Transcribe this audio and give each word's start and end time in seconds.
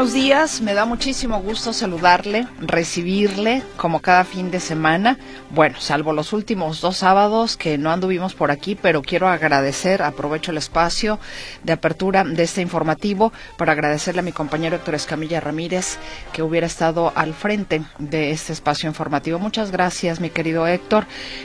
Buenos 0.00 0.14
días, 0.14 0.62
me 0.62 0.72
da 0.72 0.86
muchísimo 0.86 1.42
gusto 1.42 1.74
saludarle, 1.74 2.46
recibirle 2.58 3.62
como 3.76 4.00
cada 4.00 4.24
fin 4.24 4.50
de 4.50 4.58
semana. 4.58 5.18
Bueno, 5.50 5.78
salvo 5.78 6.14
los 6.14 6.32
últimos 6.32 6.80
dos 6.80 6.96
sábados 6.96 7.58
que 7.58 7.76
no 7.76 7.90
anduvimos 7.90 8.32
por 8.32 8.50
aquí, 8.50 8.76
pero 8.76 9.02
quiero 9.02 9.28
agradecer, 9.28 10.00
aprovecho 10.00 10.52
el 10.52 10.56
espacio 10.56 11.18
de 11.64 11.74
apertura 11.74 12.24
de 12.24 12.42
este 12.42 12.62
informativo 12.62 13.30
para 13.58 13.72
agradecerle 13.72 14.20
a 14.20 14.22
mi 14.22 14.32
compañero 14.32 14.76
Héctor 14.76 14.94
Escamilla 14.94 15.38
Ramírez 15.38 15.98
que 16.32 16.42
hubiera 16.42 16.66
estado 16.66 17.12
al 17.14 17.34
frente 17.34 17.82
de 17.98 18.30
este 18.30 18.54
espacio 18.54 18.88
informativo. 18.88 19.38
Muchas 19.38 19.70
gracias, 19.70 20.18
mi 20.18 20.30
querido 20.30 20.66
Héctor. 20.66 21.04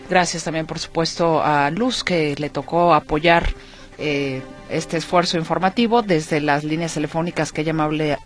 Gracias 0.10 0.46
también, 0.46 0.66
por 0.66 0.80
supuesto, 0.80 1.44
a 1.44 1.72
Luz 1.72 2.05
que 2.05 2.35
le 2.38 2.49
tocó 2.49 2.94
apoyar. 2.94 3.49
Eh, 3.98 4.41
este 4.70 4.98
esfuerzo 4.98 5.38
informativo 5.38 6.02
desde 6.02 6.41
las 6.41 6.63
líneas 6.63 6.94
telefónicas 6.94 7.52
que 7.52 7.62
ella 7.62 7.71
amable, 7.71 8.18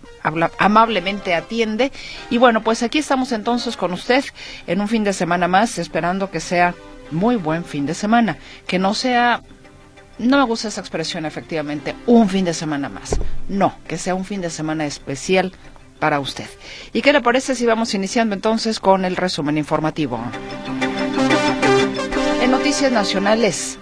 amablemente 0.58 1.36
atiende. 1.36 1.92
Y 2.30 2.38
bueno, 2.38 2.62
pues 2.62 2.84
aquí 2.84 3.00
estamos 3.00 3.32
entonces 3.32 3.78
con 3.78 3.94
usted 3.94 4.24
en 4.68 4.82
un 4.82 4.88
fin 4.88 5.04
de 5.04 5.14
semana 5.14 5.48
más, 5.48 5.78
esperando 5.78 6.32
que 6.32 6.40
sea 6.40 6.76
muy 7.12 7.36
buen 7.36 7.66
fin 7.66 7.86
de 7.86 7.94
semana, 7.94 8.38
que 8.68 8.80
no 8.80 8.94
sea 8.94 9.42
no 10.20 10.38
me 10.38 10.44
gusta 10.44 10.68
esa 10.68 10.82
expresión 10.82 11.26
efectivamente, 11.26 11.96
un 12.06 12.28
fin 12.28 12.44
de 12.44 12.54
semana 12.54 12.90
más. 12.90 13.18
No, 13.48 13.74
que 13.88 13.98
sea 13.98 14.16
un 14.16 14.26
fin 14.26 14.42
de 14.42 14.50
semana 14.50 14.86
especial 14.86 15.54
para 16.00 16.20
usted. 16.20 16.48
¿Y 16.94 17.02
qué 17.02 17.14
le 17.14 17.22
parece 17.22 17.56
si 17.56 17.66
vamos 17.66 17.94
iniciando 17.94 18.36
entonces 18.36 18.80
con 18.80 19.06
el 19.06 19.16
resumen 19.16 19.58
informativo? 19.58 20.20
En 22.42 22.52
noticias 22.52 22.92
nacionales, 22.92 23.80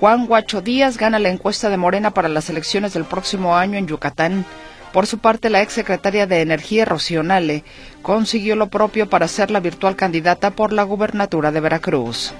Juan 0.00 0.26
Guacho 0.26 0.60
Díaz 0.60 0.96
gana 0.96 1.18
la 1.18 1.28
encuesta 1.28 1.70
de 1.70 1.76
Morena 1.76 2.12
para 2.12 2.28
las 2.28 2.48
elecciones 2.50 2.94
del 2.94 3.04
próximo 3.04 3.56
año 3.56 3.78
en 3.78 3.88
Yucatán. 3.88 4.44
Por 4.92 5.08
su 5.08 5.18
parte, 5.18 5.50
la 5.50 5.60
exsecretaria 5.60 6.26
de 6.26 6.40
Energía, 6.40 6.84
Rocío 6.84 7.22
consiguió 8.00 8.54
lo 8.54 8.68
propio 8.68 9.08
para 9.10 9.26
ser 9.26 9.50
la 9.50 9.58
virtual 9.58 9.96
candidata 9.96 10.52
por 10.52 10.72
la 10.72 10.84
gubernatura 10.84 11.50
de 11.50 11.60
Veracruz. 11.60 12.32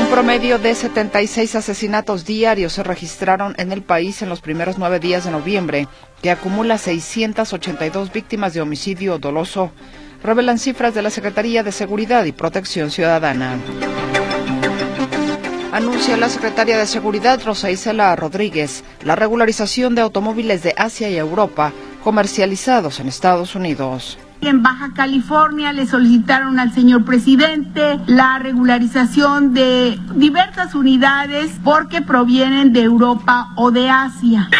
Un 0.00 0.06
promedio 0.10 0.60
de 0.60 0.76
76 0.76 1.56
asesinatos 1.56 2.24
diarios 2.24 2.74
se 2.74 2.84
registraron 2.84 3.56
en 3.58 3.72
el 3.72 3.82
país 3.82 4.22
en 4.22 4.28
los 4.28 4.40
primeros 4.40 4.78
nueve 4.78 5.00
días 5.00 5.24
de 5.24 5.32
noviembre, 5.32 5.88
que 6.22 6.30
acumula 6.30 6.78
682 6.78 8.12
víctimas 8.12 8.54
de 8.54 8.60
homicidio 8.60 9.18
doloso, 9.18 9.72
revelan 10.22 10.60
cifras 10.60 10.94
de 10.94 11.02
la 11.02 11.10
Secretaría 11.10 11.64
de 11.64 11.72
Seguridad 11.72 12.24
y 12.26 12.32
Protección 12.32 12.92
Ciudadana 12.92 13.58
anuncia 15.80 16.16
la 16.18 16.28
secretaria 16.28 16.76
de 16.76 16.86
Seguridad 16.86 17.40
Rosa 17.42 17.70
Isela 17.70 18.14
Rodríguez 18.14 18.84
la 19.02 19.16
regularización 19.16 19.94
de 19.94 20.02
automóviles 20.02 20.62
de 20.62 20.74
Asia 20.76 21.08
y 21.08 21.16
Europa 21.16 21.72
comercializados 22.04 23.00
en 23.00 23.08
Estados 23.08 23.54
Unidos. 23.54 24.18
En 24.42 24.62
Baja 24.62 24.92
California 24.94 25.72
le 25.72 25.86
solicitaron 25.86 26.58
al 26.58 26.74
señor 26.74 27.04
presidente 27.04 27.98
la 28.06 28.38
regularización 28.38 29.54
de 29.54 29.98
diversas 30.14 30.74
unidades 30.74 31.50
porque 31.64 32.02
provienen 32.02 32.72
de 32.72 32.82
Europa 32.82 33.48
o 33.56 33.70
de 33.70 33.88
Asia. 33.88 34.50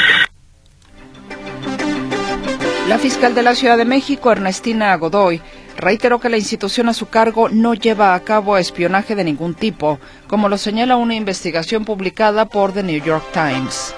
La 2.88 2.98
fiscal 2.98 3.34
de 3.34 3.42
la 3.42 3.54
Ciudad 3.54 3.76
de 3.76 3.84
México, 3.84 4.32
Ernestina 4.32 4.96
Godoy, 4.96 5.40
reiteró 5.80 6.20
que 6.20 6.28
la 6.28 6.36
institución 6.36 6.88
a 6.88 6.94
su 6.94 7.08
cargo 7.08 7.48
no 7.48 7.74
lleva 7.74 8.14
a 8.14 8.20
cabo 8.20 8.56
espionaje 8.56 9.14
de 9.14 9.24
ningún 9.24 9.54
tipo, 9.54 9.98
como 10.26 10.48
lo 10.48 10.58
señala 10.58 10.96
una 10.96 11.14
investigación 11.14 11.84
publicada 11.84 12.44
por 12.44 12.72
The 12.72 12.82
New 12.82 13.02
York 13.02 13.24
Times. 13.32 13.94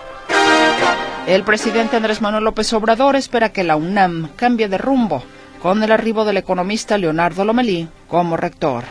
El 1.26 1.44
presidente 1.44 1.96
Andrés 1.96 2.20
Manuel 2.20 2.44
López 2.44 2.72
Obrador 2.72 3.16
espera 3.16 3.50
que 3.50 3.64
la 3.64 3.76
UNAM 3.76 4.30
cambie 4.36 4.68
de 4.68 4.78
rumbo 4.78 5.22
con 5.62 5.82
el 5.82 5.92
arribo 5.92 6.24
del 6.24 6.38
economista 6.38 6.98
Leonardo 6.98 7.44
Lomelí 7.44 7.88
como 8.08 8.36
rector. 8.36 8.84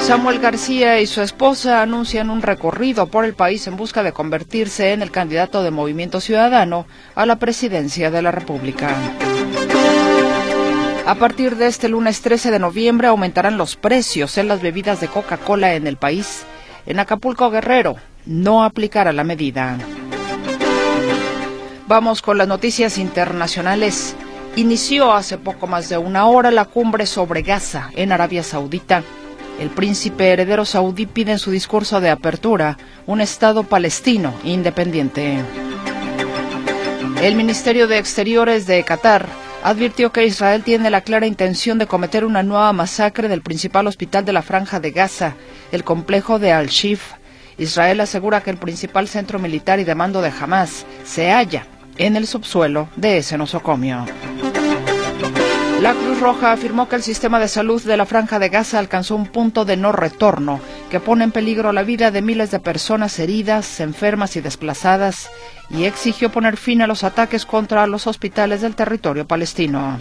Samuel 0.00 0.38
García 0.38 1.00
y 1.00 1.06
su 1.06 1.22
esposa 1.22 1.80
anuncian 1.80 2.28
un 2.28 2.42
recorrido 2.42 3.06
por 3.06 3.24
el 3.24 3.34
país 3.34 3.66
en 3.66 3.76
busca 3.76 4.02
de 4.02 4.12
convertirse 4.12 4.92
en 4.92 5.00
el 5.00 5.10
candidato 5.10 5.62
de 5.62 5.70
Movimiento 5.70 6.20
Ciudadano 6.20 6.86
a 7.14 7.24
la 7.24 7.36
presidencia 7.36 8.10
de 8.10 8.20
la 8.22 8.30
República. 8.30 8.94
A 11.06 11.16
partir 11.16 11.56
de 11.56 11.66
este 11.66 11.90
lunes 11.90 12.22
13 12.22 12.50
de 12.50 12.58
noviembre 12.58 13.08
aumentarán 13.08 13.58
los 13.58 13.76
precios 13.76 14.38
en 14.38 14.48
las 14.48 14.62
bebidas 14.62 15.02
de 15.02 15.08
Coca-Cola 15.08 15.74
en 15.74 15.86
el 15.86 15.98
país. 15.98 16.46
En 16.86 16.98
Acapulco 16.98 17.50
Guerrero 17.50 17.96
no 18.24 18.64
aplicará 18.64 19.12
la 19.12 19.22
medida. 19.22 19.76
Vamos 21.86 22.22
con 22.22 22.38
las 22.38 22.48
noticias 22.48 22.96
internacionales. 22.96 24.16
Inició 24.56 25.12
hace 25.12 25.36
poco 25.36 25.66
más 25.66 25.90
de 25.90 25.98
una 25.98 26.24
hora 26.24 26.50
la 26.50 26.64
cumbre 26.64 27.04
sobre 27.04 27.42
Gaza 27.42 27.90
en 27.96 28.10
Arabia 28.10 28.42
Saudita. 28.42 29.02
El 29.60 29.68
príncipe 29.68 30.32
heredero 30.32 30.64
saudí 30.64 31.04
pide 31.04 31.32
en 31.32 31.38
su 31.38 31.50
discurso 31.50 32.00
de 32.00 32.08
apertura 32.08 32.78
un 33.06 33.20
Estado 33.20 33.62
palestino 33.64 34.32
independiente. 34.42 35.38
El 37.20 37.34
Ministerio 37.36 37.88
de 37.88 37.98
Exteriores 37.98 38.66
de 38.66 38.82
Qatar 38.84 39.43
advirtió 39.64 40.12
que 40.12 40.26
Israel 40.26 40.62
tiene 40.62 40.90
la 40.90 41.00
clara 41.00 41.26
intención 41.26 41.78
de 41.78 41.86
cometer 41.86 42.26
una 42.26 42.42
nueva 42.42 42.72
masacre 42.74 43.28
del 43.28 43.40
principal 43.40 43.86
hospital 43.86 44.24
de 44.24 44.34
la 44.34 44.42
franja 44.42 44.78
de 44.78 44.90
Gaza, 44.90 45.34
el 45.72 45.84
complejo 45.84 46.38
de 46.38 46.52
Al-Shif. 46.52 47.14
Israel 47.56 48.00
asegura 48.00 48.42
que 48.42 48.50
el 48.50 48.58
principal 48.58 49.08
centro 49.08 49.38
militar 49.38 49.80
y 49.80 49.84
de 49.84 49.94
mando 49.94 50.20
de 50.20 50.30
Hamas 50.38 50.84
se 51.04 51.30
halla 51.30 51.66
en 51.96 52.16
el 52.16 52.26
subsuelo 52.26 52.88
de 52.96 53.16
ese 53.18 53.38
nosocomio. 53.38 54.04
La 55.84 55.92
Cruz 55.92 56.18
Roja 56.18 56.50
afirmó 56.50 56.88
que 56.88 56.96
el 56.96 57.02
sistema 57.02 57.38
de 57.38 57.46
salud 57.46 57.82
de 57.82 57.98
la 57.98 58.06
Franja 58.06 58.38
de 58.38 58.48
Gaza 58.48 58.78
alcanzó 58.78 59.16
un 59.16 59.26
punto 59.26 59.66
de 59.66 59.76
no 59.76 59.92
retorno 59.92 60.58
que 60.90 60.98
pone 60.98 61.24
en 61.24 61.30
peligro 61.30 61.74
la 61.74 61.82
vida 61.82 62.10
de 62.10 62.22
miles 62.22 62.50
de 62.50 62.58
personas 62.58 63.18
heridas, 63.18 63.80
enfermas 63.80 64.34
y 64.36 64.40
desplazadas 64.40 65.28
y 65.68 65.84
exigió 65.84 66.32
poner 66.32 66.56
fin 66.56 66.80
a 66.80 66.86
los 66.86 67.04
ataques 67.04 67.44
contra 67.44 67.86
los 67.86 68.06
hospitales 68.06 68.62
del 68.62 68.74
territorio 68.74 69.26
palestino. 69.26 69.98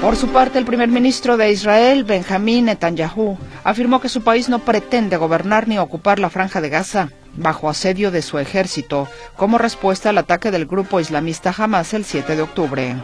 Por 0.00 0.16
su 0.16 0.28
parte, 0.28 0.58
el 0.58 0.64
primer 0.64 0.88
ministro 0.88 1.36
de 1.36 1.52
Israel, 1.52 2.04
Benjamín 2.04 2.64
Netanyahu, 2.64 3.36
afirmó 3.64 4.00
que 4.00 4.08
su 4.08 4.22
país 4.22 4.48
no 4.48 4.60
pretende 4.60 5.18
gobernar 5.18 5.68
ni 5.68 5.76
ocupar 5.76 6.20
la 6.20 6.30
franja 6.30 6.62
de 6.62 6.70
Gaza 6.70 7.10
bajo 7.34 7.68
asedio 7.68 8.10
de 8.10 8.22
su 8.22 8.38
ejército 8.38 9.08
como 9.36 9.58
respuesta 9.58 10.08
al 10.08 10.16
ataque 10.16 10.50
del 10.50 10.64
grupo 10.64 11.00
islamista 11.00 11.54
Hamas 11.54 11.92
el 11.92 12.06
7 12.06 12.34
de 12.34 12.40
octubre. 12.40 12.96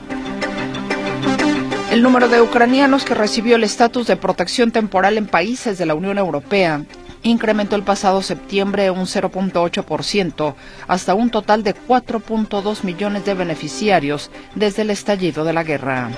El 1.99 2.05
número 2.05 2.29
de 2.29 2.41
ucranianos 2.41 3.05
que 3.05 3.13
recibió 3.13 3.57
el 3.57 3.65
estatus 3.65 4.07
de 4.07 4.15
protección 4.15 4.71
temporal 4.71 5.19
en 5.19 5.27
países 5.27 5.79
de 5.79 5.85
la 5.85 5.97
Unión 5.97 6.17
Europea 6.17 6.85
incrementó 7.25 7.75
el 7.75 7.83
pasado 7.83 8.23
septiembre 8.23 8.93
un 8.93 9.07
0.8% 9.07 10.55
hasta 10.87 11.15
un 11.17 11.31
total 11.31 11.65
de 11.65 11.75
4.2 11.75 12.85
millones 12.85 13.25
de 13.25 13.35
beneficiarios 13.35 14.31
desde 14.55 14.83
el 14.83 14.91
estallido 14.91 15.43
de 15.43 15.53
la 15.53 15.65
guerra. 15.65 16.11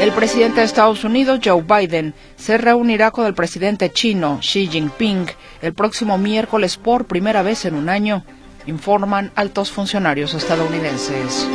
El 0.00 0.10
presidente 0.14 0.58
de 0.58 0.66
Estados 0.66 1.04
Unidos, 1.04 1.38
Joe 1.40 1.62
Biden, 1.62 2.12
se 2.34 2.58
reunirá 2.58 3.12
con 3.12 3.24
el 3.26 3.34
presidente 3.34 3.92
chino, 3.92 4.40
Xi 4.40 4.66
Jinping, 4.66 5.26
el 5.62 5.74
próximo 5.74 6.18
miércoles 6.18 6.76
por 6.76 7.04
primera 7.04 7.42
vez 7.42 7.64
en 7.66 7.76
un 7.76 7.88
año, 7.88 8.24
informan 8.66 9.30
altos 9.36 9.70
funcionarios 9.70 10.34
estadounidenses. 10.34 11.46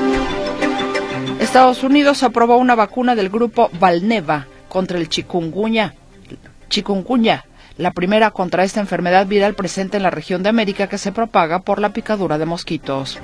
Estados 1.56 1.84
Unidos 1.84 2.22
aprobó 2.24 2.58
una 2.58 2.76
vacuna 2.76 3.16
del 3.16 3.30
grupo 3.30 3.72
Valneva 3.80 4.46
contra 4.68 4.98
el 4.98 5.08
chikungunya 5.08 5.94
chikungunya, 6.68 7.46
la 7.78 7.92
primera 7.92 8.32
contra 8.32 8.66
esta 8.66 8.82
enfermedad 8.82 9.26
viral 9.26 9.54
presente 9.54 9.96
en 9.96 10.04
la 10.04 10.10
región 10.10 10.44
de 10.44 10.50
América 10.50 10.90
que 10.90 10.98
se 10.98 11.14
propaga 11.14 11.60
por 11.60 11.80
la 11.80 11.94
picadura 11.94 12.38
de 12.38 12.46
mosquitos. 12.46 13.20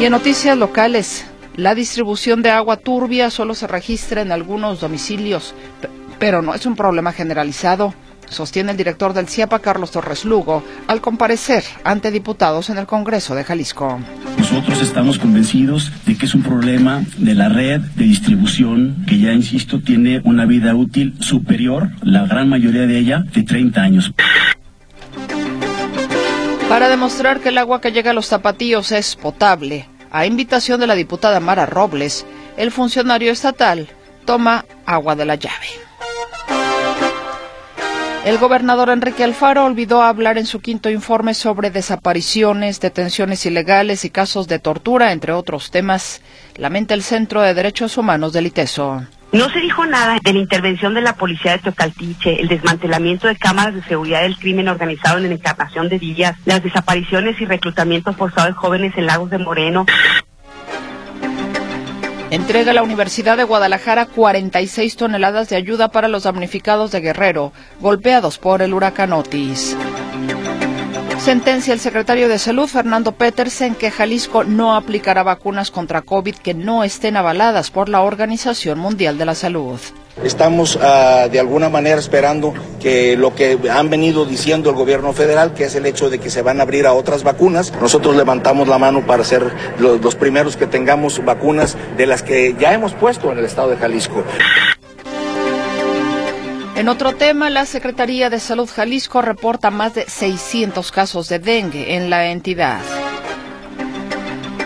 Y 0.00 0.04
en 0.04 0.10
noticias 0.10 0.58
locales, 0.58 1.26
La 1.54 1.76
distribución 1.76 2.42
de 2.42 2.50
agua 2.50 2.76
turbia 2.76 3.30
solo 3.30 3.54
se 3.54 3.68
registra 3.68 4.20
en 4.20 4.32
algunos 4.32 4.80
domicilios, 4.80 5.54
pero 6.18 6.42
no 6.42 6.54
es 6.54 6.66
un 6.66 6.74
problema 6.74 7.12
generalizado 7.12 7.94
sostiene 8.28 8.72
el 8.72 8.76
director 8.76 9.12
del 9.12 9.28
CIAPA, 9.28 9.60
Carlos 9.60 9.90
Torres 9.90 10.24
Lugo, 10.24 10.62
al 10.86 11.00
comparecer 11.00 11.64
ante 11.84 12.10
diputados 12.10 12.70
en 12.70 12.78
el 12.78 12.86
Congreso 12.86 13.34
de 13.34 13.44
Jalisco. 13.44 13.98
Nosotros 14.38 14.80
estamos 14.82 15.18
convencidos 15.18 15.90
de 16.04 16.16
que 16.16 16.26
es 16.26 16.34
un 16.34 16.42
problema 16.42 17.02
de 17.18 17.34
la 17.34 17.48
red 17.48 17.80
de 17.80 18.04
distribución 18.04 19.04
que 19.06 19.18
ya, 19.18 19.32
insisto, 19.32 19.80
tiene 19.80 20.20
una 20.24 20.46
vida 20.46 20.74
útil 20.74 21.14
superior, 21.20 21.90
la 22.02 22.26
gran 22.26 22.48
mayoría 22.48 22.86
de 22.86 22.98
ella, 22.98 23.24
de 23.32 23.42
30 23.42 23.80
años. 23.80 24.12
Para 26.68 26.88
demostrar 26.88 27.40
que 27.40 27.50
el 27.50 27.58
agua 27.58 27.80
que 27.80 27.92
llega 27.92 28.10
a 28.10 28.14
los 28.14 28.26
zapatillos 28.26 28.92
es 28.92 29.14
potable, 29.14 29.88
a 30.10 30.26
invitación 30.26 30.80
de 30.80 30.86
la 30.86 30.94
diputada 30.94 31.40
Mara 31.40 31.66
Robles, 31.66 32.26
el 32.56 32.70
funcionario 32.70 33.30
estatal 33.30 33.88
toma 34.24 34.64
agua 34.84 35.14
de 35.14 35.24
la 35.24 35.36
llave. 35.36 35.85
El 38.26 38.38
gobernador 38.38 38.90
Enrique 38.90 39.22
Alfaro 39.22 39.64
olvidó 39.64 40.02
hablar 40.02 40.36
en 40.36 40.46
su 40.46 40.58
quinto 40.58 40.90
informe 40.90 41.32
sobre 41.32 41.70
desapariciones, 41.70 42.80
detenciones 42.80 43.46
ilegales 43.46 44.04
y 44.04 44.10
casos 44.10 44.48
de 44.48 44.58
tortura, 44.58 45.12
entre 45.12 45.30
otros 45.30 45.70
temas. 45.70 46.22
Lamenta 46.56 46.94
el 46.94 47.04
Centro 47.04 47.40
de 47.40 47.54
Derechos 47.54 47.96
Humanos 47.96 48.32
del 48.32 48.48
ITESO. 48.48 49.06
No 49.30 49.48
se 49.50 49.60
dijo 49.60 49.86
nada 49.86 50.18
de 50.24 50.32
la 50.32 50.40
intervención 50.40 50.92
de 50.94 51.02
la 51.02 51.14
policía 51.14 51.52
de 51.52 51.58
Tocaltiche, 51.58 52.40
el 52.40 52.48
desmantelamiento 52.48 53.28
de 53.28 53.36
cámaras 53.36 53.76
de 53.76 53.84
seguridad 53.84 54.22
del 54.22 54.36
crimen 54.36 54.66
organizado 54.66 55.18
en 55.18 55.28
la 55.28 55.34
encarnación 55.34 55.88
de 55.88 55.98
Villas, 55.98 56.36
las 56.46 56.64
desapariciones 56.64 57.40
y 57.40 57.44
reclutamientos 57.44 58.16
forzados 58.16 58.54
de 58.54 58.54
jóvenes 58.54 58.92
en 58.96 59.06
Lagos 59.06 59.30
de 59.30 59.38
Moreno. 59.38 59.86
Entrega 62.36 62.74
la 62.74 62.82
Universidad 62.82 63.38
de 63.38 63.44
Guadalajara 63.44 64.04
46 64.04 64.96
toneladas 64.96 65.48
de 65.48 65.56
ayuda 65.56 65.88
para 65.88 66.06
los 66.06 66.24
damnificados 66.24 66.92
de 66.92 67.00
Guerrero, 67.00 67.54
golpeados 67.80 68.36
por 68.36 68.60
el 68.60 68.74
huracán 68.74 69.14
Otis. 69.14 69.74
Sentencia 71.26 71.74
el 71.74 71.80
secretario 71.80 72.28
de 72.28 72.38
Salud, 72.38 72.68
Fernando 72.68 73.10
Petersen, 73.10 73.74
que 73.74 73.90
Jalisco 73.90 74.44
no 74.44 74.76
aplicará 74.76 75.24
vacunas 75.24 75.72
contra 75.72 76.02
COVID 76.02 76.36
que 76.36 76.54
no 76.54 76.84
estén 76.84 77.16
avaladas 77.16 77.72
por 77.72 77.88
la 77.88 78.02
Organización 78.02 78.78
Mundial 78.78 79.18
de 79.18 79.24
la 79.24 79.34
Salud. 79.34 79.80
Estamos 80.22 80.76
uh, 80.76 81.28
de 81.28 81.40
alguna 81.40 81.68
manera 81.68 81.98
esperando 81.98 82.54
que 82.80 83.16
lo 83.16 83.34
que 83.34 83.58
han 83.68 83.90
venido 83.90 84.24
diciendo 84.24 84.70
el 84.70 84.76
gobierno 84.76 85.12
federal, 85.14 85.52
que 85.52 85.64
es 85.64 85.74
el 85.74 85.86
hecho 85.86 86.10
de 86.10 86.20
que 86.20 86.30
se 86.30 86.42
van 86.42 86.60
a 86.60 86.62
abrir 86.62 86.86
a 86.86 86.92
otras 86.92 87.24
vacunas, 87.24 87.72
nosotros 87.82 88.14
levantamos 88.14 88.68
la 88.68 88.78
mano 88.78 89.04
para 89.04 89.24
ser 89.24 89.52
los 89.80 90.14
primeros 90.14 90.56
que 90.56 90.68
tengamos 90.68 91.24
vacunas 91.24 91.76
de 91.96 92.06
las 92.06 92.22
que 92.22 92.54
ya 92.56 92.72
hemos 92.72 92.94
puesto 92.94 93.32
en 93.32 93.38
el 93.38 93.46
estado 93.46 93.70
de 93.70 93.78
Jalisco. 93.78 94.22
En 96.76 96.90
otro 96.90 97.14
tema, 97.14 97.48
la 97.48 97.64
Secretaría 97.64 98.28
de 98.28 98.38
Salud 98.38 98.68
Jalisco 98.68 99.22
reporta 99.22 99.70
más 99.70 99.94
de 99.94 100.04
600 100.04 100.92
casos 100.92 101.26
de 101.26 101.38
dengue 101.38 101.96
en 101.96 102.10
la 102.10 102.26
entidad. 102.26 102.82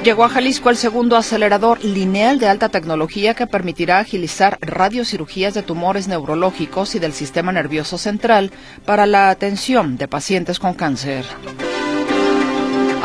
Llegó 0.02 0.24
a 0.24 0.28
Jalisco 0.28 0.70
el 0.70 0.76
segundo 0.76 1.16
acelerador 1.16 1.84
lineal 1.84 2.40
de 2.40 2.48
alta 2.48 2.68
tecnología 2.68 3.34
que 3.34 3.46
permitirá 3.46 4.00
agilizar 4.00 4.58
radiocirugías 4.60 5.54
de 5.54 5.62
tumores 5.62 6.08
neurológicos 6.08 6.96
y 6.96 6.98
del 6.98 7.12
sistema 7.12 7.52
nervioso 7.52 7.96
central 7.96 8.50
para 8.84 9.06
la 9.06 9.30
atención 9.30 9.96
de 9.96 10.08
pacientes 10.08 10.58
con 10.58 10.74
cáncer. 10.74 11.24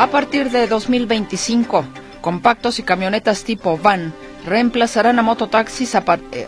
A 0.00 0.08
partir 0.08 0.50
de 0.50 0.66
2025, 0.66 1.84
compactos 2.20 2.80
y 2.80 2.82
camionetas 2.82 3.44
tipo 3.44 3.78
van 3.78 4.12
reemplazarán 4.46 5.20
a 5.20 5.22
mototaxis 5.22 5.94
a 5.94 6.04
eh, 6.32 6.46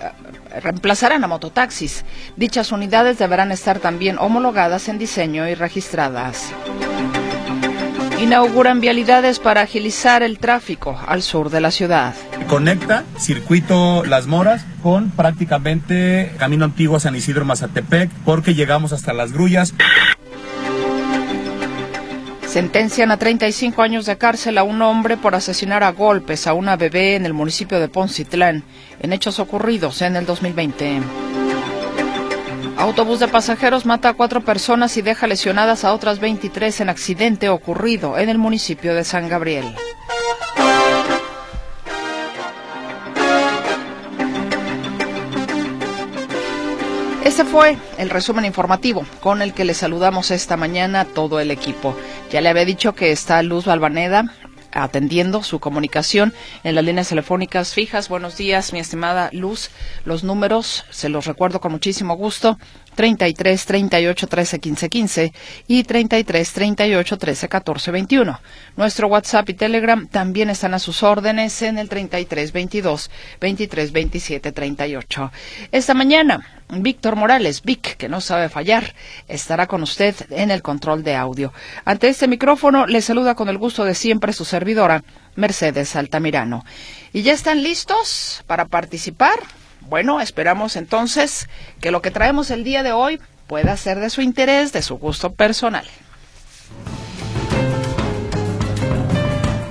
reemplazarán 0.60 1.24
a 1.24 1.26
mototaxis. 1.26 2.04
Dichas 2.36 2.72
unidades 2.72 3.18
deberán 3.18 3.52
estar 3.52 3.78
también 3.78 4.18
homologadas 4.18 4.88
en 4.88 4.98
diseño 4.98 5.48
y 5.48 5.54
registradas. 5.54 6.52
Inauguran 8.20 8.80
vialidades 8.80 9.38
para 9.38 9.60
agilizar 9.60 10.24
el 10.24 10.40
tráfico 10.40 10.98
al 11.06 11.22
sur 11.22 11.50
de 11.50 11.60
la 11.60 11.70
ciudad. 11.70 12.14
Conecta 12.48 13.04
circuito 13.16 14.04
Las 14.04 14.26
Moras 14.26 14.64
con 14.82 15.10
prácticamente 15.10 16.32
camino 16.38 16.64
antiguo 16.64 16.98
San 16.98 17.14
Isidro 17.14 17.44
Mazatepec 17.44 18.10
porque 18.24 18.54
llegamos 18.54 18.92
hasta 18.92 19.12
las 19.12 19.32
grullas. 19.32 19.72
Sentencian 22.48 23.10
a 23.10 23.18
35 23.18 23.82
años 23.82 24.06
de 24.06 24.16
cárcel 24.16 24.56
a 24.56 24.62
un 24.62 24.80
hombre 24.80 25.18
por 25.18 25.34
asesinar 25.34 25.84
a 25.84 25.92
golpes 25.92 26.46
a 26.46 26.54
una 26.54 26.76
bebé 26.76 27.14
en 27.14 27.26
el 27.26 27.34
municipio 27.34 27.78
de 27.78 27.88
Poncitlán, 27.88 28.64
en 29.00 29.12
hechos 29.12 29.38
ocurridos 29.38 30.02
en 30.02 30.16
el 30.16 30.26
2020. 30.26 31.00
Autobús 32.76 33.18
de 33.18 33.28
pasajeros 33.28 33.86
mata 33.86 34.10
a 34.10 34.14
cuatro 34.14 34.40
personas 34.42 34.96
y 34.96 35.02
deja 35.02 35.26
lesionadas 35.26 35.84
a 35.84 35.92
otras 35.92 36.20
23 36.20 36.80
en 36.80 36.88
accidente 36.88 37.48
ocurrido 37.48 38.18
en 38.18 38.28
el 38.28 38.38
municipio 38.38 38.94
de 38.94 39.04
San 39.04 39.28
Gabriel. 39.28 39.74
Este 47.24 47.44
fue 47.44 47.76
el 47.98 48.10
resumen 48.10 48.44
informativo 48.44 49.04
con 49.20 49.42
el 49.42 49.54
que 49.54 49.64
le 49.64 49.74
saludamos 49.74 50.30
esta 50.30 50.56
mañana 50.56 51.00
a 51.00 51.04
todo 51.04 51.40
el 51.40 51.50
equipo. 51.50 51.96
Ya 52.30 52.40
le 52.40 52.48
había 52.48 52.64
dicho 52.64 52.94
que 52.94 53.12
está 53.12 53.42
Luz 53.42 53.66
Balvaneda 53.66 54.24
atendiendo 54.72 55.42
su 55.42 55.60
comunicación 55.60 56.34
en 56.64 56.74
las 56.74 56.84
líneas 56.84 57.08
telefónicas 57.08 57.74
fijas. 57.74 58.08
Buenos 58.08 58.36
días, 58.36 58.72
mi 58.72 58.78
estimada 58.78 59.30
Luz. 59.32 59.70
Los 60.04 60.24
números 60.24 60.84
se 60.90 61.08
los 61.08 61.26
recuerdo 61.26 61.60
con 61.60 61.72
muchísimo 61.72 62.16
gusto. 62.16 62.58
33 62.98 63.64
38 63.64 64.26
13 64.26 64.58
15 64.58 64.88
15 64.88 65.32
y 65.68 65.84
33 65.84 66.52
38 66.52 67.16
13 67.16 67.48
14 67.48 67.90
21. 67.92 68.40
Nuestro 68.76 69.06
WhatsApp 69.06 69.48
y 69.50 69.54
Telegram 69.54 70.08
también 70.08 70.50
están 70.50 70.74
a 70.74 70.80
sus 70.80 71.04
órdenes 71.04 71.62
en 71.62 71.78
el 71.78 71.88
33 71.88 72.50
22 72.50 73.08
23 73.40 73.92
27 73.92 74.50
38. 74.50 75.30
Esta 75.70 75.94
mañana, 75.94 76.44
Víctor 76.70 77.14
Morales, 77.14 77.62
Vic, 77.62 77.96
que 77.96 78.08
no 78.08 78.20
sabe 78.20 78.48
fallar, 78.48 78.96
estará 79.28 79.68
con 79.68 79.84
usted 79.84 80.16
en 80.30 80.50
el 80.50 80.62
control 80.62 81.04
de 81.04 81.14
audio. 81.14 81.52
Ante 81.84 82.08
este 82.08 82.26
micrófono 82.26 82.88
le 82.88 83.00
saluda 83.00 83.36
con 83.36 83.48
el 83.48 83.58
gusto 83.58 83.84
de 83.84 83.94
siempre 83.94 84.32
su 84.32 84.44
servidora, 84.44 85.04
Mercedes 85.36 85.94
Altamirano. 85.94 86.64
¿Y 87.12 87.22
ya 87.22 87.32
están 87.32 87.62
listos 87.62 88.42
para 88.48 88.64
participar? 88.64 89.38
Bueno, 89.88 90.20
esperamos 90.20 90.76
entonces 90.76 91.48
que 91.80 91.90
lo 91.90 92.02
que 92.02 92.10
traemos 92.10 92.50
el 92.50 92.62
día 92.62 92.82
de 92.82 92.92
hoy 92.92 93.18
pueda 93.46 93.74
ser 93.78 94.00
de 94.00 94.10
su 94.10 94.20
interés, 94.20 94.70
de 94.70 94.82
su 94.82 94.98
gusto 94.98 95.32
personal. 95.32 95.86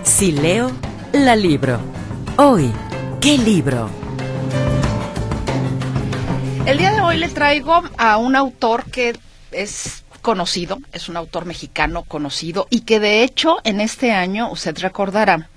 Si 0.02 0.32
leo, 0.32 0.72
la 1.14 1.36
libro. 1.36 1.80
Hoy, 2.38 2.74
¿qué 3.22 3.38
libro? 3.38 3.92
El 6.66 6.80
día 6.80 6.94
de 6.94 7.02
hoy 7.02 7.18
le 7.18 7.30
traigo 7.30 7.84
a 8.00 8.18
un 8.18 8.36
autor 8.36 8.86
que 8.86 9.16
es 9.52 10.04
conocido, 10.24 10.80
es 10.94 11.10
un 11.10 11.18
autor 11.18 11.46
mexicano 11.46 12.02
conocido 12.02 12.66
y 12.72 12.82
que 12.82 13.00
de 13.00 13.22
hecho 13.22 13.58
en 13.64 13.82
este 13.82 14.12
año 14.12 14.52
usted 14.52 14.76
recordará 14.80 15.48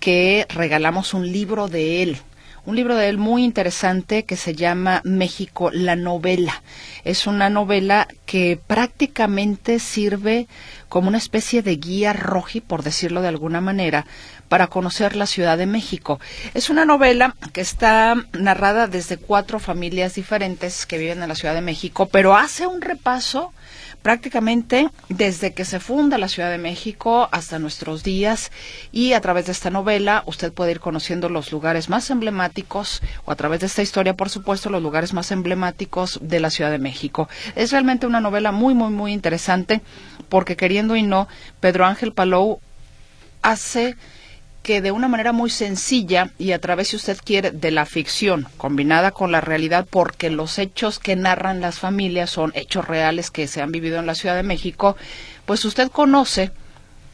que 0.00 0.46
regalamos 0.48 1.14
un 1.14 1.30
libro 1.30 1.68
de 1.68 2.02
él 2.02 2.20
un 2.66 2.76
libro 2.76 2.94
de 2.96 3.08
él 3.08 3.18
muy 3.18 3.44
interesante 3.44 4.24
que 4.24 4.36
se 4.36 4.54
llama 4.54 5.00
México, 5.04 5.70
la 5.72 5.96
novela. 5.96 6.62
Es 7.04 7.26
una 7.26 7.50
novela 7.50 8.06
que 8.26 8.58
prácticamente 8.66 9.78
sirve 9.78 10.46
como 10.90 11.08
una 11.08 11.16
especie 11.16 11.62
de 11.62 11.76
guía 11.76 12.12
roji, 12.12 12.60
por 12.60 12.82
decirlo 12.82 13.22
de 13.22 13.28
alguna 13.28 13.62
manera, 13.62 14.04
para 14.48 14.66
conocer 14.66 15.16
la 15.16 15.26
Ciudad 15.26 15.56
de 15.56 15.66
México. 15.66 16.20
Es 16.52 16.68
una 16.68 16.84
novela 16.84 17.36
que 17.52 17.60
está 17.62 18.16
narrada 18.32 18.88
desde 18.88 19.16
cuatro 19.16 19.60
familias 19.60 20.16
diferentes 20.16 20.84
que 20.84 20.98
viven 20.98 21.22
en 21.22 21.28
la 21.28 21.36
Ciudad 21.36 21.54
de 21.54 21.60
México, 21.62 22.08
pero 22.10 22.36
hace 22.36 22.66
un 22.66 22.82
repaso 22.82 23.52
prácticamente 24.02 24.88
desde 25.08 25.52
que 25.52 25.64
se 25.64 25.78
funda 25.78 26.18
la 26.18 26.28
Ciudad 26.28 26.50
de 26.50 26.58
México 26.58 27.28
hasta 27.32 27.58
nuestros 27.58 28.02
días 28.02 28.50
y 28.92 29.12
a 29.12 29.20
través 29.20 29.46
de 29.46 29.52
esta 29.52 29.70
novela 29.70 30.22
usted 30.26 30.52
puede 30.52 30.72
ir 30.72 30.80
conociendo 30.80 31.28
los 31.28 31.52
lugares 31.52 31.88
más 31.88 32.10
emblemáticos 32.10 33.02
o 33.24 33.30
a 33.30 33.36
través 33.36 33.60
de 33.60 33.66
esta 33.66 33.82
historia, 33.82 34.14
por 34.14 34.30
supuesto, 34.30 34.70
los 34.70 34.82
lugares 34.82 35.12
más 35.12 35.30
emblemáticos 35.30 36.18
de 36.22 36.40
la 36.40 36.50
Ciudad 36.50 36.70
de 36.70 36.78
México. 36.78 37.28
Es 37.54 37.72
realmente 37.72 38.06
una 38.06 38.20
novela 38.20 38.52
muy, 38.52 38.74
muy, 38.74 38.90
muy 38.90 39.12
interesante 39.12 39.82
porque 40.30 40.56
queriendo 40.56 40.96
y 40.96 41.02
no, 41.02 41.28
Pedro 41.60 41.84
Ángel 41.84 42.14
Palou 42.14 42.60
hace 43.42 43.96
que 44.62 44.80
de 44.80 44.92
una 44.92 45.08
manera 45.08 45.32
muy 45.32 45.50
sencilla 45.50 46.32
y 46.38 46.52
a 46.52 46.58
través, 46.58 46.88
si 46.88 46.96
usted 46.96 47.18
quiere, 47.22 47.50
de 47.50 47.70
la 47.70 47.86
ficción 47.86 48.46
combinada 48.56 49.10
con 49.10 49.32
la 49.32 49.40
realidad, 49.40 49.86
porque 49.88 50.30
los 50.30 50.58
hechos 50.58 50.98
que 50.98 51.16
narran 51.16 51.60
las 51.60 51.78
familias 51.78 52.30
son 52.30 52.52
hechos 52.54 52.86
reales 52.86 53.30
que 53.30 53.46
se 53.48 53.60
han 53.60 53.72
vivido 53.72 53.98
en 53.98 54.06
la 54.06 54.14
Ciudad 54.14 54.36
de 54.36 54.42
México, 54.42 54.96
pues 55.46 55.64
usted 55.64 55.90
conoce 55.90 56.52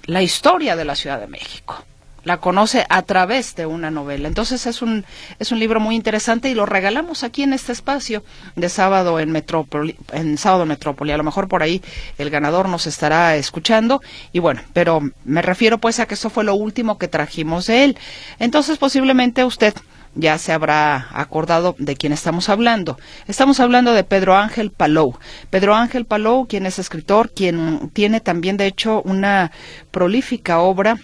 la 0.04 0.22
historia 0.22 0.76
de 0.76 0.84
la 0.84 0.96
Ciudad 0.96 1.20
de 1.20 1.26
México 1.26 1.84
la 2.26 2.38
conoce 2.38 2.84
a 2.88 3.02
través 3.02 3.54
de 3.54 3.66
una 3.66 3.92
novela. 3.92 4.26
Entonces 4.26 4.66
es 4.66 4.82
un, 4.82 5.04
es 5.38 5.52
un 5.52 5.60
libro 5.60 5.78
muy 5.78 5.94
interesante 5.94 6.50
y 6.50 6.54
lo 6.54 6.66
regalamos 6.66 7.22
aquí 7.22 7.44
en 7.44 7.52
este 7.52 7.70
espacio 7.70 8.24
de 8.56 8.68
sábado 8.68 9.20
en 9.20 9.30
Metrópoli, 9.30 9.96
en 10.12 10.36
sábado 10.36 10.66
Metrópoli. 10.66 11.12
A 11.12 11.16
lo 11.16 11.22
mejor 11.22 11.46
por 11.46 11.62
ahí 11.62 11.80
el 12.18 12.28
ganador 12.30 12.68
nos 12.68 12.88
estará 12.88 13.36
escuchando 13.36 14.02
y 14.32 14.40
bueno, 14.40 14.60
pero 14.72 15.00
me 15.24 15.40
refiero 15.40 15.78
pues 15.78 16.00
a 16.00 16.06
que 16.06 16.14
esto 16.14 16.28
fue 16.28 16.42
lo 16.42 16.56
último 16.56 16.98
que 16.98 17.06
trajimos 17.06 17.68
de 17.68 17.84
él. 17.84 17.98
Entonces 18.40 18.76
posiblemente 18.76 19.44
usted 19.44 19.72
ya 20.16 20.36
se 20.38 20.52
habrá 20.52 21.06
acordado 21.12 21.76
de 21.78 21.94
quién 21.94 22.12
estamos 22.12 22.48
hablando. 22.48 22.98
Estamos 23.28 23.60
hablando 23.60 23.92
de 23.92 24.02
Pedro 24.02 24.34
Ángel 24.34 24.72
Palou. 24.72 25.16
Pedro 25.50 25.76
Ángel 25.76 26.06
Palou, 26.06 26.48
quien 26.48 26.66
es 26.66 26.80
escritor, 26.80 27.30
quien 27.32 27.90
tiene 27.92 28.20
también, 28.20 28.56
de 28.56 28.66
hecho, 28.66 29.00
una 29.02 29.52
prolífica 29.92 30.58
obra 30.58 30.98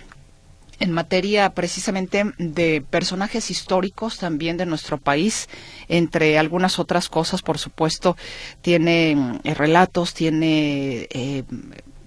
en 0.82 0.90
materia 0.90 1.50
precisamente 1.50 2.32
de 2.38 2.82
personajes 2.90 3.52
históricos 3.52 4.18
también 4.18 4.56
de 4.56 4.66
nuestro 4.66 4.98
país, 4.98 5.48
entre 5.86 6.38
algunas 6.38 6.80
otras 6.80 7.08
cosas, 7.08 7.40
por 7.40 7.58
supuesto, 7.58 8.16
tiene 8.62 9.38
eh, 9.44 9.54
relatos, 9.54 10.12
tiene 10.12 11.06
eh, 11.10 11.44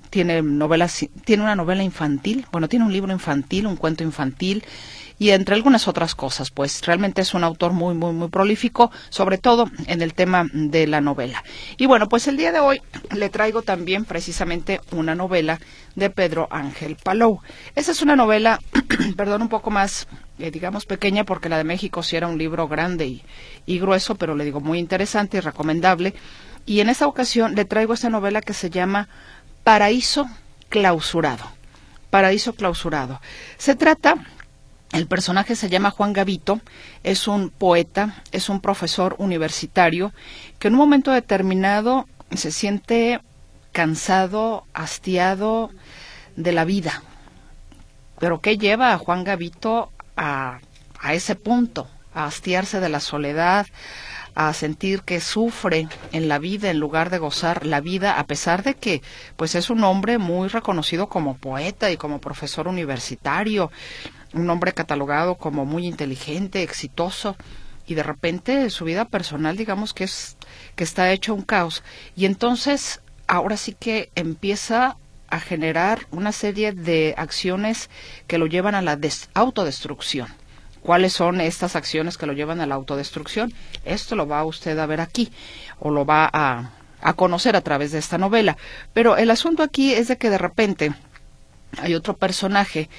tiene 0.09 0.41
novelas, 0.41 1.05
tiene 1.23 1.43
una 1.43 1.55
novela 1.55 1.83
infantil, 1.83 2.45
bueno, 2.51 2.67
tiene 2.67 2.85
un 2.85 2.91
libro 2.91 3.11
infantil, 3.11 3.65
un 3.65 3.75
cuento 3.75 4.03
infantil, 4.03 4.63
y 5.17 5.29
entre 5.29 5.55
algunas 5.55 5.87
otras 5.87 6.15
cosas, 6.15 6.51
pues 6.51 6.85
realmente 6.85 7.21
es 7.21 7.33
un 7.33 7.43
autor 7.43 7.71
muy, 7.71 7.95
muy, 7.95 8.11
muy 8.11 8.27
prolífico, 8.27 8.91
sobre 9.09 9.37
todo 9.37 9.69
en 9.87 10.01
el 10.01 10.13
tema 10.13 10.47
de 10.51 10.87
la 10.87 11.01
novela. 11.01 11.43
Y 11.77 11.85
bueno, 11.85 12.09
pues 12.09 12.27
el 12.27 12.37
día 12.37 12.51
de 12.51 12.59
hoy 12.59 12.81
le 13.15 13.29
traigo 13.29 13.61
también 13.61 14.05
precisamente 14.05 14.81
una 14.91 15.15
novela 15.15 15.59
de 15.95 16.09
Pedro 16.09 16.47
Ángel 16.51 16.97
Palou. 17.01 17.39
Esa 17.75 17.91
es 17.91 18.01
una 18.01 18.15
novela, 18.15 18.59
perdón, 19.15 19.43
un 19.43 19.49
poco 19.49 19.71
más, 19.71 20.07
eh, 20.39 20.51
digamos, 20.51 20.85
pequeña, 20.85 21.23
porque 21.23 21.49
la 21.49 21.57
de 21.57 21.63
México 21.63 22.03
sí 22.03 22.17
era 22.17 22.27
un 22.27 22.37
libro 22.37 22.67
grande 22.67 23.05
y, 23.05 23.23
y 23.65 23.79
grueso, 23.79 24.15
pero 24.15 24.35
le 24.35 24.43
digo 24.43 24.59
muy 24.59 24.79
interesante 24.79 25.37
y 25.37 25.39
recomendable. 25.41 26.13
Y 26.65 26.81
en 26.81 26.89
esta 26.89 27.07
ocasión 27.07 27.55
le 27.55 27.63
traigo 27.63 27.93
esta 27.93 28.09
novela 28.09 28.41
que 28.41 28.53
se 28.53 28.69
llama 28.69 29.07
Paraíso 29.63 30.27
Clausurado. 30.67 31.45
Paraíso 32.09 32.53
Clausurado. 32.53 33.21
Se 33.57 33.75
trata 33.75 34.15
el 34.95 35.07
personaje 35.07 35.57
se 35.57 35.69
llama 35.69 35.91
Juan 35.91 36.13
Gavito, 36.13 36.61
es 37.03 37.27
un 37.27 37.49
poeta, 37.49 38.23
es 38.31 38.47
un 38.47 38.61
profesor 38.61 39.15
universitario 39.19 40.13
que 40.57 40.69
en 40.69 40.75
un 40.75 40.79
momento 40.79 41.11
determinado 41.11 42.07
se 42.33 42.51
siente 42.51 43.19
cansado, 43.73 44.65
hastiado 44.73 45.69
de 46.37 46.53
la 46.53 46.63
vida. 46.63 47.03
Pero 48.19 48.39
¿qué 48.39 48.57
lleva 48.57 48.93
a 48.93 48.97
Juan 48.97 49.25
Gavito 49.25 49.91
a, 50.15 50.59
a 51.01 51.13
ese 51.13 51.35
punto? 51.35 51.89
A 52.13 52.25
hastiarse 52.25 52.79
de 52.79 52.87
la 52.87 53.01
soledad, 53.01 53.67
a 54.33 54.53
sentir 54.53 55.01
que 55.01 55.19
sufre 55.19 55.89
en 56.13 56.29
la 56.29 56.39
vida 56.39 56.69
en 56.69 56.79
lugar 56.79 57.09
de 57.09 57.17
gozar 57.17 57.65
la 57.65 57.81
vida, 57.81 58.17
a 58.17 58.25
pesar 58.25 58.63
de 58.63 58.75
que 58.75 59.01
pues 59.35 59.55
es 59.55 59.69
un 59.69 59.83
hombre 59.83 60.17
muy 60.19 60.47
reconocido 60.47 61.07
como 61.07 61.35
poeta 61.35 61.91
y 61.91 61.97
como 61.97 62.21
profesor 62.21 62.69
universitario 62.69 63.71
un 64.35 64.49
hombre 64.49 64.73
catalogado 64.73 65.35
como 65.35 65.65
muy 65.65 65.87
inteligente, 65.87 66.61
exitoso, 66.61 67.35
y 67.87 67.95
de 67.95 68.03
repente 68.03 68.69
su 68.69 68.85
vida 68.85 69.05
personal, 69.05 69.57
digamos 69.57 69.93
que 69.93 70.03
es 70.05 70.37
que 70.75 70.83
está 70.83 71.11
hecho 71.11 71.33
un 71.33 71.43
caos. 71.43 71.83
Y 72.15 72.25
entonces 72.25 73.01
ahora 73.27 73.57
sí 73.57 73.75
que 73.79 74.09
empieza 74.15 74.97
a 75.29 75.39
generar 75.39 76.07
una 76.11 76.31
serie 76.31 76.71
de 76.71 77.15
acciones 77.17 77.89
que 78.27 78.37
lo 78.37 78.47
llevan 78.47 78.75
a 78.75 78.81
la 78.81 78.99
autodestrucción. 79.33 80.27
¿Cuáles 80.81 81.13
son 81.13 81.41
estas 81.41 81.75
acciones 81.75 82.17
que 82.17 82.27
lo 82.27 82.33
llevan 82.33 82.61
a 82.61 82.67
la 82.67 82.75
autodestrucción? 82.75 83.53
Esto 83.85 84.15
lo 84.15 84.27
va 84.27 84.45
usted 84.45 84.77
a 84.77 84.85
ver 84.85 85.01
aquí 85.01 85.31
o 85.79 85.89
lo 85.89 86.05
va 86.05 86.29
a, 86.31 86.69
a 87.01 87.13
conocer 87.13 87.55
a 87.55 87.61
través 87.61 87.91
de 87.91 87.97
esta 87.97 88.19
novela. 88.19 88.55
Pero 88.93 89.17
el 89.17 89.31
asunto 89.31 89.63
aquí 89.63 89.93
es 89.93 90.07
de 90.07 90.17
que 90.17 90.29
de 90.29 90.37
repente 90.37 90.93
hay 91.79 91.95
otro 91.95 92.15
personaje 92.15 92.89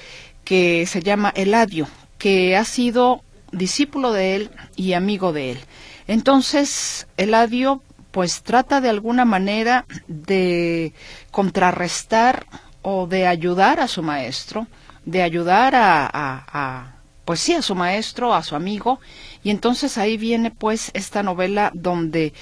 que 0.47 0.87
se 0.87 1.03
llama 1.03 1.33
Eladio, 1.35 1.89
que 2.19 2.57
ha 2.57 2.65
sido 2.65 3.23
discípulo 3.51 4.13
de 4.13 4.37
él 4.37 4.51
y 4.77 4.93
amigo 4.93 5.33
de 5.33 5.51
él. 5.51 5.59
Entonces, 6.07 7.09
Eladio 7.17 7.83
pues 8.13 8.43
trata 8.43 8.81
de 8.81 8.89
alguna 8.89 9.25
manera 9.25 9.85
de 10.07 10.95
contrarrestar 11.33 12.47
o 12.81 13.09
de 13.09 13.27
ayudar 13.27 13.81
a 13.81 13.89
su 13.89 14.03
maestro, 14.03 14.69
de 15.05 15.23
ayudar 15.23 15.75
a, 15.75 16.09
a, 16.15 16.95
pues 17.25 17.41
sí, 17.41 17.53
a 17.53 17.61
su 17.61 17.75
maestro, 17.75 18.33
a 18.33 18.45
su 18.45 18.55
amigo, 18.55 19.01
y 19.43 19.51
entonces 19.51 19.99
ahí 19.99 20.17
viene 20.17 20.53
pues 20.53 20.93
esta 20.95 21.25
novela 21.25 21.73
donde 21.75 22.33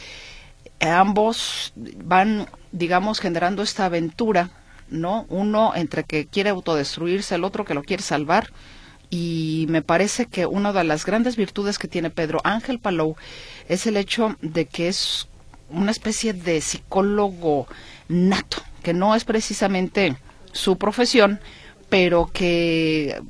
ambos 0.78 1.72
van, 1.74 2.46
digamos, 2.70 3.18
generando 3.18 3.62
esta 3.62 3.86
aventura 3.86 4.50
¿no? 4.88 5.26
Uno 5.28 5.72
entre 5.74 6.04
que 6.04 6.26
quiere 6.26 6.50
autodestruirse, 6.50 7.34
el 7.34 7.44
otro 7.44 7.64
que 7.64 7.74
lo 7.74 7.82
quiere 7.82 8.02
salvar. 8.02 8.50
Y 9.10 9.66
me 9.68 9.82
parece 9.82 10.26
que 10.26 10.46
una 10.46 10.72
de 10.72 10.84
las 10.84 11.04
grandes 11.04 11.36
virtudes 11.36 11.78
que 11.78 11.88
tiene 11.88 12.10
Pedro 12.10 12.40
Ángel 12.42 12.78
Palou 12.78 13.16
es 13.68 13.86
el 13.86 13.96
hecho 13.96 14.36
de 14.40 14.66
que 14.66 14.88
es 14.88 15.28
una 15.70 15.90
especie 15.90 16.32
de 16.32 16.60
psicólogo 16.60 17.66
nato, 18.08 18.58
que 18.82 18.92
no 18.92 19.14
es 19.14 19.24
precisamente 19.24 20.16
su 20.52 20.78
profesión, 20.78 21.40
pero 21.88 22.30
que 22.32 23.20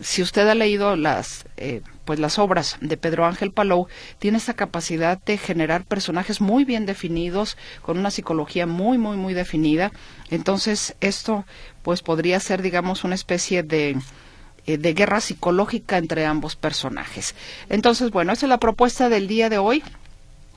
si 0.00 0.22
usted 0.22 0.48
ha 0.48 0.54
leído 0.54 0.96
las 0.96 1.44
eh, 1.56 1.82
pues 2.04 2.18
las 2.18 2.38
obras 2.38 2.76
de 2.80 2.96
Pedro 2.96 3.26
Ángel 3.26 3.52
Palou 3.52 3.86
tiene 4.18 4.38
esa 4.38 4.54
capacidad 4.54 5.22
de 5.22 5.38
generar 5.38 5.84
personajes 5.84 6.40
muy 6.40 6.64
bien 6.64 6.86
definidos 6.86 7.56
con 7.82 7.98
una 7.98 8.10
psicología 8.10 8.66
muy 8.66 8.98
muy 8.98 9.16
muy 9.16 9.34
definida 9.34 9.92
entonces 10.30 10.96
esto 11.00 11.44
pues 11.82 12.02
podría 12.02 12.40
ser 12.40 12.62
digamos 12.62 13.04
una 13.04 13.14
especie 13.14 13.62
de 13.62 13.96
eh, 14.64 14.78
de 14.78 14.94
guerra 14.94 15.20
psicológica 15.20 15.98
entre 15.98 16.24
ambos 16.24 16.54
personajes. 16.54 17.34
Entonces, 17.68 18.12
bueno, 18.12 18.32
esa 18.32 18.46
es 18.46 18.48
la 18.48 18.60
propuesta 18.60 19.08
del 19.08 19.26
día 19.26 19.48
de 19.48 19.58
hoy 19.58 19.82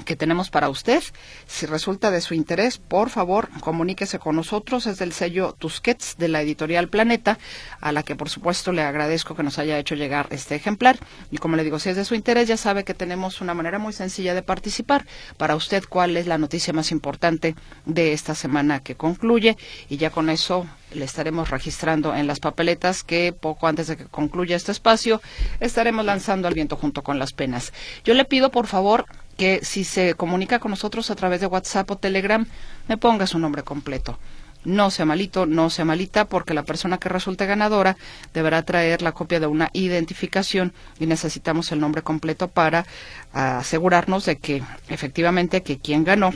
que 0.04 0.16
tenemos 0.16 0.50
para 0.50 0.70
usted. 0.70 1.02
Si 1.48 1.66
resulta 1.66 2.12
de 2.12 2.22
su 2.22 2.34
interés, 2.34 2.78
por 2.78 3.10
favor, 3.10 3.50
comuníquese 3.62 4.20
con 4.20 4.36
nosotros. 4.36 4.88
Es 4.88 4.98
del 4.98 5.14
sello 5.14 5.54
Tusquets 5.58 6.18
de 6.18 6.28
la 6.28 6.42
editorial 6.42 6.90
Planeta, 6.90 7.40
a 7.80 7.92
la 7.92 8.04
que 8.04 8.16
por 8.16 8.30
supuesto 8.30 8.72
le 8.72 8.82
agradezco 8.82 9.36
que 9.36 9.44
nos 9.44 9.58
haya 9.60 9.80
hecho 9.80 9.96
llegar 9.96 10.28
este 10.32 10.56
ejemplar. 10.56 10.98
Y 11.32 11.38
como 11.38 11.56
le 11.56 11.64
digo, 11.64 11.80
si 11.80 11.90
es 11.90 11.96
de 11.96 12.06
su 12.06 12.16
interés, 12.16 12.48
ya 12.48 12.58
sabe 12.58 12.84
que 12.84 12.94
tenemos 12.94 13.42
una 13.42 13.54
manera 13.54 13.80
muy 13.80 13.94
sencilla 13.94 14.34
de 14.34 14.42
participar. 14.42 15.06
Para 15.38 15.56
usted, 15.56 15.84
¿cuál 15.88 16.18
es 16.18 16.28
la 16.28 16.38
noticia 16.38 16.74
más 16.74 16.92
importante 16.92 17.56
de 17.86 18.14
esta 18.14 18.36
semana 18.36 18.82
que 18.82 18.96
concluye? 18.96 19.58
Y 19.90 19.98
ya 19.98 20.10
con 20.10 20.30
eso 20.30 20.68
le 20.94 21.06
estaremos 21.06 21.50
registrando 21.50 22.16
en 22.16 22.28
las 22.28 22.40
papeletas 22.40 23.04
que 23.04 23.34
poco 23.34 23.68
antes 23.68 23.88
de 23.88 23.98
que 23.98 24.06
concluya 24.06 24.56
este 24.56 24.72
espacio 24.72 25.22
estaremos 25.60 26.06
lanzando 26.06 26.48
al 26.48 26.54
viento 26.54 26.78
junto 26.78 27.04
con 27.04 27.20
las 27.20 27.34
penas. 27.34 27.74
Yo 28.04 28.14
le 28.14 28.26
pido, 28.26 28.52
por 28.52 28.68
favor, 28.68 29.06
que 29.38 29.60
si 29.64 29.84
se 29.84 30.14
comunica 30.16 30.60
con 30.60 30.72
nosotros 30.72 31.12
a 31.12 31.16
través 31.16 31.42
de 31.42 31.48
WhatsApp 31.48 31.92
o 31.92 31.98
Telegram, 31.98 32.46
me 32.88 32.98
ponga 32.98 33.28
su 33.28 33.40
nombre 33.40 33.64
completo. 33.64 34.18
No 34.64 34.90
sea 34.90 35.06
malito, 35.06 35.46
no 35.46 35.70
sea 35.70 35.86
malita, 35.86 36.26
porque 36.26 36.56
la 36.56 36.64
persona 36.64 36.98
que 36.98 37.08
resulte 37.08 37.46
ganadora 37.46 37.98
deberá 38.34 38.64
traer 38.64 39.04
la 39.04 39.12
copia 39.12 39.40
de 39.40 39.46
una 39.46 39.70
identificación 39.74 40.74
y 41.00 41.06
necesitamos 41.06 41.72
el 41.72 41.80
nombre 41.80 42.02
completo 42.02 42.48
para 42.48 42.88
asegurarnos 43.32 44.26
de 44.26 44.38
que 44.38 44.64
efectivamente 44.90 45.62
que 45.62 45.78
quien 45.78 46.04
ganó 46.04 46.34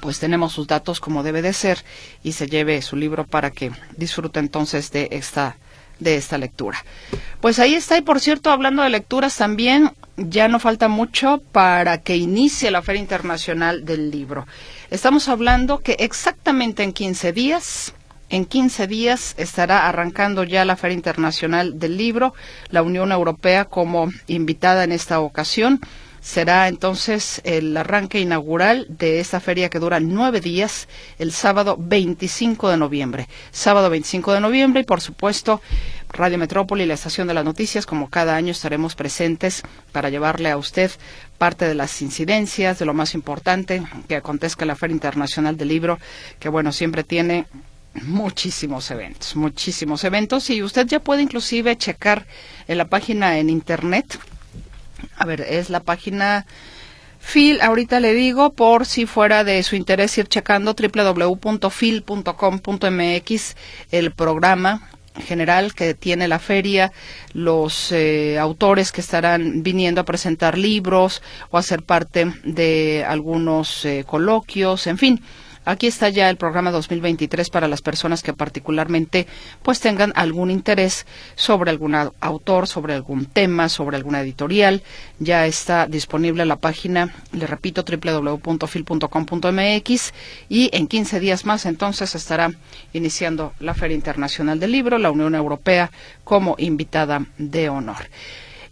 pues 0.00 0.18
tenemos 0.18 0.52
sus 0.52 0.66
datos 0.66 1.00
como 1.00 1.22
debe 1.22 1.42
de 1.42 1.52
ser 1.52 1.84
y 2.22 2.32
se 2.32 2.46
lleve 2.46 2.82
su 2.82 2.96
libro 2.96 3.24
para 3.24 3.50
que 3.50 3.70
disfrute 3.96 4.40
entonces 4.40 4.90
de 4.90 5.08
esta 5.12 5.56
de 6.00 6.16
esta 6.16 6.38
lectura. 6.38 6.84
Pues 7.40 7.58
ahí 7.58 7.74
está 7.74 7.96
y 7.96 8.02
por 8.02 8.20
cierto 8.20 8.50
hablando 8.50 8.82
de 8.82 8.90
lecturas 8.90 9.36
también 9.36 9.92
ya 10.16 10.48
no 10.48 10.58
falta 10.60 10.88
mucho 10.88 11.42
para 11.52 11.98
que 11.98 12.16
inicie 12.16 12.70
la 12.70 12.82
Feria 12.82 13.00
Internacional 13.00 13.84
del 13.84 14.10
Libro. 14.10 14.46
Estamos 14.90 15.28
hablando 15.28 15.78
que 15.78 15.96
exactamente 15.98 16.82
en 16.82 16.92
15 16.92 17.32
días, 17.32 17.94
en 18.30 18.44
15 18.44 18.86
días 18.86 19.34
estará 19.38 19.88
arrancando 19.88 20.44
ya 20.44 20.64
la 20.64 20.76
Feria 20.76 20.94
Internacional 20.94 21.78
del 21.78 21.96
Libro, 21.96 22.34
la 22.70 22.82
Unión 22.82 23.12
Europea 23.12 23.64
como 23.64 24.10
invitada 24.26 24.84
en 24.84 24.92
esta 24.92 25.20
ocasión. 25.20 25.80
Será 26.24 26.68
entonces 26.68 27.42
el 27.44 27.76
arranque 27.76 28.18
inaugural 28.18 28.86
de 28.88 29.20
esta 29.20 29.40
feria 29.40 29.68
que 29.68 29.78
dura 29.78 30.00
nueve 30.00 30.40
días, 30.40 30.88
el 31.18 31.32
sábado 31.32 31.76
25 31.78 32.70
de 32.70 32.78
noviembre. 32.78 33.28
Sábado 33.50 33.90
25 33.90 34.32
de 34.32 34.40
noviembre 34.40 34.80
y 34.80 34.84
por 34.84 35.02
supuesto 35.02 35.60
Radio 36.08 36.38
Metrópoli 36.38 36.84
y 36.84 36.86
la 36.86 36.94
Estación 36.94 37.28
de 37.28 37.34
las 37.34 37.44
Noticias, 37.44 37.84
como 37.84 38.08
cada 38.08 38.36
año 38.36 38.52
estaremos 38.52 38.94
presentes 38.94 39.62
para 39.92 40.08
llevarle 40.08 40.50
a 40.50 40.56
usted 40.56 40.90
parte 41.36 41.68
de 41.68 41.74
las 41.74 42.00
incidencias, 42.00 42.78
de 42.78 42.86
lo 42.86 42.94
más 42.94 43.14
importante 43.14 43.82
que 44.08 44.16
acontezca 44.16 44.64
en 44.64 44.68
la 44.68 44.76
Feria 44.76 44.94
Internacional 44.94 45.58
del 45.58 45.68
Libro, 45.68 45.98
que 46.38 46.48
bueno, 46.48 46.72
siempre 46.72 47.04
tiene 47.04 47.44
Muchísimos 48.02 48.90
eventos, 48.90 49.36
muchísimos 49.36 50.02
eventos 50.02 50.50
y 50.50 50.64
usted 50.64 50.84
ya 50.84 50.98
puede 50.98 51.22
inclusive 51.22 51.76
checar 51.76 52.26
en 52.66 52.78
la 52.78 52.88
página 52.88 53.38
en 53.38 53.48
internet. 53.48 54.18
A 55.16 55.26
ver, 55.26 55.40
es 55.40 55.70
la 55.70 55.80
página 55.80 56.46
Phil, 57.20 57.60
ahorita 57.62 57.98
le 58.00 58.12
digo, 58.12 58.52
por 58.52 58.86
si 58.86 59.06
fuera 59.06 59.44
de 59.44 59.62
su 59.62 59.76
interés 59.76 60.18
ir 60.18 60.26
checando 60.28 60.74
www.phil.com.mx 60.74 63.56
el 63.90 64.10
programa 64.12 64.90
general 65.26 65.74
que 65.74 65.94
tiene 65.94 66.28
la 66.28 66.38
feria, 66.38 66.92
los 67.32 67.90
eh, 67.92 68.38
autores 68.38 68.92
que 68.92 69.00
estarán 69.00 69.62
viniendo 69.62 70.02
a 70.02 70.04
presentar 70.04 70.58
libros 70.58 71.22
o 71.50 71.58
a 71.58 71.62
ser 71.62 71.82
parte 71.82 72.32
de 72.44 73.04
algunos 73.06 73.84
eh, 73.84 74.04
coloquios, 74.06 74.86
en 74.86 74.98
fin 74.98 75.20
Aquí 75.64 75.86
está 75.86 76.10
ya 76.10 76.28
el 76.28 76.36
programa 76.36 76.70
2023 76.70 77.48
para 77.48 77.68
las 77.68 77.80
personas 77.80 78.22
que 78.22 78.34
particularmente 78.34 79.26
pues 79.62 79.80
tengan 79.80 80.12
algún 80.14 80.50
interés 80.50 81.06
sobre 81.36 81.70
algún 81.70 81.94
autor, 81.94 82.68
sobre 82.68 82.92
algún 82.94 83.24
tema, 83.26 83.70
sobre 83.70 83.96
alguna 83.96 84.20
editorial. 84.20 84.82
Ya 85.18 85.46
está 85.46 85.86
disponible 85.86 86.44
la 86.44 86.56
página, 86.56 87.14
le 87.32 87.46
repito, 87.46 87.82
www.fil.com.mx 87.82 90.12
y 90.48 90.70
en 90.72 90.86
15 90.86 91.20
días 91.20 91.44
más 91.46 91.66
entonces 91.66 92.14
estará 92.14 92.52
iniciando 92.92 93.54
la 93.58 93.74
Feria 93.74 93.94
Internacional 93.94 94.60
del 94.60 94.72
Libro, 94.72 94.98
la 94.98 95.10
Unión 95.10 95.34
Europea 95.34 95.90
como 96.24 96.56
invitada 96.58 97.24
de 97.38 97.70
honor. 97.70 98.10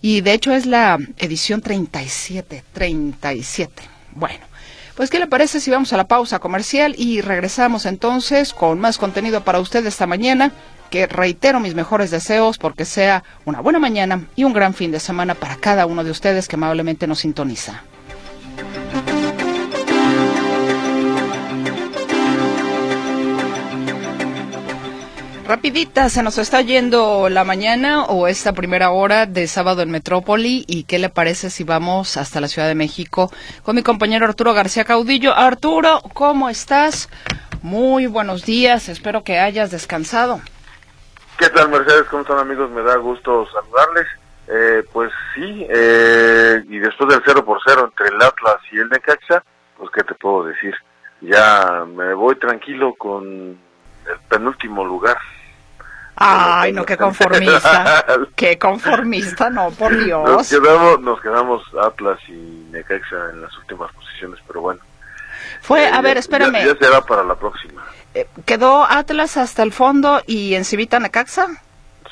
Y 0.02 0.20
de 0.20 0.34
hecho 0.34 0.52
es 0.52 0.66
la 0.66 0.98
edición 1.16 1.62
37, 1.62 2.64
37. 2.72 3.82
Bueno, 4.14 4.51
pues, 4.94 5.10
¿qué 5.10 5.18
le 5.18 5.26
parece 5.26 5.60
si 5.60 5.70
vamos 5.70 5.92
a 5.92 5.96
la 5.96 6.08
pausa 6.08 6.38
comercial 6.38 6.94
y 6.98 7.20
regresamos 7.20 7.86
entonces 7.86 8.52
con 8.52 8.78
más 8.80 8.98
contenido 8.98 9.42
para 9.42 9.60
usted 9.60 9.84
esta 9.86 10.06
mañana? 10.06 10.52
Que 10.90 11.06
reitero 11.06 11.60
mis 11.60 11.74
mejores 11.74 12.10
deseos 12.10 12.58
porque 12.58 12.84
sea 12.84 13.24
una 13.44 13.60
buena 13.60 13.78
mañana 13.78 14.26
y 14.36 14.44
un 14.44 14.52
gran 14.52 14.74
fin 14.74 14.92
de 14.92 15.00
semana 15.00 15.34
para 15.34 15.56
cada 15.56 15.86
uno 15.86 16.04
de 16.04 16.10
ustedes 16.10 16.48
que 16.48 16.56
amablemente 16.56 17.06
nos 17.06 17.20
sintoniza. 17.20 17.82
Rapidita, 25.46 26.08
se 26.08 26.22
nos 26.22 26.38
está 26.38 26.60
yendo 26.60 27.28
la 27.28 27.42
mañana 27.42 28.04
o 28.04 28.28
esta 28.28 28.52
primera 28.52 28.90
hora 28.90 29.26
de 29.26 29.48
sábado 29.48 29.82
en 29.82 29.90
Metrópoli 29.90 30.64
y 30.68 30.84
qué 30.84 31.00
le 31.00 31.08
parece 31.08 31.50
si 31.50 31.64
vamos 31.64 32.16
hasta 32.16 32.40
la 32.40 32.46
Ciudad 32.46 32.68
de 32.68 32.76
México 32.76 33.28
con 33.64 33.74
mi 33.74 33.82
compañero 33.82 34.24
Arturo 34.24 34.54
García 34.54 34.84
Caudillo. 34.84 35.34
Arturo, 35.34 36.00
¿cómo 36.14 36.48
estás? 36.48 37.10
Muy 37.60 38.06
buenos 38.06 38.44
días, 38.46 38.88
espero 38.88 39.24
que 39.24 39.40
hayas 39.40 39.72
descansado. 39.72 40.40
¿Qué 41.36 41.48
tal 41.48 41.70
Mercedes? 41.70 42.04
¿Cómo 42.08 42.22
están 42.22 42.38
amigos? 42.38 42.70
Me 42.70 42.82
da 42.82 42.96
gusto 42.96 43.44
saludarles. 43.46 44.06
Eh, 44.46 44.84
pues 44.92 45.10
sí, 45.34 45.66
eh, 45.68 46.62
y 46.68 46.78
después 46.78 47.10
del 47.10 47.22
0 47.24 47.44
por 47.44 47.58
0 47.66 47.90
entre 47.90 48.14
el 48.14 48.22
Atlas 48.22 48.58
y 48.70 48.78
el 48.78 48.88
Necaxa, 48.88 49.42
pues 49.76 49.90
qué 49.92 50.04
te 50.04 50.14
puedo 50.14 50.44
decir. 50.44 50.74
Ya 51.20 51.84
me 51.86 52.14
voy 52.14 52.36
tranquilo 52.36 52.94
con 52.94 53.58
el 54.10 54.18
penúltimo 54.28 54.84
lugar. 54.84 55.16
Ay, 56.14 56.72
no, 56.72 56.84
qué 56.84 56.96
conformista. 56.96 58.04
qué 58.36 58.58
conformista, 58.58 59.50
no, 59.50 59.70
por 59.70 59.96
Dios. 60.04 60.28
Nos 60.28 60.48
quedamos, 60.48 61.00
nos 61.00 61.20
quedamos 61.20 61.62
Atlas 61.80 62.18
y 62.28 62.66
Necaxa 62.70 63.30
en 63.32 63.40
las 63.40 63.56
últimas 63.58 63.90
posiciones, 63.92 64.38
pero 64.46 64.60
bueno. 64.60 64.80
Fue, 65.62 65.86
a 65.86 65.98
eh, 65.98 66.02
ver, 66.02 66.18
espérame. 66.18 66.64
Ya, 66.64 66.76
será 66.76 67.00
para 67.00 67.24
la 67.24 67.34
próxima. 67.34 67.82
Eh, 68.14 68.26
¿Quedó 68.44 68.84
Atlas 68.84 69.36
hasta 69.36 69.62
el 69.62 69.72
fondo 69.72 70.20
y 70.26 70.54
en 70.54 70.64
Civita 70.64 71.00
Necaxa? 71.00 71.46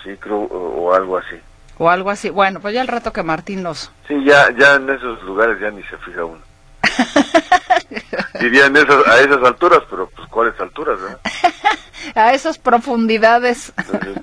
Sí, 0.03 0.17
creo, 0.19 0.39
o, 0.39 0.95
algo 0.95 1.19
así. 1.19 1.37
O 1.79 1.91
algo 1.91 2.11
así. 2.11 2.31
Bueno, 2.31 2.61
pues 2.61 2.75
ya 2.75 2.81
el 2.81 2.89
rato 2.89 3.13
que 3.13 3.23
Martín 3.23 3.63
nos... 3.63 3.93
Sí, 4.09 4.25
ya, 4.25 4.51
ya 4.57 4.75
en 4.75 4.89
esos 4.89 5.23
lugares 5.23 5.61
ya 5.61 5.71
ni 5.71 5.83
se 5.85 5.97
fija 5.99 6.25
uno. 6.25 6.41
Diría 8.41 8.67
esas, 8.67 9.07
a 9.07 9.21
esas 9.21 9.45
alturas, 9.45 9.81
pero 9.91 10.09
pues 10.09 10.29
¿cuáles 10.29 10.59
alturas? 10.59 10.99
a 12.15 12.35
esas 12.35 12.59
profundidades. 12.59 13.73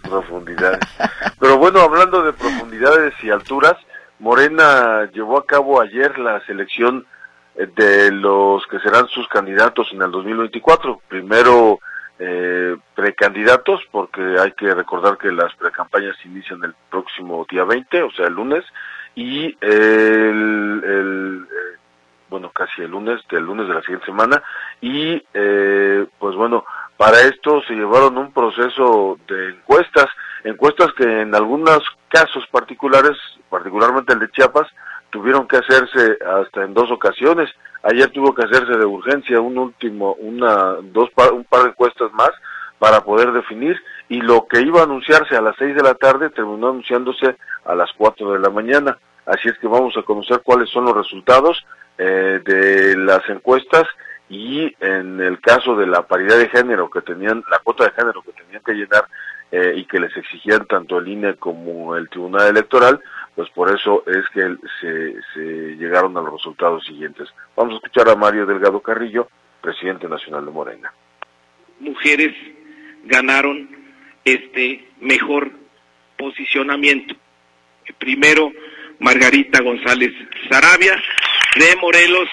profundidades. 0.01 0.79
Pero 1.39 1.57
bueno, 1.57 1.81
hablando 1.81 2.23
de 2.23 2.33
profundidades 2.33 3.13
y 3.23 3.29
alturas, 3.29 3.75
Morena 4.19 5.09
llevó 5.13 5.37
a 5.37 5.45
cabo 5.45 5.81
ayer 5.81 6.17
la 6.17 6.43
selección 6.45 7.05
eh, 7.55 7.67
de 7.75 8.11
los 8.11 8.65
que 8.67 8.79
serán 8.79 9.07
sus 9.07 9.27
candidatos 9.27 9.87
en 9.91 10.01
el 10.01 10.11
2024. 10.11 11.01
Primero 11.07 11.79
eh, 12.19 12.75
precandidatos, 12.95 13.81
porque 13.91 14.37
hay 14.39 14.51
que 14.53 14.73
recordar 14.73 15.17
que 15.17 15.31
las 15.31 15.53
precampañas 15.55 16.15
inician 16.25 16.63
el 16.63 16.73
próximo 16.89 17.45
día 17.49 17.63
20, 17.63 18.01
o 18.01 18.11
sea, 18.11 18.25
el 18.25 18.33
lunes, 18.33 18.63
y 19.13 19.55
el, 19.61 20.81
el 20.83 21.47
eh, 21.47 21.77
bueno, 22.29 22.49
casi 22.49 22.81
el 22.81 22.91
lunes, 22.91 23.21
del 23.29 23.43
lunes 23.43 23.67
de 23.67 23.73
la 23.73 23.81
siguiente 23.81 24.07
semana, 24.07 24.41
y 24.81 25.23
eh, 25.33 26.05
pues 26.17 26.35
bueno, 26.35 26.65
para 26.97 27.21
esto 27.21 27.62
se 27.67 27.75
llevaron 27.75 28.17
un 28.17 28.31
proceso 28.31 29.19
de 29.27 29.49
encuestas, 29.49 30.07
encuestas 30.43 30.91
que 30.97 31.21
en 31.21 31.36
algunos 31.36 31.83
casos 32.10 32.45
particulares, 32.51 33.15
particularmente 33.49 34.13
el 34.13 34.19
de 34.19 34.31
Chiapas, 34.31 34.67
tuvieron 35.12 35.47
que 35.47 35.57
hacerse 35.57 36.17
hasta 36.25 36.63
en 36.63 36.73
dos 36.73 36.91
ocasiones. 36.91 37.49
Ayer 37.83 38.10
tuvo 38.10 38.33
que 38.33 38.43
hacerse 38.43 38.77
de 38.77 38.86
urgencia 38.86 39.39
un 39.39 39.57
último, 39.57 40.13
una, 40.19 40.77
dos, 40.81 41.10
un 41.31 41.43
par 41.45 41.63
de 41.63 41.69
encuestas 41.69 42.12
más 42.13 42.31
para 42.79 43.01
poder 43.01 43.31
definir 43.31 43.79
y 44.10 44.21
lo 44.21 44.47
que 44.47 44.62
iba 44.62 44.81
a 44.81 44.83
anunciarse 44.83 45.36
a 45.36 45.41
las 45.41 45.55
seis 45.57 45.75
de 45.75 45.83
la 45.83 45.93
tarde 45.93 46.29
terminó 46.29 46.69
anunciándose 46.69 47.36
a 47.65 47.75
las 47.75 47.91
cuatro 47.97 48.33
de 48.33 48.39
la 48.39 48.49
mañana. 48.49 48.97
Así 49.25 49.49
es 49.49 49.57
que 49.60 49.67
vamos 49.67 49.95
a 49.97 50.03
conocer 50.03 50.41
cuáles 50.43 50.69
son 50.69 50.86
los 50.86 50.95
resultados 50.95 51.65
eh, 51.97 52.39
de 52.43 52.97
las 52.97 53.27
encuestas 53.29 53.83
y 54.29 54.75
en 54.79 55.21
el 55.21 55.39
caso 55.39 55.75
de 55.75 55.87
la 55.87 56.05
paridad 56.05 56.37
de 56.37 56.49
género 56.49 56.89
que 56.89 57.01
tenían, 57.01 57.43
la 57.49 57.59
cuota 57.59 57.85
de 57.85 57.91
género 57.91 58.21
que 58.21 58.33
tenían 58.33 58.61
que 58.63 58.73
llenar 58.73 59.07
eh, 59.51 59.73
y 59.77 59.85
que 59.85 59.99
les 59.99 60.15
exigían 60.17 60.65
tanto 60.65 60.97
el 60.97 61.07
INE 61.07 61.35
como 61.35 61.95
el 61.95 62.09
Tribunal 62.09 62.49
Electoral, 62.49 62.99
pues 63.33 63.49
por 63.51 63.73
eso 63.73 64.03
es 64.05 64.27
que 64.33 64.57
se, 64.81 65.75
llegaron 65.77 66.17
a 66.17 66.21
los 66.21 66.33
resultados 66.33 66.85
siguientes. 66.85 67.29
Vamos 67.55 67.73
a 67.73 67.77
escuchar 67.77 68.09
a 68.09 68.15
Mario 68.15 68.45
Delgado 68.45 68.81
Carrillo, 68.81 69.29
presidente 69.61 70.09
nacional 70.09 70.43
de 70.43 70.51
Morena. 70.51 70.91
Mujeres 71.79 72.35
ganaron 73.05 73.69
este 74.25 74.89
mejor 74.99 75.49
posicionamiento. 76.17 77.15
Primero, 77.99 78.51
Margarita 78.99 79.61
González 79.61 80.11
Sarabia, 80.49 81.01
de 81.55 81.75
Morelos, 81.79 82.27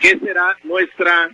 que 0.00 0.18
será 0.18 0.56
nuestra, 0.64 1.30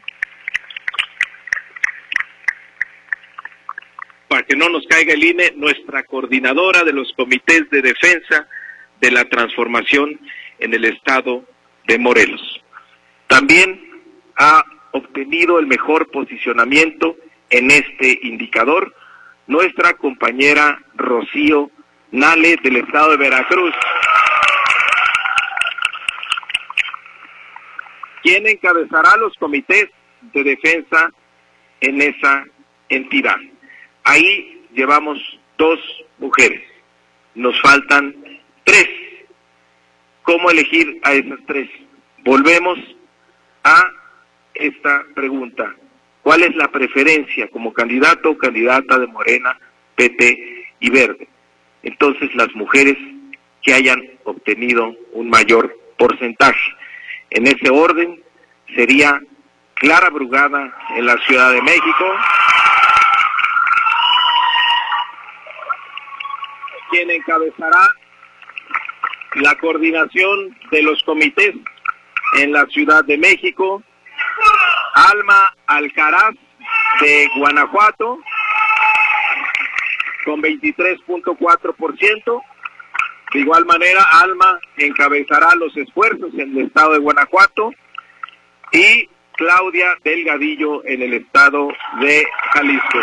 para 4.29 4.43
que 4.43 4.57
no 4.57 4.69
nos 4.69 4.87
caiga 4.87 5.13
el 5.13 5.25
INE, 5.25 5.53
nuestra 5.57 6.03
coordinadora 6.05 6.83
de 6.85 6.93
los 6.93 7.13
comités 7.15 7.69
de 7.71 7.83
defensa 7.83 8.49
de 9.01 9.11
la 9.11 9.25
transformación 9.27 10.19
en 10.59 10.75
el 10.75 10.85
estado 10.85 11.45
de 11.87 11.99
Morelos. 11.99 12.61
También 13.27 13.81
ha 14.37 14.65
obtenido 14.93 15.59
el 15.59 15.67
mejor 15.67 16.11
posicionamiento 16.11 17.17
en 17.51 17.71
este 17.71 18.19
indicador 18.23 18.95
nuestra 19.47 19.95
compañera 19.95 20.81
Rocío 20.95 21.71
Nale 22.11 22.57
del 22.63 22.77
estado 22.77 23.11
de 23.11 23.17
Veracruz, 23.17 23.75
quien 28.25 28.49
encabezará 28.49 29.17
los 29.19 29.33
comités 29.35 29.89
de 30.33 30.43
defensa 30.43 31.11
en 31.81 32.01
esa 32.01 32.45
entidad. 32.89 33.37
Ahí 34.03 34.67
llevamos 34.73 35.19
dos 35.59 35.79
mujeres, 36.19 36.63
nos 37.37 37.61
faltan 37.61 38.17
tres. 38.65 38.89
¿Cómo 40.23 40.51
elegir 40.51 40.99
a 41.05 41.13
esas 41.13 41.39
tres? 41.47 41.69
Volvemos 42.25 42.79
a 43.63 43.91
esta 44.55 45.05
pregunta. 45.15 45.73
¿Cuál 46.23 46.43
es 46.43 46.57
la 46.57 46.69
preferencia 46.69 47.47
como 47.49 47.73
candidato 47.73 48.31
o 48.31 48.39
candidata 48.39 48.99
de 48.99 49.07
Morena, 49.07 49.57
PT 49.95 50.73
y 50.81 50.91
Verde? 50.91 51.29
entonces 51.85 52.35
las 52.35 52.53
mujeres 52.55 52.97
que 53.63 53.75
hayan 53.75 54.03
obtenido 54.25 54.95
un 55.13 55.31
mayor 55.31 55.79
porcentaje. 55.97 56.73
En 57.31 57.47
ese 57.47 57.71
orden 57.71 58.23
sería 58.75 59.21
Clara 59.75 60.11
Brugada 60.11 60.77
en 60.97 61.07
la 61.07 61.17
Ciudad 61.19 61.53
de 61.53 61.63
México, 61.63 62.07
quien 66.91 67.11
encabezará 67.11 67.89
la 69.35 69.55
coordinación 69.57 70.57
de 70.71 70.83
los 70.83 71.03
comités 71.03 71.55
en 72.39 72.53
la 72.53 72.67
Ciudad 72.67 73.05
de 73.05 73.19
México, 73.19 73.83
Alma 74.95 75.55
Alcaraz 75.67 76.35
de 77.01 77.29
Guanajuato 77.37 78.19
con 80.25 80.43
23.4%. 80.43 82.43
De 83.35 83.41
igual 83.41 83.67
manera, 83.67 84.01
Alma 84.13 84.61
encabezará 84.77 85.57
los 85.57 85.77
esfuerzos 85.77 86.33
en 86.35 86.57
el 86.57 86.67
estado 86.67 86.93
de 86.93 87.01
Guanajuato 87.01 87.73
y 88.71 89.09
Claudia 89.33 89.93
Delgadillo 90.05 90.85
en 90.85 91.03
el 91.03 91.15
estado 91.15 91.69
de 92.01 92.25
Jalisco. 92.53 93.01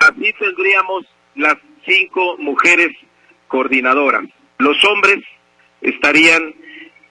Así 0.00 0.32
tendríamos 0.38 1.06
las 1.34 1.56
cinco 1.86 2.36
mujeres 2.40 2.94
coordinadoras. 3.48 4.24
Los 4.58 4.76
hombres 4.84 5.24
estarían 5.80 6.54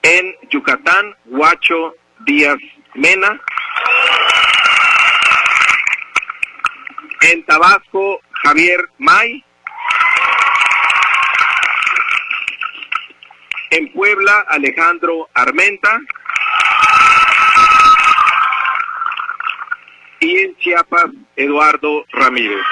en 0.03 0.35
Yucatán, 0.51 1.15
Huacho 1.25 1.95
Díaz 2.19 2.59
Mena. 2.93 3.41
En 7.21 7.43
Tabasco, 7.45 8.21
Javier 8.43 8.89
May. 8.99 9.43
En 13.69 13.91
Puebla, 13.91 14.45
Alejandro 14.47 15.29
Armenta. 15.33 15.99
Y 20.19 20.37
en 20.37 20.55
Chiapas, 20.57 21.05
Eduardo 21.35 22.05
Ramírez. 22.11 22.63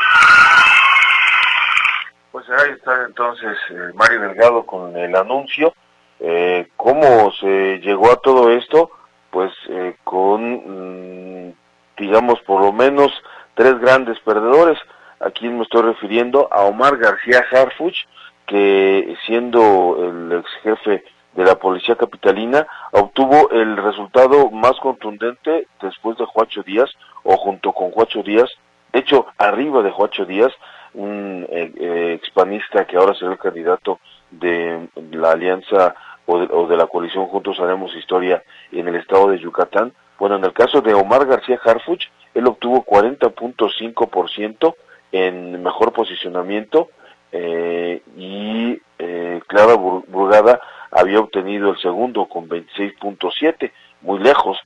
Pues 2.32 2.50
ahí 2.50 2.72
está 2.72 3.06
entonces 3.06 3.58
eh, 3.70 3.92
Mario 3.94 4.22
Delgado 4.22 4.66
con 4.66 4.96
el 4.98 5.16
anuncio. 5.16 5.74
Eh, 6.20 6.68
¿Cómo 6.76 7.32
se 7.34 7.80
llegó 7.80 8.12
a 8.12 8.18
todo 8.18 8.52
esto? 8.52 8.90
Pues 9.32 9.52
eh, 9.70 9.96
con, 10.04 11.48
mm, 11.48 11.54
digamos, 11.98 12.40
por 12.42 12.62
lo 12.62 12.72
menos 12.72 13.12
tres 13.54 13.80
grandes 13.80 14.20
perdedores. 14.20 14.78
¿A 15.20 15.30
quién 15.32 15.58
me 15.58 15.64
estoy 15.64 15.84
refiriendo? 15.84 16.48
A 16.52 16.64
Omar 16.64 16.98
García 16.98 17.46
Harfuch, 17.52 18.06
que 18.46 19.16
siendo 19.26 19.98
el 20.00 20.40
ex 20.40 20.50
jefe 20.64 21.04
de 21.34 21.44
la 21.44 21.56
policía 21.56 21.96
capitalina, 21.96 22.66
obtuvo 22.92 23.50
el 23.52 23.78
resultado 23.78 24.50
más 24.52 24.74
contundente 24.80 25.68
después 25.82 26.18
de 26.18 26.26
Juacho 26.26 26.64
Díaz, 26.64 26.92
o 27.24 27.36
junto 27.38 27.74
con 27.74 27.92
Juacho 27.92 28.24
Díaz, 28.24 28.50
de 28.96 29.02
hecho, 29.02 29.26
arriba 29.38 29.84
de 29.84 29.92
Juacho 29.92 30.26
Díaz, 30.26 30.54
un 30.94 31.46
eh, 31.50 31.70
eh, 31.76 32.14
expanista 32.14 32.88
que 32.88 32.96
ahora 32.96 33.14
será 33.14 33.34
el 33.34 33.38
candidato 33.38 34.00
de 34.32 34.88
la 35.12 35.32
alianza 35.32 35.94
o 36.26 36.40
de, 36.40 36.48
o 36.50 36.66
de, 36.66 36.78
la 36.78 36.88
coalición 36.88 37.28
Juntos 37.28 37.60
Haremos 37.60 37.94
Historia 37.94 38.42
en 38.72 38.88
el 38.88 38.96
estado 38.96 39.28
de 39.28 39.40
Yucatán. 39.40 39.92
Bueno, 40.18 40.38
en 40.38 40.46
el 40.46 40.54
caso 40.54 40.80
de 40.80 40.94
Omar 40.94 41.26
García 41.26 41.60
Harfuch, 41.62 42.06
él 42.34 42.48
obtuvo 42.48 42.86
40.5% 42.86 44.76
en 45.12 45.62
mejor 45.62 45.92
posicionamiento 45.92 46.88
eh, 47.32 48.02
y 48.18 48.82
eh, 49.00 49.42
Clara 49.48 49.76
Brugada 49.76 50.60
había 50.92 51.20
obtenido 51.20 51.72
el 51.72 51.78
segundo 51.80 52.26
con 52.26 52.48
26.7, 52.48 53.72
muy 54.02 54.20
lejos, 54.20 54.58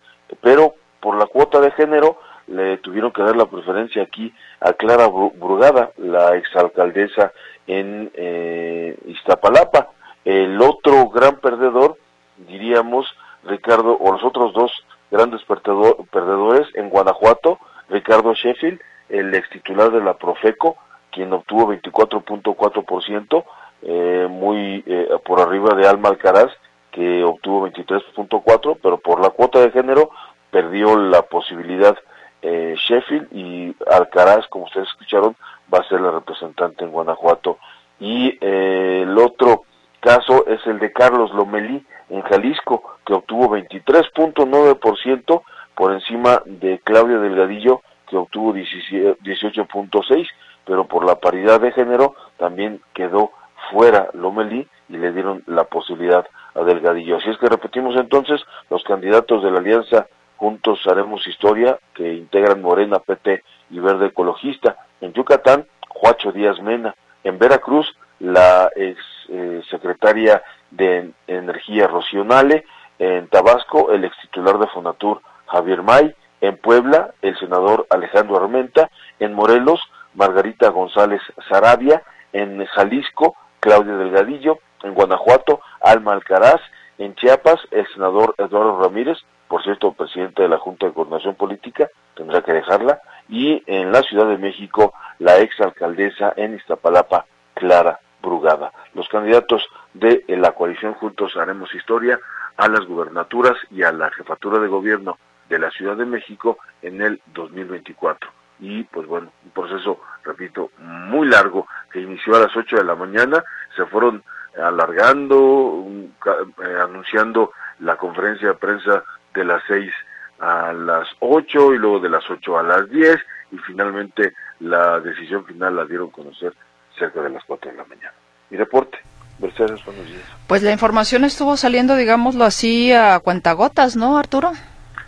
pero 0.42 0.76
por 1.00 1.18
la 1.18 1.26
cuota 1.26 1.60
de 1.60 1.72
género 1.72 2.20
le 2.48 2.78
tuvieron 2.78 3.12
que 3.12 3.24
dar 3.24 3.36
la 3.36 3.46
preferencia 3.46 4.04
aquí 4.04 4.34
a 4.60 4.74
Clara 4.74 5.08
Brugada, 5.08 5.92
la 5.98 6.36
exalcaldesa 6.36 7.32
en 7.68 8.12
eh, 8.14 8.98
Iztapalapa. 9.06 9.90
El 10.26 10.62
otro 10.62 11.10
gran 11.10 11.38
perdedor, 11.38 11.98
diríamos, 12.38 13.08
Ricardo, 13.44 13.98
o 14.00 14.12
los 14.12 14.24
otros 14.24 14.54
dos 14.54 14.72
grandes 15.12 15.42
perdedores 15.44 16.68
en 16.76 16.90
Guanajuato, 16.90 17.60
Ricardo 17.90 18.34
Sheffield, 18.34 18.80
el 19.10 19.34
ex 19.34 19.50
titular 19.50 19.92
de 19.92 20.02
la 20.02 20.16
Profeco, 20.16 20.78
quien 21.20 21.34
obtuvo 21.34 21.74
24.4%, 21.74 23.44
eh, 23.82 24.28
muy 24.30 24.82
eh, 24.88 25.10
por 25.26 25.42
arriba 25.42 25.76
de 25.76 25.86
Alma 25.86 26.08
Alcaraz, 26.08 26.50
que 26.92 27.26
obtuvo 27.26 27.68
23.4%, 27.68 28.78
pero 28.82 29.00
por 29.00 29.20
la 29.20 29.32
cuota 29.32 29.60
de 29.60 29.72
género 29.72 30.12
perdió 30.50 30.98
la 30.98 31.24
posibilidad 31.24 31.98
eh, 32.42 32.74
Sheffield 32.88 33.28
y 33.34 33.76
Alcaraz, 33.92 34.48
como 34.48 34.64
ustedes 34.64 34.88
escucharon, 34.88 35.36
va 35.74 35.80
a 35.80 35.90
ser 35.90 36.00
la 36.00 36.12
representante 36.12 36.86
en 36.86 36.92
Guanajuato. 36.92 37.58
Y 38.00 38.38
eh, 38.40 39.02
el 39.04 39.18
otro 39.18 39.64
caso 40.00 40.48
es 40.48 40.66
el 40.68 40.80
de 40.80 40.94
Carlos 40.94 41.34
Lomelí 41.34 41.86
en 42.08 42.22
Jalisco, 42.22 42.96
que 43.06 43.12
obtuvo 43.14 43.58
23.9% 43.58 45.42
por 45.76 45.92
encima 45.92 46.42
de 46.46 46.80
Claudia 46.80 47.18
Delgadillo, 47.18 47.82
que 48.08 48.16
obtuvo 48.16 48.54
18.6%, 48.54 50.28
pero 50.70 50.86
por 50.86 51.04
la 51.04 51.16
paridad 51.16 51.60
de 51.60 51.72
género 51.72 52.14
también 52.38 52.80
quedó 52.94 53.32
fuera 53.72 54.10
Lomelí 54.14 54.68
y 54.88 54.98
le 54.98 55.12
dieron 55.12 55.42
la 55.48 55.64
posibilidad 55.64 56.28
a 56.54 56.62
Delgadillo. 56.62 57.18
Así 57.18 57.28
es 57.28 57.40
que 57.40 57.50
repetimos 57.50 57.96
entonces, 57.96 58.40
los 58.70 58.84
candidatos 58.84 59.42
de 59.42 59.50
la 59.50 59.58
alianza 59.58 60.06
Juntos 60.38 60.80
Haremos 60.86 61.28
Historia, 61.28 61.80
que 61.96 62.14
integran 62.14 62.62
Morena, 62.62 63.00
PT 63.00 63.44
y 63.72 63.80
Verde 63.80 64.08
Ecologista. 64.08 64.78
En 65.02 65.12
Yucatán, 65.12 65.66
Juacho 65.90 66.32
Díaz 66.32 66.62
Mena. 66.62 66.94
En 67.24 67.40
Veracruz, 67.40 67.92
la 68.20 68.70
ex 68.76 69.00
eh, 69.30 69.64
secretaria 69.72 70.44
de 70.70 71.10
Energía 71.26 71.88
Rocionale. 71.88 72.64
En 73.00 73.28
Tabasco, 73.28 73.92
el 73.92 74.06
ex 74.06 74.16
titular 74.22 74.60
de 74.60 74.68
Fonatur, 74.68 75.22
Javier 75.48 75.82
May. 75.82 76.14
En 76.42 76.58
Puebla, 76.58 77.16
el 77.24 77.36
senador 77.40 77.88
Alejandro 77.90 78.38
Armenta. 78.38 78.92
En 79.20 79.34
Morelos, 79.34 79.82
Margarita 80.14 80.70
González 80.70 81.22
Sarabia. 81.48 82.04
En 82.34 82.66
Jalisco, 82.66 83.36
Claudia 83.60 83.96
Delgadillo. 83.96 84.60
En 84.84 84.94
Guanajuato, 84.94 85.62
Alma 85.82 86.14
Alcaraz. 86.14 86.62
En 86.98 87.16
Chiapas, 87.16 87.60
el 87.72 87.88
senador 87.94 88.36
Eduardo 88.38 88.82
Ramírez 88.82 89.18
por 89.50 89.64
cierto, 89.64 89.92
presidente 89.94 90.44
de 90.44 90.48
la 90.48 90.60
Junta 90.60 90.86
de 90.86 90.94
Coordinación 90.94 91.34
Política, 91.34 91.90
tendrá 92.16 92.44
que 92.44 92.54
dejarla, 92.54 93.02
y 93.28 93.64
en 93.66 93.92
la 93.92 94.04
Ciudad 94.04 94.28
de 94.28 94.38
México, 94.38 94.94
la 95.18 95.40
ex 95.40 95.60
alcaldesa 95.60 96.34
en 96.38 96.54
Iztapalapa, 96.56 97.26
Clara 97.56 98.00
Brugada. 98.22 98.72
Los 98.94 99.10
candidatos 99.10 99.66
de 99.96 100.24
la 100.28 100.52
coalición 100.52 100.94
Juntos 100.94 101.36
Haremos 101.36 101.74
Historia 101.74 102.20
a 102.58 102.68
las 102.68 102.86
gubernaturas 102.86 103.56
y 103.72 103.82
a 103.82 103.92
la 103.92 104.12
jefatura 104.12 104.60
de 104.60 104.68
gobierno 104.68 105.18
de 105.50 105.58
la 105.58 105.72
Ciudad 105.72 105.98
de 105.98 106.06
México 106.06 106.60
en 106.84 107.02
el 107.02 107.20
2024. 107.34 108.39
Y 108.60 108.84
pues 108.84 109.08
bueno, 109.08 109.32
un 109.46 109.52
proceso, 109.52 110.00
repito, 110.24 110.72
muy 110.80 111.28
largo 111.28 111.68
que 111.92 112.02
inició 112.02 112.36
a 112.36 112.42
las 112.42 112.56
8 112.56 112.78
de 112.78 112.84
la 112.84 112.96
mañana, 112.96 113.44
se 113.76 113.86
fueron 113.86 114.24
alargando, 114.62 115.86
eh, 116.26 116.78
anunciando 116.82 117.52
la 117.80 117.96
conferencia 117.96 118.50
de 118.50 118.54
prensa 118.56 119.04
de 119.34 119.46
las 119.46 119.64
6 119.68 119.92
a 120.40 120.74
las 120.74 121.08
8 121.20 121.74
y 121.74 121.78
luego 121.78 122.00
de 122.00 122.10
las 122.10 122.30
8 122.30 122.58
a 122.58 122.64
las 122.64 122.90
10 122.90 123.18
y 123.52 123.58
finalmente 123.60 124.34
la 124.60 125.00
decisión 125.00 125.46
final 125.46 125.76
la 125.76 125.86
dieron 125.86 126.10
a 126.10 126.12
conocer 126.12 126.54
cerca 126.98 127.22
de 127.22 127.30
las 127.30 127.44
4 127.46 127.72
de 127.72 127.78
la 127.78 127.86
mañana. 127.86 128.14
Mi 128.50 128.58
reporte. 128.58 129.00
Mercedes, 129.40 129.84
buenos 129.86 130.06
días. 130.06 130.22
Pues 130.48 130.64
la 130.64 130.72
información 130.72 131.24
estuvo 131.24 131.56
saliendo, 131.56 131.96
digámoslo 131.96 132.44
así, 132.44 132.92
a 132.92 133.20
cuentagotas, 133.20 133.96
¿no, 133.96 134.18
Arturo? 134.18 134.52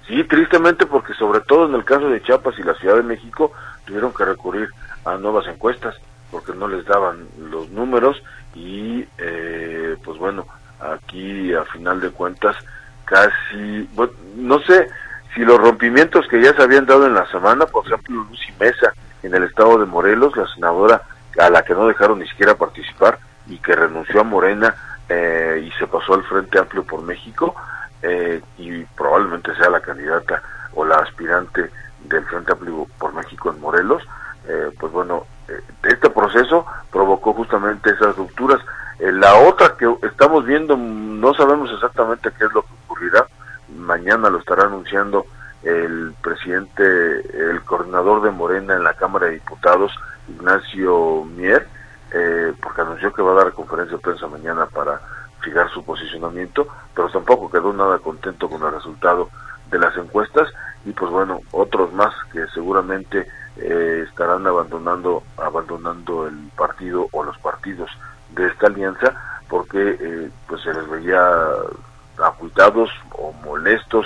Sí, 0.08 0.24
tristemente 0.24 0.86
porque 0.86 1.14
sobre 1.14 1.42
todo 1.42 1.68
en 1.68 1.76
el 1.76 1.86
caso 1.86 2.10
de 2.10 2.22
Chiapas 2.22 2.58
y 2.58 2.64
la 2.64 2.74
Ciudad 2.76 2.96
de 2.96 3.04
México 3.04 3.52
tuvieron 3.86 4.14
que 4.14 4.26
recurrir 4.26 4.70
a 5.06 5.18
nuevas 5.18 5.48
encuestas 5.48 5.96
porque 6.32 6.54
no 6.54 6.68
les 6.68 6.86
daban 6.86 7.28
los 7.38 7.70
números 7.70 8.22
y 8.56 9.06
eh, 9.18 9.96
pues 10.04 10.18
bueno, 10.18 10.46
aquí 10.80 11.54
a 11.54 11.64
final 11.66 12.00
de 12.02 12.10
cuentas 12.10 12.56
casi, 13.06 13.90
no 14.36 14.60
sé 14.60 14.90
si 15.36 15.42
los 15.42 15.58
rompimientos 15.58 16.28
que 16.28 16.42
ya 16.42 16.54
se 16.54 16.62
habían 16.62 16.86
dado 16.86 17.08
en 17.08 17.14
la 17.14 17.26
semana, 17.28 17.66
por 17.66 17.86
ejemplo, 17.86 18.26
Lucy 18.30 18.52
Mesa 18.60 18.94
en 19.24 19.36
el 19.36 19.44
estado 19.44 19.78
de 19.78 19.86
Morelos, 19.86 20.36
la 20.36 20.48
senadora 20.48 21.02
a 21.40 21.50
la 21.50 21.64
que 21.64 21.74
no 21.74 21.88
dejaron 21.88 22.20
ni 22.20 22.28
siquiera 22.28 22.56
participar 22.56 23.20
y 23.48 23.58
que 23.58 23.76
renunció 23.76 24.22
a 24.22 24.26
Morena 24.26 24.76
eh, 25.08 25.64
y 25.66 25.72
se 25.78 25.88
pasó 25.88 26.14
al 26.14 26.24
Frente 26.24 26.60
Amplio 26.60 26.84
por 26.84 27.02
México 27.04 27.56
eh, 28.02 28.42
y 28.58 28.84
probablemente 28.86 29.56
sea 29.56 29.70
la 29.70 29.82
candidata 29.82 30.42
o 30.74 30.86
la 30.86 30.96
aspirante 30.98 31.70
del 32.06 32.26
Frente 32.26 32.52
Amplio 32.52 32.88
por 32.98 33.14
México 33.14 33.52
en 33.52 33.60
Morelos, 33.60 34.04
eh, 34.48 34.72
pues 34.80 34.92
bueno, 34.92 35.26
este 35.84 36.10
proceso 36.10 36.66
provocó 36.92 37.34
justamente 37.34 37.92
esas 37.92 38.16
rupturas. 38.16 38.60
la 39.00 39.36
otra 39.36 39.76
que 39.78 39.94
estamos 40.04 40.46
viendo, 40.46 40.78
no 40.78 41.34
sabemos 41.34 41.72
exactamente 41.72 42.32
qué 42.38 42.46
es 42.46 42.54
lo 42.54 42.64
que 42.64 42.82
Mañana 43.78 44.30
lo 44.30 44.40
estará 44.40 44.64
anunciando 44.64 45.26
el 45.64 46.14
presidente, 46.22 46.84
el 46.84 47.62
coordinador 47.64 48.22
de 48.22 48.32
Morena 48.32 48.76
en 48.76 48.84
la 48.84 48.94
Cámara 48.94 49.28
de 49.28 49.34
Diputados, 49.34 49.92
Ignacio 50.28 51.24
Mier, 51.26 51.68
eh, 52.14 52.54
porque 52.62 52.82
anunció 52.82 53.14
que 53.14 53.22
va 53.22 53.34
a 53.34 53.44
dar 53.44 53.54
conferencia 53.54 53.98
de 53.98 54.02
prensa 54.02 54.28
mañana 54.28 54.66
para 54.66 55.02
fijar 55.42 55.70
su 55.72 55.84
posicionamiento, 55.84 56.68
pero 56.96 57.10
tampoco 57.10 57.50
quedó 57.50 57.74
nada 57.74 58.00
contento 58.00 58.50
con 58.50 58.64
el 58.64 58.72
resultado 58.72 59.30
de 59.70 59.80
las 59.80 59.96
encuestas. 59.98 60.48
Y 60.86 60.92
pues 60.92 61.12
bueno, 61.12 61.40
otros 61.52 61.94
más 61.94 62.14
que 62.32 62.48
seguramente 62.54 63.28
eh, 63.58 64.06
estarán 64.08 64.48
abandonando 64.48 65.24
abandonando 65.38 66.28
el 66.28 66.36
partido 66.56 67.08
o 67.12 67.24
los 67.24 67.38
partidos 67.40 67.90
de 68.30 68.48
esta 68.48 68.68
alianza 68.68 69.14
porque 69.50 69.98
eh, 70.00 70.30
pues 70.48 70.62
se 70.62 70.74
les 70.74 70.90
veía 70.90 71.22
acuitados 72.24 72.90
o 73.12 73.34
molestos 73.44 74.06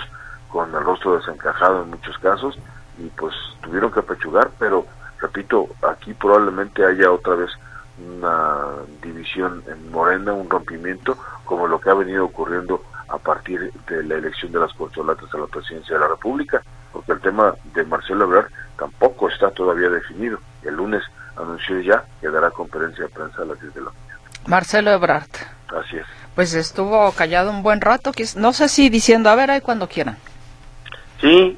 con 0.50 0.74
el 0.74 0.84
rostro 0.84 1.17
desencajado 1.17 1.84
en 1.84 1.91
muchos 1.91 2.17
casos 2.17 2.58
y 2.98 3.08
pues 3.10 3.36
tuvieron 3.62 3.91
que 3.91 4.00
apechugar 4.00 4.50
pero 4.58 4.88
repito 5.19 5.67
aquí 5.88 6.13
probablemente 6.15 6.84
haya 6.84 7.12
otra 7.12 7.36
vez 7.36 7.52
una 7.98 8.84
división 9.02 9.64
en 9.68 9.92
Morena 9.92 10.34
un 10.34 10.50
rompimiento 10.50 11.18
como 11.46 11.68
lo 11.68 11.80
que 11.80 11.90
ha 11.90 11.94
venido 11.94 12.26
ocurriendo 12.26 12.84
a 13.08 13.18
partir 13.18 13.72
de 13.88 14.04
la 14.04 14.16
elección 14.16 14.52
de 14.52 14.60
las 14.60 14.74
corcholatas 14.74 15.34
a 15.34 15.38
la 15.38 15.48
presidencia 15.48 15.96
de 15.96 16.02
la 16.02 16.08
República, 16.08 16.62
porque 16.92 17.12
el 17.12 17.22
tema 17.22 17.54
de 17.74 17.84
Marcelo 17.86 18.26
Ebrard 18.26 18.48
tampoco 18.78 19.30
está 19.30 19.52
todavía 19.52 19.90
definido. 19.90 20.40
El 20.64 20.76
lunes 20.76 21.04
anunció 21.38 21.80
ya 21.82 22.04
que 22.20 22.30
dará 22.30 22.50
conferencia 22.52 23.04
de 23.04 23.10
prensa 23.10 23.44
a 23.44 23.46
las 23.46 23.62
10 23.62 23.74
de 23.76 23.82
la 23.82 23.92
mañana. 23.92 24.20
Marcelo 24.48 24.92
Ebrard. 24.92 25.30
Así 25.68 25.98
es. 25.98 26.06
Pues 26.34 26.54
estuvo 26.54 27.12
callado 27.12 27.50
un 27.52 27.64
buen 27.64 27.80
rato, 27.80 28.12
no 28.38 28.54
sé 28.54 28.68
si 28.68 28.90
diciendo, 28.90 29.30
a 29.30 29.36
ver, 29.36 29.52
ahí 29.52 29.62
cuando 29.62 29.88
quieran. 29.88 30.18
Sí, 31.22 31.58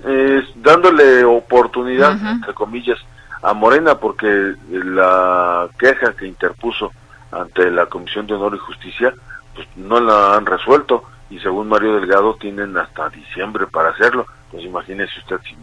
dándole 0.55 1.23
oportunidad, 1.23 2.11
entre 2.21 2.53
comillas, 2.53 2.99
a 3.41 3.53
Morena, 3.53 3.95
porque 3.99 4.55
la 4.69 5.67
queja 5.77 6.13
que 6.13 6.27
interpuso 6.27 6.91
ante 7.31 7.69
la 7.71 7.85
Comisión 7.87 8.27
de 8.27 8.33
Honor 8.33 8.55
y 8.55 8.59
Justicia, 8.59 9.13
pues 9.53 9.67
no 9.75 9.99
la 9.99 10.35
han 10.35 10.45
resuelto 10.45 11.03
y 11.29 11.39
según 11.39 11.67
Mario 11.67 11.95
Delgado 11.95 12.35
tienen 12.35 12.77
hasta 12.77 13.09
diciembre 13.09 13.67
para 13.67 13.89
hacerlo. 13.89 14.25
Pues 14.51 14.63
imagínese 14.63 15.19
usted 15.19 15.39
si, 15.43 15.57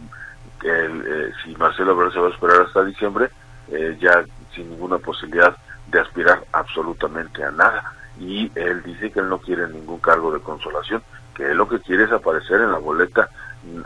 eh, 0.63 1.31
si 1.43 1.55
Marcelo 1.55 1.93
Ebrard 1.93 2.13
se 2.13 2.19
va 2.19 2.27
a 2.27 2.31
esperar 2.31 2.61
hasta 2.61 2.83
diciembre, 2.83 3.29
eh, 3.71 3.97
ya 3.99 4.23
sin 4.53 4.69
ninguna 4.69 4.97
posibilidad 4.99 5.55
de 5.87 5.99
aspirar 5.99 6.43
absolutamente 6.51 7.43
a 7.43 7.51
nada. 7.51 7.93
Y 8.19 8.51
él 8.55 8.83
dice 8.83 9.11
que 9.11 9.19
él 9.19 9.29
no 9.29 9.39
quiere 9.39 9.67
ningún 9.67 9.99
cargo 9.99 10.31
de 10.31 10.39
consolación, 10.39 11.01
que 11.33 11.51
él 11.51 11.57
lo 11.57 11.67
que 11.67 11.79
quiere 11.79 12.03
es 12.03 12.11
aparecer 12.11 12.61
en 12.61 12.71
la 12.71 12.77
boleta 12.77 13.29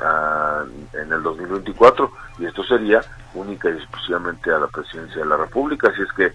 ah, 0.02 0.64
en 0.94 1.12
el 1.12 1.24
2024 1.24 2.12
y 2.40 2.46
esto 2.46 2.64
sería 2.64 3.02
única 3.34 3.70
y 3.70 3.74
exclusivamente 3.74 4.52
a 4.52 4.60
la 4.60 4.68
presidencia 4.68 5.22
de 5.22 5.28
la 5.28 5.38
República. 5.38 5.90
Así 5.90 6.02
es 6.02 6.12
que 6.14 6.34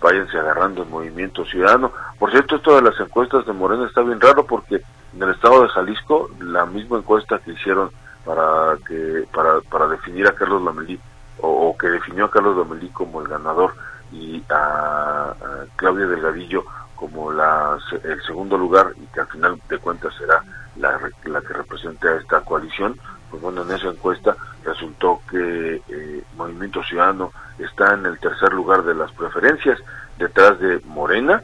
váyanse 0.00 0.38
agarrando 0.38 0.82
el 0.82 0.88
movimiento 0.88 1.44
ciudadano. 1.44 1.92
Por 2.18 2.30
cierto, 2.30 2.56
esto 2.56 2.76
de 2.76 2.82
las 2.82 2.98
encuestas 3.00 3.46
de 3.46 3.52
Morena 3.52 3.86
está 3.86 4.02
bien 4.02 4.20
raro 4.20 4.46
porque 4.46 4.82
en 5.14 5.22
el 5.22 5.30
estado 5.30 5.62
de 5.62 5.68
Jalisco, 5.68 6.28
la 6.40 6.66
misma 6.66 6.98
encuesta 6.98 7.38
que 7.38 7.52
hicieron 7.52 7.90
para 8.24 8.76
que 8.86 9.24
para, 9.32 9.60
para 9.62 9.86
definir 9.86 10.26
a 10.26 10.32
Carlos 10.32 10.62
Lamelí, 10.62 10.98
o, 11.40 11.76
que 11.78 11.88
definió 11.88 12.26
a 12.26 12.30
Carlos 12.30 12.56
Lamelí 12.56 12.88
como 12.88 13.22
el 13.22 13.28
ganador 13.28 13.74
y 14.12 14.42
a, 14.50 15.32
Claudia 15.76 16.06
Delgadillo 16.06 16.64
como 16.94 17.32
la, 17.32 17.78
el 18.04 18.22
segundo 18.22 18.56
lugar 18.56 18.92
y 18.96 19.06
que 19.06 19.20
al 19.20 19.26
final 19.28 19.60
de 19.68 19.78
cuentas 19.78 20.14
será 20.16 20.42
la, 20.78 20.98
la 21.24 21.40
que 21.40 21.52
represente 21.52 22.08
a 22.08 22.16
esta 22.16 22.40
coalición, 22.40 22.98
pues 23.30 23.42
bueno, 23.42 23.62
en 23.62 23.72
esa 23.72 23.88
encuesta 23.88 24.36
resultó 24.64 25.20
que 25.30 25.82
eh, 25.88 26.24
Movimiento 26.36 26.82
Ciudadano 26.82 27.32
está 27.58 27.94
en 27.94 28.06
el 28.06 28.18
tercer 28.18 28.52
lugar 28.52 28.82
de 28.82 28.94
las 28.94 29.12
preferencias, 29.12 29.78
detrás 30.18 30.58
de 30.60 30.80
Morena 30.84 31.42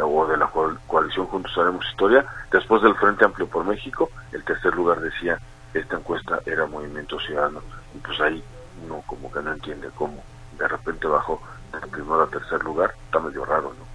o 0.00 0.26
de 0.26 0.36
la 0.36 0.50
coalición 0.86 1.26
Juntos 1.26 1.56
Haremos 1.56 1.86
Historia, 1.88 2.24
después 2.50 2.82
del 2.82 2.94
Frente 2.96 3.24
Amplio 3.24 3.46
por 3.46 3.64
México, 3.64 4.10
el 4.32 4.44
tercer 4.44 4.74
lugar 4.74 5.00
decía 5.00 5.38
esta 5.72 5.96
encuesta 5.96 6.40
era 6.44 6.66
Movimiento 6.66 7.18
Ciudadano, 7.18 7.62
y 7.94 7.98
pues 7.98 8.20
ahí 8.20 8.42
uno 8.84 9.02
como 9.06 9.32
que 9.32 9.40
no 9.40 9.52
entiende 9.52 9.88
cómo 9.94 10.22
de 10.58 10.68
repente 10.68 11.06
bajó 11.06 11.40
del 11.72 11.88
primero 11.88 12.22
a 12.22 12.26
tercer 12.28 12.62
lugar, 12.62 12.92
está 13.06 13.18
medio 13.20 13.44
raro, 13.44 13.72
¿no? 13.78 13.91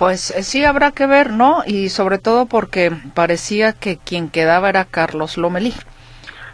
Pues 0.00 0.30
eh, 0.30 0.42
sí 0.42 0.64
habrá 0.64 0.92
que 0.92 1.06
ver, 1.06 1.30
¿no? 1.30 1.62
Y 1.66 1.90
sobre 1.90 2.16
todo 2.16 2.46
porque 2.46 2.90
parecía 3.12 3.74
que 3.74 3.98
quien 3.98 4.30
quedaba 4.30 4.70
era 4.70 4.86
Carlos 4.86 5.36
Lomelí. 5.36 5.74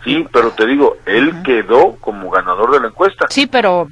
Sí, 0.03 0.27
pero 0.33 0.51
te 0.51 0.67
digo, 0.67 0.97
él 1.07 1.33
quedó 1.45 1.95
como 2.01 2.29
ganador 2.29 2.73
de 2.73 2.81
la 2.81 2.89
encuesta. 2.89 3.27
Sí, 3.31 3.47
pero 3.47 3.87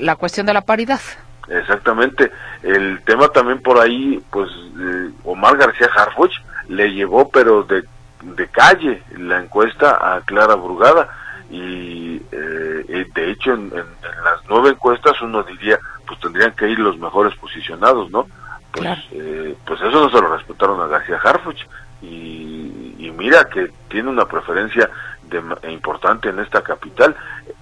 la 0.00 0.16
cuestión 0.16 0.44
de 0.44 0.52
la 0.52 0.60
paridad. 0.60 1.00
Exactamente. 1.48 2.30
El 2.62 3.00
tema 3.04 3.28
también 3.28 3.62
por 3.62 3.80
ahí, 3.80 4.22
pues 4.30 4.50
eh, 4.78 5.10
Omar 5.24 5.56
García 5.56 5.88
Harfuch 5.96 6.34
le 6.68 6.92
llevó, 6.92 7.30
pero 7.30 7.62
de, 7.62 7.82
de 8.20 8.48
calle, 8.48 9.02
la 9.16 9.40
encuesta 9.40 10.14
a 10.14 10.20
Clara 10.26 10.56
Brugada. 10.56 11.08
Y 11.50 12.20
eh, 12.32 13.06
de 13.14 13.30
hecho, 13.30 13.54
en, 13.54 13.70
las 13.70 14.42
nueve 14.46 14.68
encuestas 14.72 15.14
uno 15.22 15.42
diría, 15.42 15.78
pues 16.06 16.20
tendrían 16.20 16.52
que 16.52 16.68
ir 16.68 16.78
los 16.78 16.98
mejores 16.98 17.34
posicionados, 17.36 18.10
¿no? 18.10 18.26
Pues, 18.72 18.98
eh, 19.12 19.56
pues 19.66 19.80
eso 19.80 19.90
no 19.90 20.10
se 20.10 20.20
lo 20.20 20.36
respetaron 20.36 20.80
a 20.80 20.86
García 20.86 21.18
Harfuch. 21.22 21.60
Y, 22.02 22.94
y 22.98 23.12
mira 23.16 23.44
que 23.44 23.70
tiene 23.88 24.08
una 24.08 24.24
preferencia 24.24 24.88
de, 25.30 25.70
importante 25.70 26.28
en 26.28 26.38
esta 26.40 26.62
capital, 26.62 27.14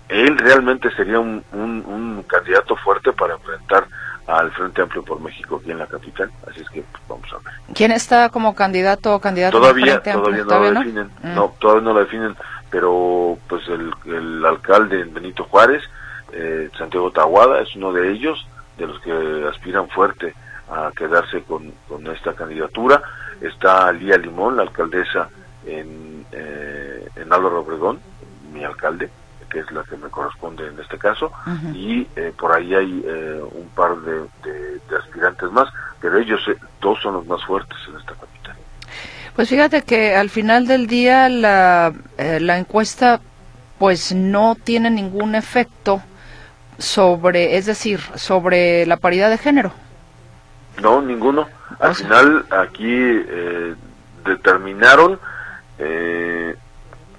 él 0.09 0.38
realmente 0.38 0.90
sería 0.92 1.18
un, 1.18 1.44
un, 1.53 2.25
candidato 2.27 2.77
fuerte 2.77 3.12
para 3.12 3.35
enfrentar 3.35 3.87
al 4.27 4.51
Frente 4.53 4.83
Amplio 4.83 5.03
por 5.03 5.21
México 5.21 5.59
aquí 5.61 5.71
en 5.71 5.79
la 5.79 5.87
capital. 5.87 6.31
Así 6.49 6.61
es 6.61 6.68
que 6.71 6.83
pues, 6.83 7.03
vamos 7.09 7.33
a 7.33 7.37
ver. 7.37 7.55
¿Quién 7.75 7.92
está 7.92 8.29
como 8.29 8.55
candidato 8.55 9.14
o 9.14 9.21
candidato 9.21 9.59
todavía, 9.59 10.03
todavía 10.03 10.44
no 10.44 10.61
lo 10.61 10.81
definen. 10.81 11.11
Mm. 11.23 11.35
No, 11.35 11.55
todavía 11.59 11.83
no 11.83 11.92
lo 11.94 12.01
definen, 12.01 12.37
pero 12.71 13.38
pues 13.49 13.66
el, 13.68 13.92
el 14.07 14.44
alcalde 14.44 15.05
Benito 15.05 15.44
Juárez, 15.44 15.83
eh, 16.33 16.71
Santiago 16.77 17.11
Tahuada, 17.11 17.61
es 17.61 17.75
uno 17.77 17.92
de 17.92 18.12
ellos, 18.12 18.47
de 18.77 18.87
los 18.87 19.01
que 19.01 19.49
aspiran 19.51 19.88
fuerte 19.88 20.35
a 20.70 20.90
quedarse 20.96 21.42
con, 21.42 21.72
con 21.88 22.07
esta 22.09 22.35
candidatura. 22.35 23.02
Está 23.40 23.90
Lía 23.92 24.16
Limón, 24.16 24.57
la 24.57 24.62
alcaldesa 24.62 25.28
en, 25.66 26.26
eh, 26.33 27.09
en 27.16 27.33
Álvaro 27.33 27.61
Obregón, 27.61 28.00
mi 28.52 28.64
alcalde, 28.64 29.11
que 29.50 29.61
es 29.61 29.70
la 29.72 29.83
que 29.85 29.96
me 29.96 30.09
corresponde 30.09 30.66
en 30.66 30.78
este 30.78 30.98
caso, 30.98 31.33
y 31.72 32.07
eh, 32.16 32.33
por 32.38 32.52
ahí 32.52 32.74
hay 32.74 33.02
eh, 33.07 33.42
un 33.52 33.68
par 33.68 33.96
de, 33.98 34.28
aspirantes 34.98 35.50
más, 35.52 35.68
pero 36.00 36.18
ellos 36.18 36.40
dos 36.81 36.98
son 37.00 37.14
los 37.14 37.26
más 37.26 37.44
fuertes 37.44 37.76
en 37.88 37.96
esta 37.96 38.14
capital. 38.14 38.57
Pues 39.35 39.48
fíjate 39.48 39.83
que 39.83 40.16
al 40.16 40.31
final 40.31 40.66
del 40.66 40.87
día 40.87 41.28
la, 41.28 41.92
la 42.18 42.59
encuesta 42.59 43.20
pues 43.78 44.12
no 44.12 44.57
tiene 44.57 44.90
ningún 44.90 45.35
efecto 45.35 46.02
sobre, 46.78 47.57
es 47.57 47.66
decir, 47.66 48.00
sobre 48.16 48.87
la 48.87 48.96
paridad 48.96 49.31
de 49.31 49.38
género. 49.38 49.72
No, 50.82 51.00
ninguno. 51.02 51.48
Al 51.80 51.94
final 51.94 52.46
aquí 52.50 53.24
determinaron 54.24 55.18
eh, 55.78 56.56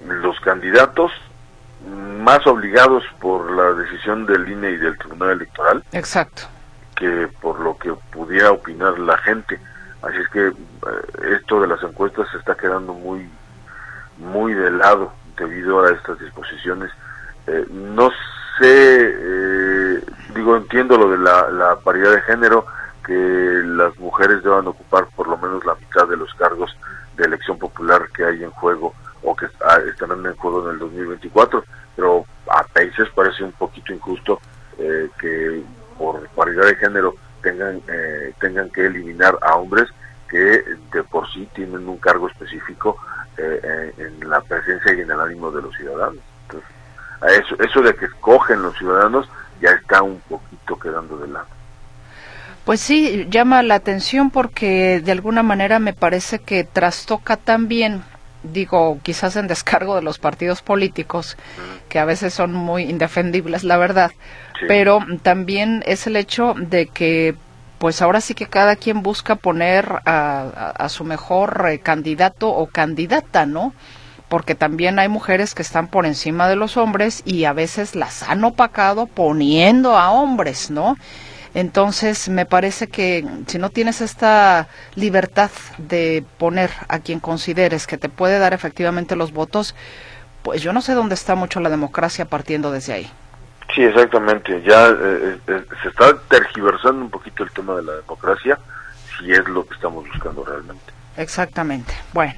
los 0.06 0.38
candidatos 0.40 1.12
más 2.22 2.46
obligados 2.46 3.04
por 3.20 3.50
la 3.50 3.72
decisión 3.72 4.26
del 4.26 4.48
INE 4.48 4.72
y 4.72 4.76
del 4.76 4.98
Tribunal 4.98 5.30
Electoral. 5.30 5.82
Exacto. 5.92 6.42
Que 6.94 7.28
por 7.40 7.60
lo 7.60 7.76
que 7.78 7.92
pudiera 8.10 8.50
opinar 8.50 8.98
la 8.98 9.16
gente. 9.18 9.58
Así 10.02 10.16
es 10.18 10.28
que 10.28 10.48
eh, 10.48 11.36
esto 11.36 11.60
de 11.60 11.68
las 11.68 11.82
encuestas 11.82 12.28
se 12.30 12.38
está 12.38 12.54
quedando 12.54 12.92
muy, 12.92 13.28
muy 14.18 14.54
de 14.54 14.70
lado 14.70 15.12
debido 15.36 15.84
a 15.84 15.90
estas 15.90 16.18
disposiciones. 16.18 16.90
Eh, 17.46 17.66
no 17.70 18.10
sé, 18.58 19.14
eh, 19.14 20.00
digo, 20.34 20.56
entiendo 20.56 20.98
lo 20.98 21.10
de 21.10 21.18
la, 21.18 21.50
la 21.50 21.76
paridad 21.76 22.12
de 22.12 22.22
género, 22.22 22.66
que 23.04 23.62
las 23.64 23.98
mujeres 23.98 24.42
deban 24.42 24.66
ocupar 24.66 25.06
por 25.16 25.28
lo 25.28 25.36
menos 25.36 25.64
la 25.64 25.74
mitad 25.74 26.06
de 26.08 26.16
los 26.16 26.32
cargos 26.34 26.76
de 27.16 27.24
elección 27.24 27.58
popular 27.58 28.08
que 28.14 28.24
hay 28.24 28.42
en 28.42 28.50
juego 28.50 28.94
o 29.22 29.36
que 29.36 29.46
estarán 29.46 30.24
en 30.24 30.36
juego 30.36 30.64
en 30.64 30.74
el 30.74 30.78
2024, 30.78 31.64
pero 31.96 32.24
a 32.48 32.62
países 32.64 33.08
parece 33.14 33.44
un 33.44 33.52
poquito 33.52 33.92
injusto 33.92 34.40
eh, 34.78 35.08
que 35.18 35.62
por 35.98 36.26
paridad 36.30 36.64
de 36.64 36.76
género 36.76 37.14
tengan 37.42 37.82
eh, 37.88 38.32
tengan 38.40 38.70
que 38.70 38.86
eliminar 38.86 39.38
a 39.42 39.56
hombres 39.56 39.88
que 40.28 40.64
de 40.92 41.02
por 41.04 41.30
sí 41.32 41.48
tienen 41.54 41.88
un 41.88 41.98
cargo 41.98 42.28
específico 42.28 42.96
eh, 43.36 43.92
en 43.98 44.28
la 44.28 44.40
presencia 44.40 44.94
y 44.94 45.00
en 45.00 45.10
el 45.10 45.20
ánimo 45.20 45.50
de 45.50 45.62
los 45.62 45.74
ciudadanos. 45.74 46.22
Entonces, 46.42 46.70
eso, 47.44 47.56
eso 47.62 47.82
de 47.82 47.94
que 47.94 48.06
escogen 48.06 48.62
los 48.62 48.76
ciudadanos 48.76 49.28
ya 49.60 49.70
está 49.70 50.02
un 50.02 50.20
poquito 50.20 50.78
quedando 50.78 51.18
de 51.18 51.28
lado. 51.28 51.59
Pues 52.64 52.80
sí, 52.80 53.26
llama 53.30 53.62
la 53.62 53.74
atención 53.74 54.30
porque 54.30 55.00
de 55.00 55.12
alguna 55.12 55.42
manera 55.42 55.78
me 55.78 55.92
parece 55.92 56.38
que 56.38 56.62
trastoca 56.64 57.36
también, 57.36 58.02
digo, 58.42 58.98
quizás 59.02 59.36
en 59.36 59.48
descargo 59.48 59.96
de 59.96 60.02
los 60.02 60.18
partidos 60.18 60.62
políticos, 60.62 61.36
que 61.88 61.98
a 61.98 62.04
veces 62.04 62.34
son 62.34 62.52
muy 62.52 62.84
indefendibles, 62.84 63.64
la 63.64 63.76
verdad, 63.76 64.12
pero 64.68 65.00
también 65.22 65.82
es 65.86 66.06
el 66.06 66.16
hecho 66.16 66.54
de 66.56 66.86
que 66.86 67.34
pues 67.78 68.02
ahora 68.02 68.20
sí 68.20 68.34
que 68.34 68.46
cada 68.46 68.76
quien 68.76 69.02
busca 69.02 69.36
poner 69.36 70.02
a, 70.04 70.86
su 70.90 71.02
mejor 71.02 71.64
eh, 71.66 71.78
candidato 71.78 72.50
o 72.50 72.66
candidata, 72.66 73.46
¿no? 73.46 73.72
porque 74.28 74.54
también 74.54 75.00
hay 75.00 75.08
mujeres 75.08 75.54
que 75.54 75.62
están 75.62 75.88
por 75.88 76.06
encima 76.06 76.48
de 76.48 76.54
los 76.54 76.76
hombres 76.76 77.22
y 77.24 77.46
a 77.46 77.52
veces 77.52 77.96
las 77.96 78.22
han 78.22 78.44
opacado 78.44 79.06
poniendo 79.06 79.98
a 79.98 80.12
hombres, 80.12 80.70
¿no? 80.70 80.96
Entonces, 81.54 82.28
me 82.28 82.46
parece 82.46 82.86
que 82.86 83.24
si 83.46 83.58
no 83.58 83.70
tienes 83.70 84.00
esta 84.00 84.68
libertad 84.94 85.50
de 85.78 86.24
poner 86.38 86.70
a 86.88 87.00
quien 87.00 87.18
consideres 87.18 87.86
que 87.86 87.98
te 87.98 88.08
puede 88.08 88.38
dar 88.38 88.52
efectivamente 88.52 89.16
los 89.16 89.32
votos, 89.32 89.74
pues 90.42 90.62
yo 90.62 90.72
no 90.72 90.80
sé 90.80 90.94
dónde 90.94 91.14
está 91.14 91.34
mucho 91.34 91.60
la 91.60 91.70
democracia 91.70 92.24
partiendo 92.24 92.70
desde 92.70 92.92
ahí. 92.92 93.10
Sí, 93.74 93.82
exactamente. 93.82 94.62
Ya 94.62 94.88
eh, 94.88 95.38
eh, 95.46 95.64
se 95.82 95.88
está 95.88 96.16
tergiversando 96.28 97.02
un 97.02 97.10
poquito 97.10 97.44
el 97.44 97.50
tema 97.50 97.76
de 97.76 97.82
la 97.82 97.92
democracia, 97.92 98.58
si 99.18 99.30
es 99.32 99.46
lo 99.48 99.66
que 99.66 99.74
estamos 99.74 100.06
buscando 100.08 100.44
realmente. 100.44 100.92
Exactamente. 101.16 101.94
Bueno, 102.12 102.34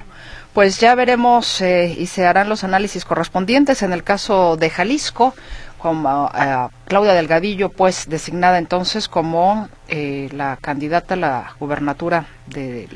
pues 0.53 0.79
ya 0.79 0.93
veremos 0.93 1.61
eh, 1.61 1.95
y 1.97 2.05
se 2.07 2.27
harán 2.27 2.49
los 2.49 2.63
análisis 2.63 3.05
correspondientes. 3.05 3.81
En 3.81 3.93
el 3.93 4.03
caso 4.03 4.57
de 4.57 4.69
Jalisco, 4.69 5.33
como 5.83 6.31
Claudia 6.85 7.11
Delgadillo, 7.13 7.67
pues 7.67 8.07
designada 8.07 8.57
entonces 8.57 9.09
como 9.09 9.67
la 9.89 10.57
candidata 10.61 11.15
a 11.15 11.17
la 11.17 11.53
gubernatura 11.59 12.25
del 12.47 12.87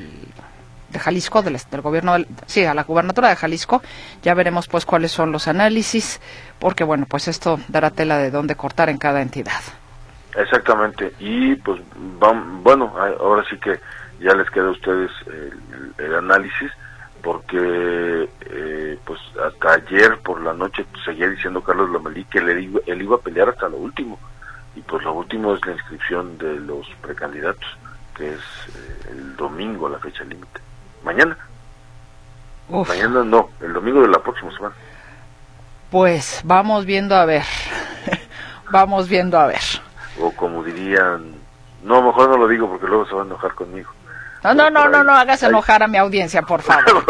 de 0.89 0.99
Jalisco, 0.99 1.41
del, 1.41 1.57
del 1.69 1.81
gobierno, 1.81 2.13
del, 2.13 2.27
sí, 2.45 2.63
a 2.63 2.73
la 2.73 2.83
gubernatura 2.83 3.27
de 3.27 3.35
Jalisco. 3.35 3.81
Ya 4.23 4.33
veremos 4.33 4.69
pues 4.69 4.85
cuáles 4.85 5.11
son 5.11 5.33
los 5.33 5.49
análisis, 5.49 6.21
porque 6.59 6.85
bueno, 6.85 7.05
pues 7.09 7.27
esto 7.27 7.59
dará 7.67 7.89
tela 7.89 8.17
de 8.19 8.31
dónde 8.31 8.55
cortar 8.55 8.87
en 8.87 8.97
cada 8.97 9.21
entidad. 9.21 9.59
Exactamente, 10.37 11.11
y 11.19 11.55
pues 11.55 11.81
bueno, 12.63 12.93
ahora 13.19 13.43
sí 13.49 13.57
que 13.57 13.77
ya 14.21 14.33
les 14.33 14.49
queda 14.51 14.67
a 14.67 14.71
ustedes 14.71 15.11
el, 15.97 16.15
análisis, 16.15 16.71
porque 17.21 18.29
eh, 18.41 18.99
pues 19.05 19.19
hasta 19.45 19.73
ayer 19.73 20.19
por 20.19 20.41
la 20.41 20.53
noche 20.53 20.85
seguía 21.03 21.29
diciendo 21.29 21.61
Carlos 21.61 21.89
Lomelí 21.89 22.25
que 22.25 22.39
él, 22.39 22.81
él 22.85 23.01
iba 23.01 23.15
a 23.15 23.21
pelear 23.21 23.49
hasta 23.49 23.69
lo 23.69 23.77
último, 23.77 24.19
y 24.75 24.81
pues 24.81 25.03
lo 25.03 25.13
último 25.13 25.53
es 25.53 25.65
la 25.65 25.73
inscripción 25.73 26.37
de 26.37 26.59
los 26.59 26.87
precandidatos, 27.01 27.67
que 28.15 28.33
es 28.33 28.39
eh, 28.39 29.11
el 29.11 29.35
domingo 29.35 29.89
la 29.89 29.99
fecha 29.99 30.23
límite 30.23 30.61
mañana. 31.03 31.37
Mañana 32.69 33.23
no, 33.23 33.49
el 33.61 33.71
domingo 33.71 34.01
de 34.01 34.09
la 34.09 34.19
próxima 34.19 34.51
semana. 34.51 34.75
Pues 35.89 36.41
vamos 36.43 36.85
viendo 36.85 37.15
a 37.15 37.23
ver. 37.25 37.43
vamos 38.71 39.07
viendo 39.07 39.39
a 39.39 39.47
ver. 39.47 39.61
O 40.19 40.31
como 40.31 40.63
dirían, 40.63 41.31
no, 41.83 42.01
mejor 42.01 42.29
no 42.29 42.37
lo 42.37 42.47
digo 42.47 42.67
porque 42.67 42.87
luego 42.87 43.05
se 43.05 43.15
va 43.15 43.21
a 43.21 43.25
enojar 43.25 43.53
conmigo. 43.53 43.89
No, 44.43 44.53
no, 44.53 44.69
no, 44.69 44.87
no, 44.87 45.03
no 45.03 45.13
hagas 45.13 45.43
enojar 45.43 45.83
a 45.83 45.87
mi 45.87 45.97
audiencia, 45.97 46.41
por 46.41 46.61
favor. 46.63 47.03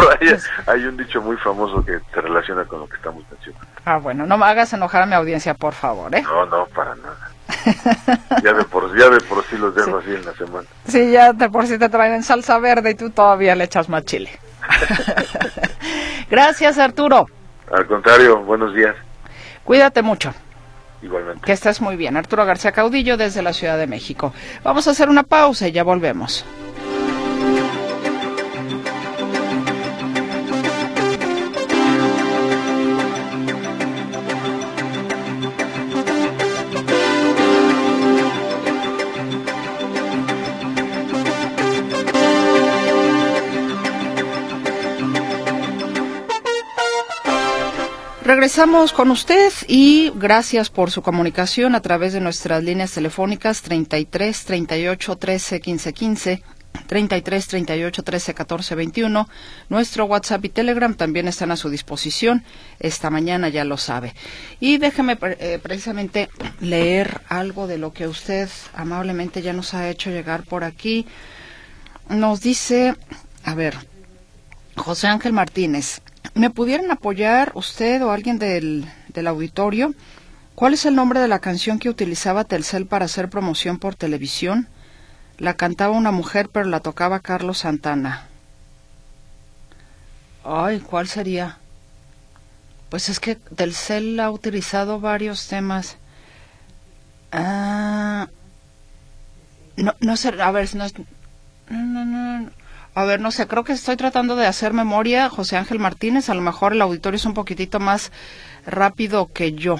hay, 0.65 0.83
un 0.85 0.97
dicho 0.97 1.21
muy 1.21 1.37
famoso 1.37 1.83
que 1.83 1.99
se 2.13 2.21
relaciona 2.21 2.65
con 2.65 2.79
lo 2.79 2.87
que 2.87 2.95
estamos 2.95 3.23
mencionando. 3.29 3.67
Ah, 3.85 3.97
bueno, 3.97 4.25
no 4.25 4.37
me 4.37 4.45
hagas 4.45 4.73
enojar 4.73 5.03
a 5.03 5.05
mi 5.05 5.13
audiencia, 5.13 5.53
por 5.53 5.73
favor, 5.73 6.13
¿eh? 6.15 6.21
No, 6.21 6.45
no, 6.45 6.65
para 6.67 6.95
nada. 6.95 7.29
ya, 8.43 8.53
de 8.53 8.63
por, 8.65 8.97
ya 8.97 9.09
de 9.09 9.21
por 9.21 9.43
sí 9.45 9.57
los 9.57 9.73
dejo 9.73 9.97
así 9.97 10.13
en 10.13 10.25
la 10.25 10.33
semana. 10.33 10.67
Sí, 10.87 11.11
ya 11.11 11.33
de 11.33 11.49
por 11.49 11.65
sí 11.65 11.77
te 11.77 11.89
traen 11.89 12.15
en 12.15 12.23
salsa 12.23 12.59
verde 12.59 12.91
y 12.91 12.95
tú 12.95 13.09
todavía 13.09 13.55
le 13.55 13.63
echas 13.65 13.87
más 13.89 14.03
chile. 14.05 14.29
Gracias, 16.29 16.77
Arturo. 16.77 17.27
Al 17.71 17.87
contrario, 17.87 18.43
buenos 18.43 18.73
días. 18.73 18.95
Cuídate 19.63 20.01
mucho. 20.01 20.33
Igualmente. 21.01 21.41
Que 21.45 21.51
estés 21.51 21.79
muy 21.81 21.95
bien. 21.95 22.17
Arturo 22.17 22.45
García 22.45 22.71
Caudillo 22.71 23.17
desde 23.17 23.41
la 23.41 23.53
Ciudad 23.53 23.77
de 23.77 23.87
México. 23.87 24.33
Vamos 24.63 24.87
a 24.87 24.91
hacer 24.91 25.09
una 25.09 25.23
pausa 25.23 25.67
y 25.67 25.71
ya 25.71 25.83
volvemos. 25.83 26.45
Regresamos 48.37 48.93
con 48.93 49.09
usted 49.09 49.51
y 49.67 50.11
gracias 50.13 50.69
por 50.69 50.91
su 50.91 51.01
comunicación 51.01 51.73
a 51.73 51.81
través 51.81 52.13
de 52.13 52.21
nuestras 52.21 52.63
líneas 52.63 52.91
telefónicas 52.91 53.63
33 53.63 54.45
38 54.45 55.15
13 55.15 55.59
15 55.59 55.93
15. 55.93 56.43
33 56.85 57.47
38 57.47 58.03
13 58.03 58.33
14 58.35 58.75
21. 58.75 59.27
Nuestro 59.69 60.05
WhatsApp 60.05 60.45
y 60.45 60.49
Telegram 60.49 60.93
también 60.93 61.27
están 61.27 61.49
a 61.49 61.57
su 61.57 61.71
disposición. 61.71 62.43
Esta 62.79 63.09
mañana 63.09 63.49
ya 63.49 63.63
lo 63.63 63.75
sabe. 63.77 64.13
Y 64.59 64.77
déjeme 64.77 65.17
eh, 65.19 65.59
precisamente 65.59 66.29
leer 66.59 67.21
algo 67.29 67.65
de 67.65 67.79
lo 67.79 67.91
que 67.91 68.07
usted 68.07 68.49
amablemente 68.75 69.41
ya 69.41 69.53
nos 69.53 69.73
ha 69.73 69.89
hecho 69.89 70.11
llegar 70.11 70.43
por 70.43 70.63
aquí. 70.63 71.07
Nos 72.07 72.41
dice, 72.41 72.93
a 73.43 73.55
ver, 73.55 73.75
José 74.75 75.07
Ángel 75.07 75.33
Martínez, 75.33 76.01
¿Me 76.37 76.51
pudieran 76.51 76.91
apoyar 76.91 77.51
usted 77.55 78.03
o 78.03 78.11
alguien 78.11 78.37
del, 78.37 78.85
del 79.07 79.27
auditorio? 79.27 79.95
¿Cuál 80.53 80.75
es 80.75 80.85
el 80.85 80.93
nombre 80.93 81.19
de 81.19 81.27
la 81.27 81.39
canción 81.39 81.79
que 81.79 81.89
utilizaba 81.89 82.43
Telcel 82.43 82.85
para 82.85 83.05
hacer 83.05 83.27
promoción 83.29 83.79
por 83.79 83.95
televisión? 83.95 84.67
La 85.39 85.55
cantaba 85.55 85.97
una 85.97 86.11
mujer, 86.11 86.49
pero 86.49 86.65
la 86.65 86.79
tocaba 86.79 87.21
Carlos 87.21 87.59
Santana. 87.59 88.27
Ay, 90.43 90.79
¿cuál 90.79 91.07
sería? 91.07 91.57
Pues 92.89 93.09
es 93.09 93.19
que 93.19 93.35
Telcel 93.35 94.19
ha 94.19 94.29
utilizado 94.29 94.99
varios 94.99 95.47
temas. 95.47 95.97
Ah, 97.31 98.29
no, 99.75 99.95
no 99.99 100.15
sé, 100.15 100.29
a 100.39 100.51
ver, 100.51 100.69
no, 100.75 100.85
no, 101.69 102.05
no, 102.05 102.51
a 102.97 103.05
ver, 103.05 103.21
no 103.21 103.29
sé, 103.29 103.45
creo 103.45 103.63
que 103.63 103.73
estoy 103.73 103.95
tratando 103.95 104.35
de 104.35 104.47
hacer 104.47 104.73
memoria, 104.73 105.29
José 105.29 105.55
Ángel 105.55 105.77
Martínez, 105.77 106.29
a 106.29 106.33
lo 106.33 106.41
mejor 106.41 106.73
el 106.73 106.81
auditorio 106.81 107.17
es 107.17 107.25
un 107.25 107.35
poquitito 107.35 107.79
más 107.79 108.11
rápido 108.65 109.27
que 109.31 109.53
yo. 109.53 109.79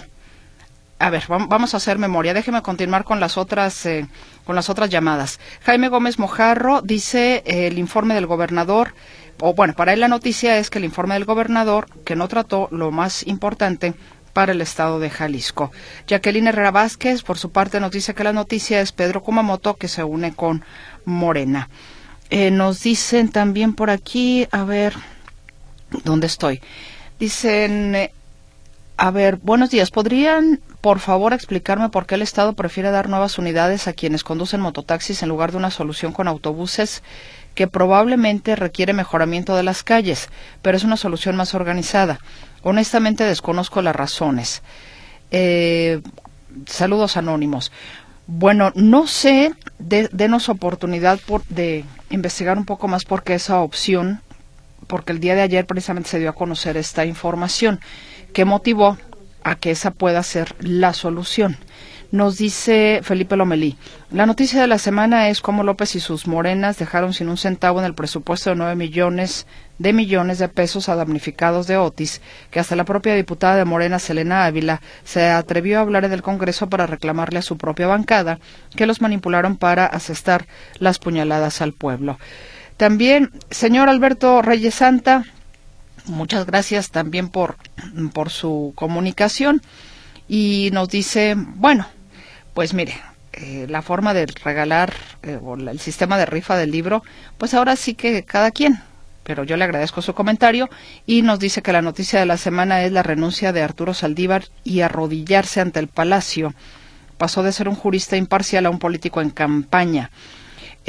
A 1.00 1.10
ver, 1.10 1.24
vamos 1.28 1.74
a 1.74 1.78
hacer 1.78 1.98
memoria. 1.98 2.36
Déjeme 2.36 2.62
continuar 2.62 3.06
con 3.06 3.20
las 3.20 3.40
otras, 3.40 3.88
eh, 3.88 4.06
con 4.46 4.56
las 4.56 4.70
otras 4.70 4.92
llamadas. 4.92 5.40
Jaime 5.64 5.90
Gómez 5.90 6.20
Mojarro 6.20 6.84
dice 6.84 7.42
eh, 7.48 7.66
el 7.66 7.80
informe 7.80 8.14
del 8.14 8.28
gobernador, 8.28 8.94
o 9.40 9.56
bueno, 9.56 9.74
para 9.74 9.94
él 9.94 10.00
la 10.00 10.10
noticia 10.10 10.60
es 10.60 10.70
que 10.70 10.78
el 10.78 10.86
informe 10.86 11.16
del 11.16 11.26
gobernador, 11.26 11.88
que 12.04 12.16
no 12.16 12.28
trató 12.28 12.68
lo 12.70 12.92
más 12.92 13.26
importante 13.26 13.96
para 14.34 14.52
el 14.52 14.62
estado 14.62 15.00
de 15.00 15.10
Jalisco. 15.10 15.72
Jacqueline 16.06 16.50
Herrera 16.50 16.70
Vázquez, 16.70 17.24
por 17.24 17.40
su 17.40 17.52
parte, 17.52 17.80
nos 17.80 17.90
dice 17.90 18.14
que 18.14 18.24
la 18.24 18.32
noticia 18.32 18.80
es 18.80 18.92
Pedro 18.92 19.24
Kumamoto, 19.24 19.74
que 19.74 19.88
se 19.88 20.04
une 20.04 20.36
con 20.36 20.64
Morena. 21.04 21.68
Eh, 22.30 22.52
nos 22.52 22.84
dicen 22.84 23.30
también 23.30 23.74
por 23.74 23.90
aquí, 23.90 24.48
a 24.52 24.64
ver, 24.64 24.94
¿dónde 26.04 26.28
estoy? 26.28 26.62
Dicen, 27.20 27.96
eh, 27.96 28.12
a 28.98 29.12
ver, 29.12 29.38
buenos 29.38 29.70
días, 29.70 29.92
¿podrían 29.92 30.60
por 30.82 31.00
favor 31.00 31.34
explicarme 31.34 31.90
por 31.90 32.06
qué 32.06 32.16
el 32.16 32.22
Estado 32.22 32.54
prefiere 32.54 32.92
dar 32.92 33.10
nuevas 33.10 33.38
unidades 33.38 33.88
a 33.88 33.94
quienes 33.94 34.24
conducen 34.24 34.62
mototaxis 34.62 35.24
en 35.24 35.30
lugar 35.30 35.52
de 35.52 35.58
una 35.58 35.72
solución 35.72 36.14
con 36.14 36.28
autobuses 36.28 37.04
que 37.56 37.68
probablemente 37.68 38.56
requiere 38.56 38.94
mejoramiento 38.94 39.56
de 39.56 39.64
las 39.64 39.84
calles, 39.84 40.30
pero 40.62 40.78
es 40.78 40.84
una 40.84 40.98
solución 40.98 41.36
más 41.36 41.56
organizada? 41.56 42.20
Honestamente 42.62 43.24
desconozco 43.24 43.82
las 43.82 43.96
razones. 43.96 44.62
Eh, 45.32 46.02
saludos 46.68 47.18
anónimos. 47.18 47.72
Bueno, 48.28 48.72
no 48.76 49.08
sé, 49.08 49.54
denos 49.80 50.50
oportunidad 50.50 51.20
por, 51.20 51.44
de 51.48 51.86
investigar 52.10 52.58
un 52.58 52.66
poco 52.66 52.88
más 52.88 53.06
por 53.06 53.24
qué 53.24 53.36
esa 53.36 53.60
opción, 53.60 54.22
porque 54.88 55.12
el 55.12 55.20
día 55.20 55.36
de 55.36 55.42
ayer 55.42 55.66
precisamente 55.66 56.10
se 56.10 56.20
dio 56.20 56.30
a 56.30 56.36
conocer 56.36 56.78
esta 56.78 57.06
información 57.06 57.80
que 58.34 58.46
motivó 58.46 58.98
a 59.44 59.56
que 59.56 59.72
esa 59.72 59.92
pueda 59.92 60.24
ser 60.24 60.56
la 60.60 60.94
solución. 60.94 61.58
Nos 62.12 62.38
dice 62.38 63.02
Felipe 63.04 63.36
Lomelí, 63.36 63.76
la 64.12 64.26
noticia 64.26 64.62
de 64.62 64.68
la 64.68 64.78
semana 64.78 65.28
es 65.28 65.42
cómo 65.42 65.64
López 65.64 65.94
y 65.96 66.00
sus 66.00 66.26
morenas 66.26 66.78
dejaron 66.78 67.14
sin 67.14 67.28
un 67.28 67.36
centavo 67.36 67.80
en 67.80 67.86
el 67.86 67.96
presupuesto 67.96 68.50
de 68.50 68.56
nueve 68.56 68.76
millones 68.76 69.46
de 69.78 69.92
millones 69.92 70.40
de 70.40 70.48
pesos 70.48 70.88
a 70.88 70.96
damnificados 70.96 71.68
de 71.68 71.76
Otis, 71.76 72.22
que 72.50 72.62
hasta 72.62 72.78
la 72.78 72.86
propia 72.86 73.14
diputada 73.14 73.58
de 73.58 73.66
Morena, 73.66 74.00
Selena 74.00 74.46
Ávila, 74.46 74.82
se 75.04 75.28
atrevió 75.28 75.80
a 75.80 75.82
hablar 75.82 76.06
en 76.06 76.14
el 76.14 76.22
Congreso 76.22 76.70
para 76.70 76.88
reclamarle 76.88 77.40
a 77.40 77.44
su 77.44 77.58
propia 77.58 77.88
bancada 77.88 78.40
que 78.76 78.88
los 78.88 79.02
manipularon 79.02 79.58
para 79.58 79.86
asestar 79.86 80.48
las 80.80 81.00
puñaladas 81.00 81.62
al 81.62 81.74
pueblo. 81.74 82.18
También, 82.78 83.32
señor 83.50 83.90
Alberto 83.90 84.42
Reyes 84.42 84.76
Santa, 84.76 85.26
muchas 86.06 86.46
gracias 86.46 86.90
también 86.90 87.28
por, 87.28 87.58
por 88.14 88.30
su 88.30 88.72
comunicación 88.76 89.62
y 90.30 90.70
nos 90.74 90.90
dice, 90.90 91.36
bueno, 91.38 91.86
pues 92.58 92.74
mire, 92.74 93.00
eh, 93.34 93.68
la 93.70 93.84
forma 93.84 94.16
de 94.16 94.26
regalar 94.26 94.92
eh, 95.22 95.38
o 95.40 95.54
el 95.54 95.80
sistema 95.80 96.18
de 96.18 96.26
rifa 96.26 96.58
del 96.58 96.72
libro, 96.72 97.04
pues 97.38 97.54
ahora 97.54 97.76
sí 97.76 97.94
que 97.94 98.24
cada 98.24 98.50
quien, 98.50 98.82
pero 99.24 99.44
yo 99.44 99.58
le 99.58 99.64
agradezco 99.64 100.02
su 100.02 100.16
comentario 100.16 100.68
y 101.06 101.22
nos 101.22 101.38
dice 101.38 101.62
que 101.62 101.72
la 101.72 101.84
noticia 101.84 102.20
de 102.20 102.26
la 102.26 102.38
semana 102.38 102.82
es 102.82 102.92
la 102.92 103.04
renuncia 103.04 103.54
de 103.54 103.62
Arturo 103.62 103.94
Saldívar 103.94 104.46
y 104.64 104.82
arrodillarse 104.82 105.62
ante 105.62 105.80
el 105.80 105.88
Palacio. 105.88 106.56
Pasó 107.20 107.44
de 107.44 107.52
ser 107.52 107.70
un 107.70 107.76
jurista 107.76 108.18
imparcial 108.18 108.66
a 108.66 108.72
un 108.72 108.80
político 108.80 109.22
en 109.22 109.30
campaña. 109.30 110.10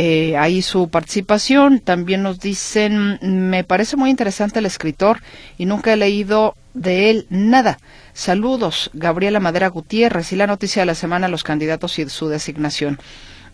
Eh, 0.01 0.37
ahí 0.37 0.63
su 0.63 0.89
participación. 0.89 1.81
También 1.81 2.23
nos 2.23 2.39
dicen, 2.39 3.19
me 3.21 3.65
parece 3.65 3.97
muy 3.97 4.11
interesante 4.11 4.61
el 4.61 4.67
escritor 4.67 5.21
y 5.59 5.67
nunca 5.67 5.93
he 5.93 5.97
leído 5.97 6.55
de 6.73 7.11
él 7.11 7.27
nada. 7.31 7.79
Saludos, 8.15 8.91
Gabriela 8.95 9.41
Madera 9.41 9.67
Gutiérrez 9.67 10.33
y 10.33 10.37
la 10.37 10.47
noticia 10.47 10.83
de 10.83 10.87
la 10.87 10.95
semana, 10.95 11.27
los 11.27 11.43
candidatos 11.43 11.99
y 11.99 12.09
su 12.09 12.29
designación. 12.29 13.01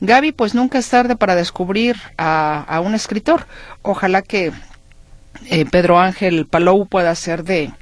Gaby, 0.03 0.33
pues 0.33 0.55
nunca 0.55 0.79
es 0.79 0.89
tarde 0.91 1.17
para 1.17 1.35
descubrir 1.35 1.97
a, 2.19 2.81
un 2.85 2.95
escritor. 2.95 3.47
Ojalá 3.81 4.21
que 4.21 4.53
eh, 5.47 5.65
Pedro 5.65 5.99
Ángel 5.99 6.47
Palou 6.47 6.87
pueda 6.87 7.15
ser 7.15 7.45
de, 7.45 7.73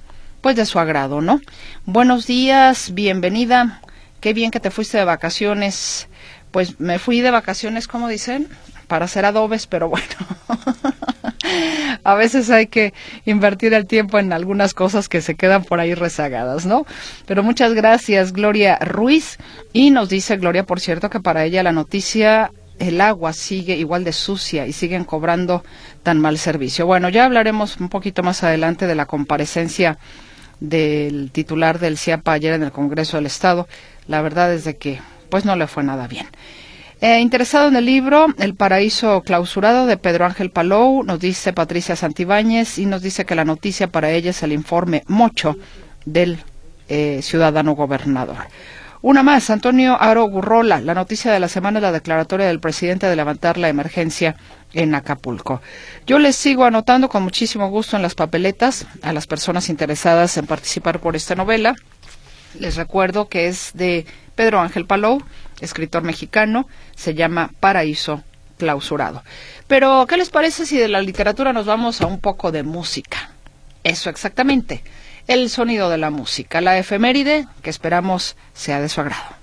pues 0.40 0.54
de 0.54 0.66
su 0.66 0.78
agrado, 0.78 1.20
¿no? 1.20 1.40
Buenos 1.84 2.28
días, 2.28 2.94
bienvenida. 2.94 3.80
Qué 4.20 4.34
bien 4.34 4.52
que 4.52 4.60
te 4.60 4.70
fuiste 4.70 4.98
de 4.98 5.04
vacaciones. 5.04 6.06
Pues 6.52 6.78
me 6.78 6.98
fui 6.98 7.20
de 7.20 7.30
vacaciones, 7.30 7.88
como 7.88 8.08
dicen, 8.08 8.48
para 8.86 9.06
hacer 9.06 9.24
adobes, 9.24 9.66
pero 9.66 9.88
bueno. 9.88 10.04
a 12.04 12.14
veces 12.14 12.50
hay 12.50 12.66
que 12.66 12.92
invertir 13.24 13.74
el 13.74 13.86
tiempo 13.86 14.18
en 14.18 14.32
algunas 14.32 14.74
cosas 14.74 15.08
que 15.08 15.20
se 15.20 15.34
quedan 15.34 15.64
por 15.64 15.80
ahí 15.80 15.94
rezagadas, 15.94 16.66
¿no? 16.66 16.86
Pero 17.26 17.42
muchas 17.42 17.74
gracias, 17.74 18.32
Gloria 18.32 18.78
Ruiz. 18.78 19.38
Y 19.72 19.90
nos 19.90 20.08
dice 20.08 20.36
Gloria, 20.36 20.64
por 20.64 20.80
cierto, 20.80 21.10
que 21.10 21.20
para 21.20 21.44
ella 21.44 21.62
la 21.62 21.72
noticia 21.72 22.52
el 22.78 23.00
agua 23.00 23.32
sigue 23.32 23.76
igual 23.76 24.02
de 24.02 24.12
sucia 24.12 24.66
y 24.66 24.72
siguen 24.72 25.04
cobrando 25.04 25.64
tan 26.02 26.18
mal 26.18 26.36
servicio. 26.38 26.84
Bueno, 26.84 27.08
ya 27.08 27.24
hablaremos 27.24 27.78
un 27.78 27.88
poquito 27.88 28.22
más 28.22 28.42
adelante 28.42 28.86
de 28.86 28.94
la 28.94 29.06
comparecencia 29.06 29.98
del 30.58 31.30
titular 31.32 31.78
del 31.78 31.98
CIAPA 31.98 32.32
ayer 32.32 32.54
en 32.54 32.62
el 32.62 32.72
Congreso 32.72 33.16
del 33.16 33.26
Estado. 33.26 33.68
La 34.06 34.20
verdad 34.20 34.52
es 34.52 34.64
de 34.64 34.76
que 34.76 35.00
pues 35.32 35.46
no 35.46 35.56
le 35.56 35.66
fue 35.66 35.82
nada 35.82 36.06
bien. 36.08 36.26
Eh, 37.00 37.20
interesado 37.20 37.68
en 37.68 37.76
el 37.76 37.86
libro 37.86 38.26
El 38.38 38.54
paraíso 38.54 39.22
clausurado 39.22 39.86
de 39.86 39.96
Pedro 39.96 40.26
Ángel 40.26 40.50
Palou, 40.50 41.02
nos 41.04 41.20
dice 41.20 41.54
Patricia 41.54 41.96
Santibáñez 41.96 42.78
y 42.78 42.84
nos 42.84 43.00
dice 43.00 43.24
que 43.24 43.34
la 43.34 43.46
noticia 43.46 43.86
para 43.86 44.10
ella 44.10 44.28
es 44.28 44.42
el 44.42 44.52
informe 44.52 45.04
Mocho 45.06 45.56
del 46.04 46.36
eh, 46.90 47.20
ciudadano 47.22 47.72
gobernador. 47.72 48.36
Una 49.00 49.22
más, 49.22 49.48
Antonio 49.48 49.96
Aro 49.98 50.24
Gurrola. 50.24 50.82
La 50.82 50.92
noticia 50.92 51.32
de 51.32 51.40
la 51.40 51.48
semana 51.48 51.80
la 51.80 51.92
declaratoria 51.92 52.46
del 52.46 52.60
presidente 52.60 53.06
de 53.06 53.16
levantar 53.16 53.56
la 53.56 53.70
emergencia 53.70 54.36
en 54.74 54.94
Acapulco. 54.94 55.62
Yo 56.06 56.18
les 56.18 56.36
sigo 56.36 56.64
anotando 56.64 57.08
con 57.08 57.22
muchísimo 57.22 57.70
gusto 57.70 57.96
en 57.96 58.02
las 58.02 58.14
papeletas 58.14 58.86
a 59.00 59.14
las 59.14 59.26
personas 59.26 59.70
interesadas 59.70 60.36
en 60.36 60.46
participar 60.46 61.00
por 61.00 61.16
esta 61.16 61.34
novela. 61.34 61.74
Les 62.58 62.76
recuerdo 62.76 63.28
que 63.28 63.48
es 63.48 63.72
de 63.74 64.06
Pedro 64.34 64.60
Ángel 64.60 64.86
Palou, 64.86 65.22
escritor 65.60 66.02
mexicano, 66.02 66.68
se 66.94 67.14
llama 67.14 67.50
Paraíso 67.60 68.22
clausurado. 68.58 69.22
Pero, 69.66 70.06
¿qué 70.08 70.16
les 70.16 70.30
parece 70.30 70.66
si 70.66 70.76
de 70.76 70.88
la 70.88 71.00
literatura 71.00 71.52
nos 71.52 71.66
vamos 71.66 72.00
a 72.00 72.06
un 72.06 72.20
poco 72.20 72.52
de 72.52 72.62
música? 72.62 73.30
Eso 73.84 74.10
exactamente, 74.10 74.84
el 75.26 75.50
sonido 75.50 75.90
de 75.90 75.98
la 75.98 76.10
música, 76.10 76.60
la 76.60 76.78
efeméride 76.78 77.46
que 77.62 77.70
esperamos 77.70 78.36
sea 78.54 78.80
de 78.80 78.88
su 78.88 79.00
agrado. 79.00 79.42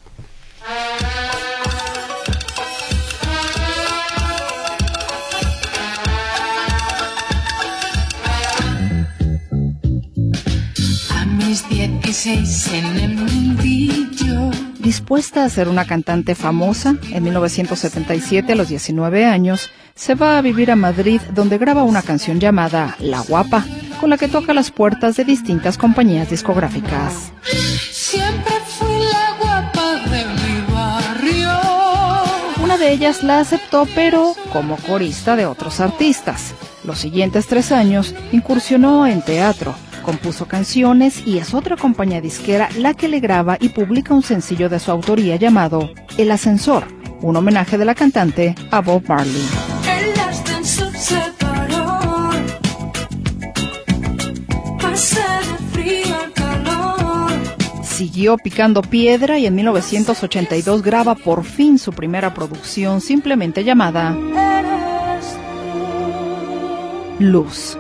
Dispuesta 14.80 15.44
a 15.46 15.50
ser 15.50 15.70
una 15.70 15.86
cantante 15.86 16.36
famosa, 16.36 16.96
en 17.12 17.24
1977, 17.24 18.52
a 18.52 18.56
los 18.56 18.70
19 18.70 19.26
años, 19.26 19.70
se 19.96 20.16
va 20.16 20.38
a 20.38 20.42
vivir 20.42 20.72
a 20.72 20.76
Madrid 20.76 21.22
donde 21.34 21.58
graba 21.58 21.84
una 21.84 22.02
canción 22.02 22.40
llamada 22.40 22.96
La 23.00 23.22
Guapa, 23.22 23.66
con 24.00 24.10
la 24.10 24.18
que 24.18 24.28
toca 24.28 24.54
las 24.54 24.72
puertas 24.72 25.16
de 25.16 25.26
distintas 25.26 25.78
compañías 25.78 26.30
discográficas. 26.30 27.32
Siempre 27.92 28.56
fui 28.66 28.98
la 29.12 29.36
guapa 29.40 29.96
de 30.10 30.26
mi 30.26 30.74
barrio. 30.74 31.50
Una 32.64 32.78
de 32.78 32.92
ellas 32.92 33.24
la 33.24 33.40
aceptó, 33.40 33.88
pero 33.96 34.34
como 34.52 34.76
corista 34.78 35.36
de 35.36 35.46
otros 35.46 35.80
artistas. 35.80 36.54
Los 36.84 37.00
siguientes 37.00 37.48
tres 37.48 37.72
años 37.72 38.16
incursionó 38.32 39.06
en 39.06 39.22
teatro, 39.22 39.76
compuso 40.10 40.48
canciones 40.48 41.22
y 41.24 41.38
es 41.38 41.54
otra 41.54 41.78
compañía 41.78 42.20
disquera 42.20 42.68
la 42.80 42.96
que 42.96 43.08
le 43.08 43.20
graba 43.20 43.58
y 43.60 43.70
publica 43.70 44.12
un 44.12 44.24
sencillo 44.24 44.68
de 44.68 44.80
su 44.80 44.90
autoría 44.90 45.36
llamado 45.36 45.88
El 46.18 46.32
Ascensor, 46.32 46.84
un 47.22 47.36
homenaje 47.36 47.78
de 47.78 47.86
la 47.86 47.94
cantante 47.94 48.56
a 48.72 48.82
Bob 48.82 49.04
Marley. 49.08 49.44
Siguió 57.84 58.38
picando 58.38 58.82
piedra 58.82 59.38
y 59.38 59.46
en 59.46 59.54
1982 59.54 60.82
graba 60.82 61.14
por 61.14 61.44
fin 61.44 61.78
su 61.78 61.94
primera 61.94 62.34
producción 62.34 63.00
simplemente 63.00 63.64
llamada 63.64 64.18
Luz. 67.20 67.78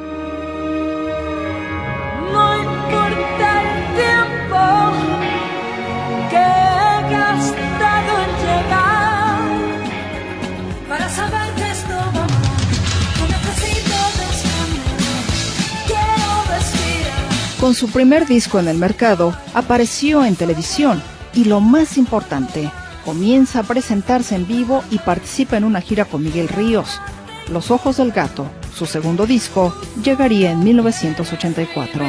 Con 17.60 17.76
su 17.76 17.89
primer 17.89 18.26
disco 18.26 18.57
en 18.57 18.70
el 18.70 18.78
mercado, 18.78 19.36
apareció 19.53 20.24
en 20.24 20.38
televisión 20.38 21.03
y 21.34 21.43
lo 21.43 21.60
más 21.60 21.97
importante, 21.97 22.72
comienza 23.03 23.60
a 23.60 23.64
presentarse 23.64 24.36
en 24.36 24.47
vivo 24.47 24.82
y 24.89 24.97
participa 24.99 25.57
en 25.57 25.66
una 25.66 25.82
gira 25.82 26.05
con 26.05 26.24
Miguel 26.24 26.47
Ríos. 26.47 27.01
Los 27.49 27.70
Ojos 27.70 27.97
del 27.97 28.14
Gato, 28.14 28.49
su 28.74 28.86
segundo 28.86 29.26
disco, 29.26 29.76
llegaría 30.01 30.51
en 30.51 30.64
1984. 30.64 32.05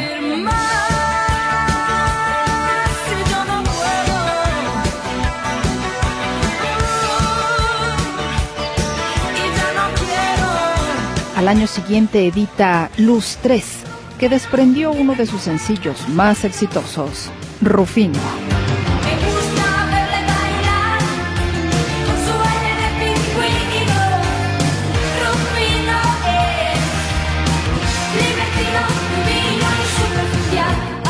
Al 11.37 11.49
año 11.49 11.67
siguiente 11.67 12.27
edita 12.29 12.91
Luz 12.99 13.39
3, 13.43 13.89
que 14.21 14.29
desprendió 14.29 14.93
uno 14.93 15.14
de 15.14 15.25
sus 15.25 15.41
sencillos 15.41 16.07
más 16.11 16.45
exitosos, 16.45 17.31
Rufino. 17.62 18.18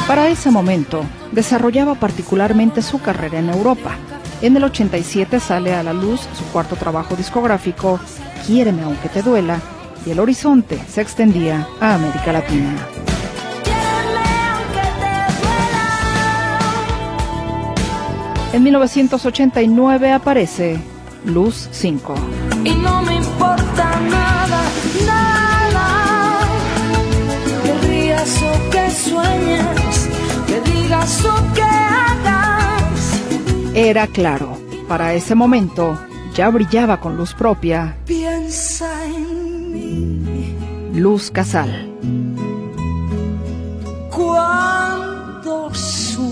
Para 0.07 0.29
ese 0.29 0.53
momento, 0.53 1.05
desarrollaba 1.33 1.97
particularmente 1.97 2.81
su 2.81 3.01
carrera 3.03 3.41
en 3.41 3.51
Europa. 3.51 3.97
En 4.41 4.57
el 4.57 4.63
87 4.63 5.41
sale 5.41 5.75
a 5.75 5.83
la 5.83 5.93
luz 5.93 6.21
su 6.39 6.45
cuarto 6.53 6.77
trabajo 6.77 7.17
discográfico, 7.17 7.99
Quiéreme 8.47 8.85
aunque 8.85 9.09
te 9.09 9.23
duela, 9.23 9.61
y 10.07 10.13
el 10.13 10.21
horizonte 10.21 10.79
se 10.89 11.01
extendía 11.01 11.67
a 11.81 11.95
América 11.95 12.33
Latina. 12.33 13.00
En 18.53 18.65
1989 18.65 20.13
aparece 20.13 20.77
Luz 21.25 21.69
5. 21.71 22.15
Y 22.65 22.71
no 22.71 23.03
me 23.03 23.15
importa 23.15 24.01
nada, 24.01 24.63
nada. 25.07 26.41
Que 27.65 27.87
rías 27.87 28.43
o 28.43 28.71
que 28.71 28.91
sueñes, 28.91 30.09
que 30.49 30.61
digas 30.69 31.25
o 31.25 31.55
que 31.55 31.63
hagas. 31.63 33.21
Era 33.75 34.09
claro, 34.09 34.59
para 34.89 35.15
ese 35.15 35.37
momento 35.37 35.97
ya 36.35 36.49
brillaba 36.51 36.99
con 36.99 37.17
luz 37.17 37.35
propia. 37.35 37.97
Piensa 38.05 38.91
en 39.05 39.73
mí. 39.73 40.57
Luz 40.93 41.31
Casal. 41.31 41.89
Cuando 44.11 45.73
sufras. 45.73 46.30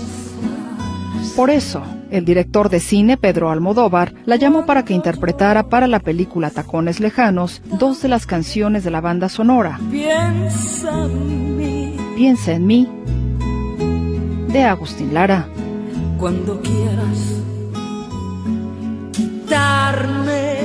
Por 1.39 1.51
eso, 1.51 1.81
El 2.11 2.25
director 2.25 2.67
de 2.67 2.81
cine, 2.81 3.15
Pedro 3.15 3.49
Almodóvar, 3.49 4.13
la 4.25 4.35
llamó 4.35 4.65
para 4.65 4.83
que 4.83 4.93
interpretara 4.93 5.69
para 5.69 5.87
la 5.87 6.01
película 6.01 6.49
Tacones 6.49 6.99
Lejanos 6.99 7.61
dos 7.79 8.01
de 8.01 8.09
las 8.09 8.25
canciones 8.25 8.83
de 8.83 8.91
la 8.91 8.99
banda 8.99 9.29
sonora. 9.29 9.79
Piensa 9.89 11.05
en 11.05 11.57
mí 11.57 11.95
Piensa 12.17 12.51
en 12.51 12.67
mí, 12.67 12.89
de 14.51 14.63
Agustín 14.63 15.13
Lara. 15.13 15.47
cuando 16.17 16.59
quieras 16.59 17.37
quitarme 19.13 20.57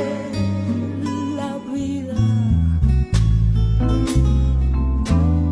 la 1.36 1.56
vida. 1.72 2.14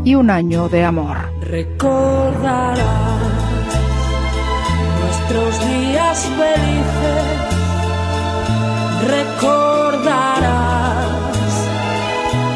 y 0.04 0.16
Un 0.16 0.30
año 0.30 0.68
de 0.68 0.82
amor. 0.82 1.16
Recordarás 1.42 3.41
nuestros 5.32 5.68
días 5.68 6.28
felices. 6.36 7.24
Recordarás 9.08 10.46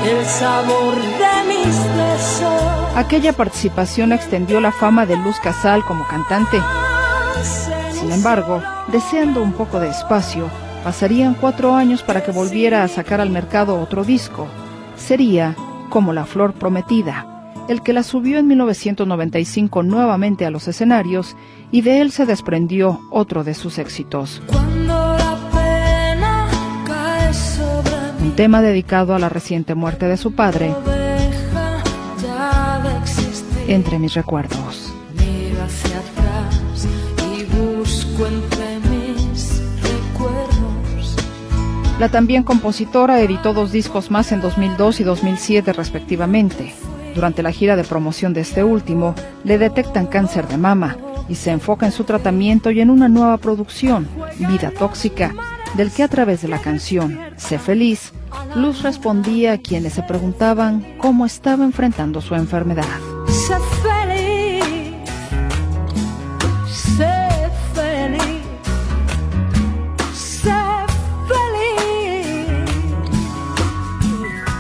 el 0.07 0.25
sabor 0.27 0.95
de 0.95 1.45
mis 1.49 1.77
besos. 1.97 2.97
Aquella 2.97 3.33
participación 3.33 4.13
extendió 4.13 4.61
la 4.61 4.73
fama 4.73 5.07
de 5.07 5.17
Luz 5.17 5.39
Casal 5.41 5.83
como 5.85 6.07
cantante. 6.07 6.59
Sin 7.93 8.13
embargo, 8.13 8.63
deseando 8.89 9.43
un 9.43 9.53
poco 9.53 9.81
de 9.81 9.89
espacio, 9.91 10.49
pasarían 10.85 11.35
cuatro 11.35 11.75
años 11.75 12.03
para 12.03 12.23
que 12.23 12.31
volviera 12.31 12.85
a 12.85 12.89
sacar 12.89 13.21
al 13.21 13.31
mercado 13.31 13.81
otro 13.81 14.05
disco. 14.05 14.47
Sería 14.97 15.55
como 15.91 16.13
La 16.13 16.25
Flor 16.25 16.53
Prometida, 16.53 17.36
el 17.69 17.83
que 17.83 17.93
la 17.93 18.03
subió 18.03 18.39
en 18.39 18.47
1995 18.47 19.83
nuevamente 19.83 20.47
a 20.47 20.51
los 20.51 20.69
escenarios 20.69 21.37
y 21.71 21.81
de 21.81 22.01
él 22.01 22.13
se 22.13 22.27
desprendió 22.27 23.01
otro 23.11 23.45
de 23.45 23.55
sus 23.55 23.79
éxitos. 23.79 24.41
Un 28.23 28.33
tema 28.37 28.63
dedicado 28.63 29.15
a 29.15 29.19
la 29.19 29.29
reciente 29.29 29.75
muerte 29.75 30.07
de 30.07 30.17
su 30.17 30.33
padre, 30.33 30.75
entre 33.67 33.99
mis 33.99 34.15
recuerdos. 34.15 34.93
Miro 35.19 35.63
hacia 35.63 35.99
atrás 35.99 36.87
y 37.37 37.45
busco 37.45 38.27
entre 38.27 38.79
mis 38.91 39.61
recuerdos. 39.83 41.17
La 41.99 42.09
también 42.11 42.45
compositora 42.45 43.21
editó 43.21 43.55
dos 43.55 43.73
discos 43.73 44.11
más 44.11 44.31
en 44.31 44.41
2002 44.41 45.01
y 45.01 45.05
2007 45.05 45.73
respectivamente. 45.73 46.75
Durante 47.17 47.43
la 47.43 47.51
gira 47.51 47.77
de 47.77 47.83
promoción 47.83 48.35
de 48.35 48.43
este 48.43 48.63
último, 48.63 49.15
le 49.43 49.57
detectan 49.57 50.07
cáncer 50.07 50.47
de 50.49 50.59
mama 50.59 50.99
y 51.31 51.37
se 51.37 51.51
enfoca 51.51 51.87
en 51.87 51.93
su 51.93 52.05
tratamiento 52.05 52.71
y 52.71 52.83
en 52.83 52.91
una 52.91 53.09
nueva 53.09 53.39
producción, 53.39 54.07
Vida 54.39 54.71
Tóxica, 54.71 55.35
del 55.79 55.91
que 55.91 56.03
a 56.03 56.09
través 56.09 56.43
de 56.43 56.49
la 56.49 56.61
canción 56.61 57.19
Sé 57.39 57.59
feliz, 57.59 58.13
Luz 58.55 58.83
respondía 58.83 59.55
a 59.55 59.59
quienes 59.59 59.95
se 59.95 60.03
preguntaban 60.03 60.85
cómo 60.99 61.25
estaba 61.25 61.65
enfrentando 61.65 62.21
su 62.21 62.35
enfermedad. 62.35 62.85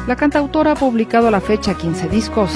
La 0.06 0.14
cantautora 0.14 0.72
ha 0.72 0.74
publicado 0.76 1.26
a 1.26 1.30
la 1.32 1.40
fecha 1.40 1.74
15 1.74 2.08
discos. 2.08 2.52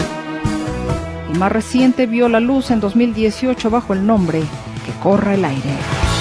El 1.32 1.36
más 1.36 1.51
reciente 1.51 2.07
vio 2.07 2.28
la 2.28 2.38
luz 2.38 2.70
en 2.70 2.78
2018 2.78 3.70
bajo 3.70 3.92
el 3.92 4.07
nombre 4.07 4.40
Que 4.86 4.92
corra 5.03 5.34
el 5.34 5.44
aire. 5.44 5.74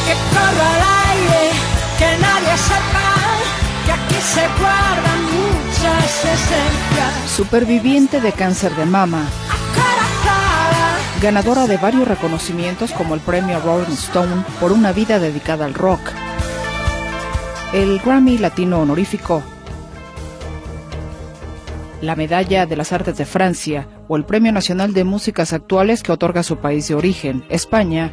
Que 0.07 0.15
corra 0.33 0.75
al 0.75 0.81
aire, 1.11 1.51
que 1.99 2.21
nadie 2.21 2.57
sepa 2.57 3.09
que 3.85 3.91
aquí 3.91 4.15
se 4.15 4.41
guardan 4.59 5.23
muchas 5.25 6.25
esencias. 6.25 7.31
Superviviente 7.35 8.21
de 8.21 8.31
cáncer 8.31 8.75
de 8.75 8.85
mama, 8.85 9.23
ganadora 11.21 11.67
de 11.67 11.77
varios 11.77 12.07
reconocimientos 12.07 12.91
como 12.91 13.13
el 13.13 13.21
premio 13.21 13.59
Rolling 13.59 13.93
Stone 13.93 14.43
por 14.59 14.71
una 14.71 14.93
vida 14.93 15.19
dedicada 15.19 15.65
al 15.65 15.75
rock, 15.75 16.01
el 17.73 17.99
Grammy 17.99 18.39
Latino 18.39 18.79
Honorífico, 18.79 19.43
la 22.01 22.15
Medalla 22.15 22.65
de 22.65 22.75
las 22.75 22.93
Artes 22.93 23.17
de 23.17 23.25
Francia 23.25 23.87
o 24.07 24.15
el 24.15 24.25
Premio 24.25 24.51
Nacional 24.51 24.93
de 24.93 25.03
Músicas 25.03 25.53
Actuales 25.53 26.01
que 26.03 26.11
otorga 26.11 26.43
su 26.43 26.57
país 26.57 26.87
de 26.87 26.95
origen, 26.95 27.43
España. 27.49 28.11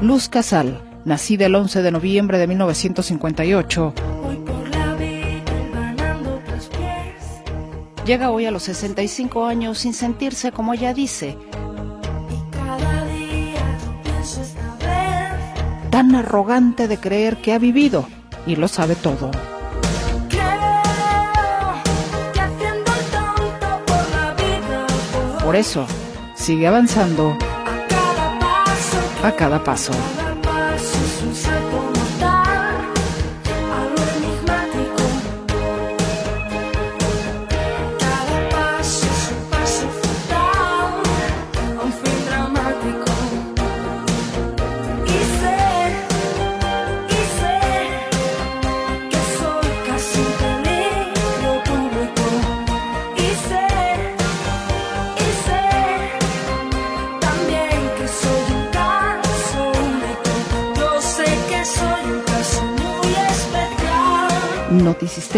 Luz 0.00 0.28
Casal, 0.28 0.80
nacida 1.04 1.46
el 1.46 1.54
11 1.54 1.82
de 1.82 1.90
noviembre 1.90 2.38
de 2.38 2.46
1958, 2.46 3.94
voy 4.22 4.36
por 4.36 4.68
la 4.70 4.94
vida 4.94 5.42
ganando 5.74 6.40
tus 6.46 6.66
pies. 6.68 8.04
llega 8.06 8.30
hoy 8.30 8.46
a 8.46 8.50
los 8.50 8.62
65 8.62 9.44
años 9.44 9.78
sin 9.78 9.92
sentirse 9.92 10.52
como 10.52 10.72
ella 10.72 10.94
dice, 10.94 11.36
tan 15.90 16.14
arrogante 16.14 16.88
de 16.88 16.96
creer 16.96 17.36
que 17.38 17.52
ha 17.52 17.58
vivido 17.58 18.06
y 18.46 18.56
lo 18.56 18.68
sabe 18.68 18.94
todo. 18.94 19.30
Por 25.48 25.56
eso, 25.56 25.86
sigue 26.34 26.66
avanzando 26.66 27.34
a 29.22 29.32
cada 29.32 29.64
paso. 29.64 29.92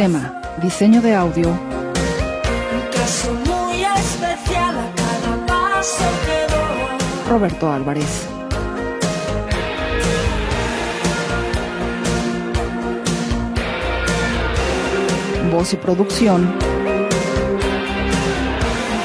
Notisistema, 0.01 0.41
diseño 0.63 1.03
de 1.03 1.15
audio. 1.15 1.61
Roberto 7.29 7.71
Álvarez. 7.71 8.27
Voz 15.53 15.75
y 15.75 15.77
producción, 15.77 16.51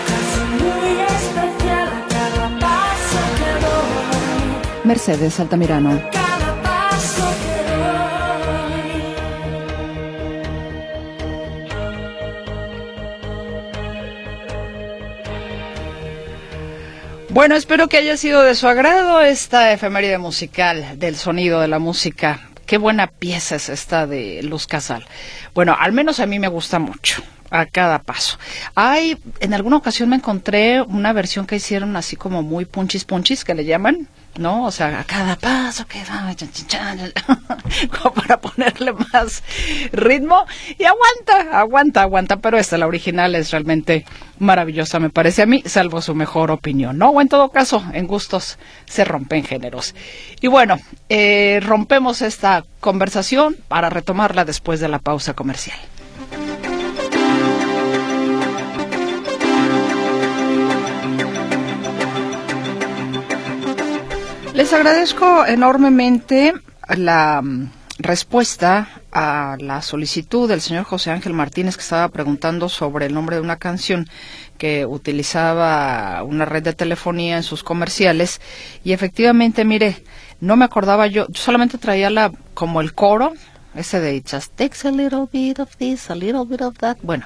Caso 0.05 0.45
muy 0.63 0.95
Bueno, 17.35 17.55
espero 17.55 17.89
que 17.89 17.97
haya 17.97 18.15
sido 18.15 18.43
de 18.43 18.55
su 18.55 18.65
agrado 18.65 19.19
esta 19.19 19.73
efeméride 19.73 20.17
musical 20.17 20.97
del 20.97 21.17
sonido 21.17 21.59
de 21.59 21.67
la 21.67 21.79
música. 21.79 22.47
Qué 22.65 22.77
buena 22.77 23.07
pieza 23.07 23.57
es 23.57 23.67
esta 23.67 24.07
de 24.07 24.41
Luz 24.41 24.67
Casal. 24.67 25.05
Bueno, 25.53 25.75
al 25.77 25.91
menos 25.91 26.21
a 26.21 26.27
mí 26.27 26.39
me 26.39 26.47
gusta 26.47 26.79
mucho, 26.79 27.21
a 27.49 27.65
cada 27.65 27.99
paso. 27.99 28.39
Hay, 28.73 29.17
en 29.41 29.53
alguna 29.53 29.75
ocasión 29.75 30.07
me 30.07 30.15
encontré 30.15 30.81
una 30.81 31.11
versión 31.11 31.45
que 31.45 31.57
hicieron 31.57 31.97
así 31.97 32.15
como 32.15 32.41
muy 32.41 32.63
punchis 32.63 33.03
punchis, 33.03 33.43
que 33.43 33.53
le 33.53 33.65
llaman, 33.65 34.07
¿no? 34.37 34.65
O 34.65 34.71
sea, 34.71 34.99
a 34.99 35.03
cada 35.03 35.35
paso 35.35 35.85
que 35.87 36.03
da, 36.03 36.35
para 38.15 38.39
ponerle 38.39 38.93
más 38.93 39.43
ritmo. 39.91 40.45
Y 40.77 40.83
aguanta, 40.83 41.59
aguanta, 41.59 42.01
aguanta. 42.01 42.37
Pero 42.37 42.57
esta, 42.57 42.77
la 42.77 42.87
original, 42.87 43.35
es 43.35 43.51
realmente 43.51 44.05
maravillosa, 44.39 44.99
me 44.99 45.09
parece 45.09 45.41
a 45.41 45.45
mí, 45.45 45.63
salvo 45.65 46.01
su 46.01 46.13
mejor 46.13 46.51
opinión, 46.51 46.97
¿no? 46.97 47.09
O 47.09 47.21
en 47.21 47.29
todo 47.29 47.49
caso, 47.49 47.83
en 47.93 48.07
gustos 48.07 48.57
se 48.85 49.05
rompen 49.05 49.43
géneros. 49.43 49.95
Y 50.41 50.47
bueno, 50.47 50.77
eh, 51.09 51.59
rompemos 51.63 52.21
esta 52.21 52.65
conversación 52.79 53.55
para 53.67 53.89
retomarla 53.89 54.45
después 54.45 54.79
de 54.79 54.89
la 54.89 54.99
pausa 54.99 55.33
comercial. 55.33 55.77
Les 64.55 64.71
agradezco 64.71 65.45
enormemente 65.45 66.53
la 66.95 67.41
mm, 67.41 67.71
respuesta 67.97 68.87
a 69.11 69.57
la 69.59 69.81
solicitud 69.81 70.47
del 70.47 70.61
señor 70.61 70.85
José 70.85 71.11
Ángel 71.11 71.33
Martínez 71.33 71.75
que 71.75 71.81
estaba 71.81 72.07
preguntando 72.07 72.69
sobre 72.69 73.05
el 73.05 73.13
nombre 73.13 73.35
de 73.35 73.41
una 73.41 73.57
canción 73.57 74.07
que 74.57 74.85
utilizaba 74.85 76.23
una 76.23 76.45
red 76.45 76.63
de 76.63 76.71
telefonía 76.71 77.35
en 77.35 77.43
sus 77.43 77.63
comerciales 77.63 78.39
y 78.81 78.93
efectivamente, 78.93 79.65
mire, 79.65 80.01
no 80.39 80.55
me 80.55 80.63
acordaba 80.63 81.07
yo, 81.07 81.27
yo 81.27 81.41
solamente 81.41 81.77
traía 81.77 82.09
la 82.09 82.31
como 82.53 82.79
el 82.79 82.93
coro, 82.93 83.33
ese 83.75 83.99
de 83.99 84.23
Just 84.25 84.55
takes 84.55 84.87
a 84.87 84.91
little 84.91 85.27
bit 85.29 85.59
of 85.59 85.75
this, 85.75 86.09
a 86.09 86.15
little 86.15 86.45
bit 86.45 86.61
of 86.61 86.77
that. 86.77 86.95
Bueno, 87.01 87.25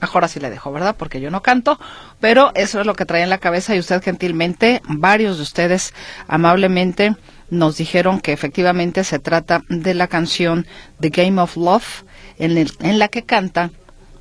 mejor 0.00 0.24
así 0.24 0.40
le 0.40 0.50
dejo, 0.50 0.72
¿verdad? 0.72 0.96
Porque 0.98 1.20
yo 1.20 1.30
no 1.30 1.42
canto, 1.42 1.78
pero 2.20 2.52
eso 2.54 2.80
es 2.80 2.86
lo 2.86 2.94
que 2.94 3.06
traía 3.06 3.24
en 3.24 3.30
la 3.30 3.38
cabeza 3.38 3.74
y 3.74 3.78
usted 3.78 4.02
gentilmente, 4.02 4.82
varios 4.88 5.36
de 5.36 5.42
ustedes 5.42 5.94
amablemente 6.28 7.14
nos 7.50 7.76
dijeron 7.76 8.20
que 8.20 8.32
efectivamente 8.32 9.04
se 9.04 9.18
trata 9.18 9.62
de 9.68 9.94
la 9.94 10.08
canción 10.08 10.66
The 11.00 11.10
Game 11.10 11.40
of 11.40 11.56
Love 11.56 12.04
en, 12.38 12.58
el- 12.58 12.72
en 12.80 12.98
la 12.98 13.08
que 13.08 13.22
canta 13.22 13.70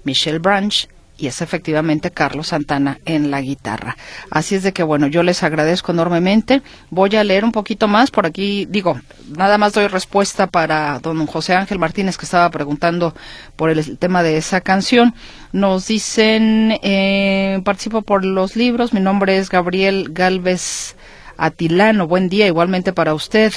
Michelle 0.03 0.39
Branch 0.39 0.87
y 1.17 1.27
es 1.27 1.41
efectivamente 1.41 2.11
Carlos 2.11 2.47
Santana 2.47 2.99
en 3.05 3.31
la 3.31 3.41
guitarra. 3.41 3.97
Así 4.29 4.55
es 4.55 4.63
de 4.63 4.73
que 4.73 4.83
bueno, 4.83 5.07
yo 5.07 5.23
les 5.23 5.43
agradezco 5.43 5.91
enormemente. 5.91 6.61
Voy 6.89 7.15
a 7.15 7.23
leer 7.23 7.45
un 7.45 7.51
poquito 7.51 7.87
más 7.87 8.11
por 8.11 8.25
aquí, 8.25 8.65
digo, 8.65 8.99
nada 9.37 9.57
más 9.57 9.73
doy 9.73 9.87
respuesta 9.87 10.47
para 10.47 10.99
don 10.99 11.25
José 11.27 11.55
Ángel 11.55 11.79
Martínez 11.79 12.17
que 12.17 12.25
estaba 12.25 12.49
preguntando 12.49 13.13
por 13.55 13.69
el 13.69 13.97
tema 13.97 14.23
de 14.23 14.37
esa 14.37 14.61
canción. 14.61 15.13
Nos 15.51 15.87
dicen, 15.87 16.79
eh, 16.81 17.61
participo 17.63 18.01
por 18.01 18.25
los 18.25 18.55
libros, 18.55 18.93
mi 18.93 18.99
nombre 18.99 19.37
es 19.37 19.49
Gabriel 19.49 20.09
Galvez 20.11 20.95
Atilano, 21.37 22.07
buen 22.07 22.29
día 22.29 22.47
igualmente 22.47 22.93
para 22.93 23.13
usted. 23.13 23.53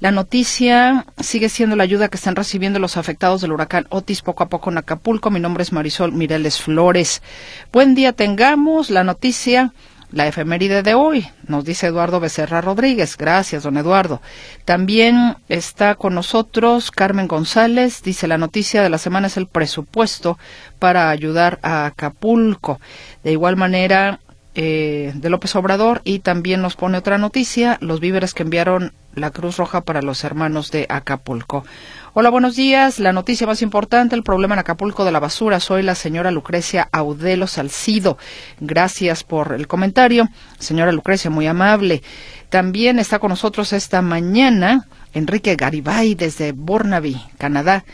La 0.00 0.10
noticia 0.10 1.06
sigue 1.20 1.48
siendo 1.48 1.76
la 1.76 1.84
ayuda 1.84 2.08
que 2.08 2.16
están 2.16 2.36
recibiendo 2.36 2.78
los 2.78 2.96
afectados 2.96 3.40
del 3.40 3.52
huracán 3.52 3.86
Otis 3.90 4.22
poco 4.22 4.42
a 4.44 4.48
poco 4.48 4.70
en 4.70 4.78
Acapulco. 4.78 5.30
Mi 5.30 5.40
nombre 5.40 5.62
es 5.62 5.72
Marisol 5.72 6.12
Mireles 6.12 6.60
Flores. 6.60 7.22
Buen 7.72 7.94
día 7.94 8.12
tengamos 8.12 8.90
la 8.90 9.04
noticia. 9.04 9.72
La 10.14 10.28
efeméride 10.28 10.84
de 10.84 10.94
hoy, 10.94 11.26
nos 11.48 11.64
dice 11.64 11.88
Eduardo 11.88 12.20
Becerra 12.20 12.60
Rodríguez. 12.60 13.16
Gracias, 13.16 13.64
don 13.64 13.76
Eduardo. 13.76 14.22
También 14.64 15.36
está 15.48 15.96
con 15.96 16.14
nosotros 16.14 16.92
Carmen 16.92 17.26
González. 17.26 18.00
Dice 18.00 18.28
la 18.28 18.38
noticia 18.38 18.84
de 18.84 18.90
la 18.90 18.98
semana 18.98 19.26
es 19.26 19.36
el 19.36 19.48
presupuesto 19.48 20.38
para 20.78 21.10
ayudar 21.10 21.58
a 21.62 21.86
Acapulco. 21.86 22.80
De 23.24 23.32
igual 23.32 23.56
manera, 23.56 24.20
eh, 24.54 25.12
de 25.14 25.30
López 25.30 25.56
Obrador 25.56 26.00
y 26.04 26.20
también 26.20 26.62
nos 26.62 26.76
pone 26.76 26.98
otra 26.98 27.18
noticia, 27.18 27.76
los 27.80 27.98
víveres 28.00 28.34
que 28.34 28.44
enviaron 28.44 28.92
la 29.14 29.30
Cruz 29.30 29.56
Roja 29.56 29.80
para 29.80 30.02
los 30.02 30.22
hermanos 30.24 30.70
de 30.70 30.86
Acapulco. 30.88 31.64
Hola, 32.12 32.30
buenos 32.30 32.54
días. 32.54 33.00
La 33.00 33.12
noticia 33.12 33.46
más 33.46 33.62
importante, 33.62 34.14
el 34.14 34.22
problema 34.22 34.54
en 34.54 34.60
Acapulco 34.60 35.04
de 35.04 35.12
la 35.12 35.20
basura. 35.20 35.58
Soy 35.58 35.82
la 35.82 35.96
señora 35.96 36.30
Lucrecia 36.30 36.88
Audelo 36.92 37.48
Salcido. 37.48 38.18
Gracias 38.60 39.24
por 39.24 39.54
el 39.54 39.66
comentario. 39.66 40.28
Señora 40.58 40.92
Lucrecia, 40.92 41.30
muy 41.30 41.46
amable. 41.46 42.02
También 42.48 43.00
está 43.00 43.18
con 43.18 43.30
nosotros 43.30 43.72
esta 43.72 44.02
mañana 44.02 44.86
Enrique 45.12 45.56
Garibay 45.56 46.14
desde 46.14 46.52
Burnaby, 46.52 47.20
Canadá. 47.38 47.84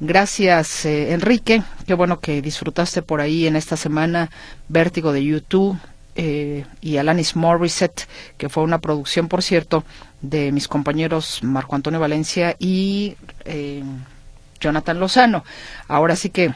Gracias, 0.00 0.84
eh, 0.84 1.12
Enrique. 1.12 1.62
Qué 1.86 1.94
bueno 1.94 2.20
que 2.20 2.42
disfrutaste 2.42 3.00
por 3.00 3.20
ahí 3.20 3.46
en 3.46 3.56
esta 3.56 3.76
semana 3.76 4.30
Vértigo 4.68 5.12
de 5.12 5.24
YouTube 5.24 5.78
eh, 6.16 6.64
y 6.80 6.96
Alanis 6.96 7.36
Morissette, 7.36 8.06
que 8.36 8.48
fue 8.48 8.62
una 8.62 8.78
producción, 8.78 9.28
por 9.28 9.42
cierto, 9.42 9.84
de 10.20 10.52
mis 10.52 10.68
compañeros 10.68 11.40
Marco 11.42 11.76
Antonio 11.76 12.00
Valencia 12.00 12.56
y 12.58 13.16
eh, 13.44 13.82
Jonathan 14.60 15.00
Lozano. 15.00 15.44
Ahora 15.88 16.16
sí 16.16 16.30
que 16.30 16.52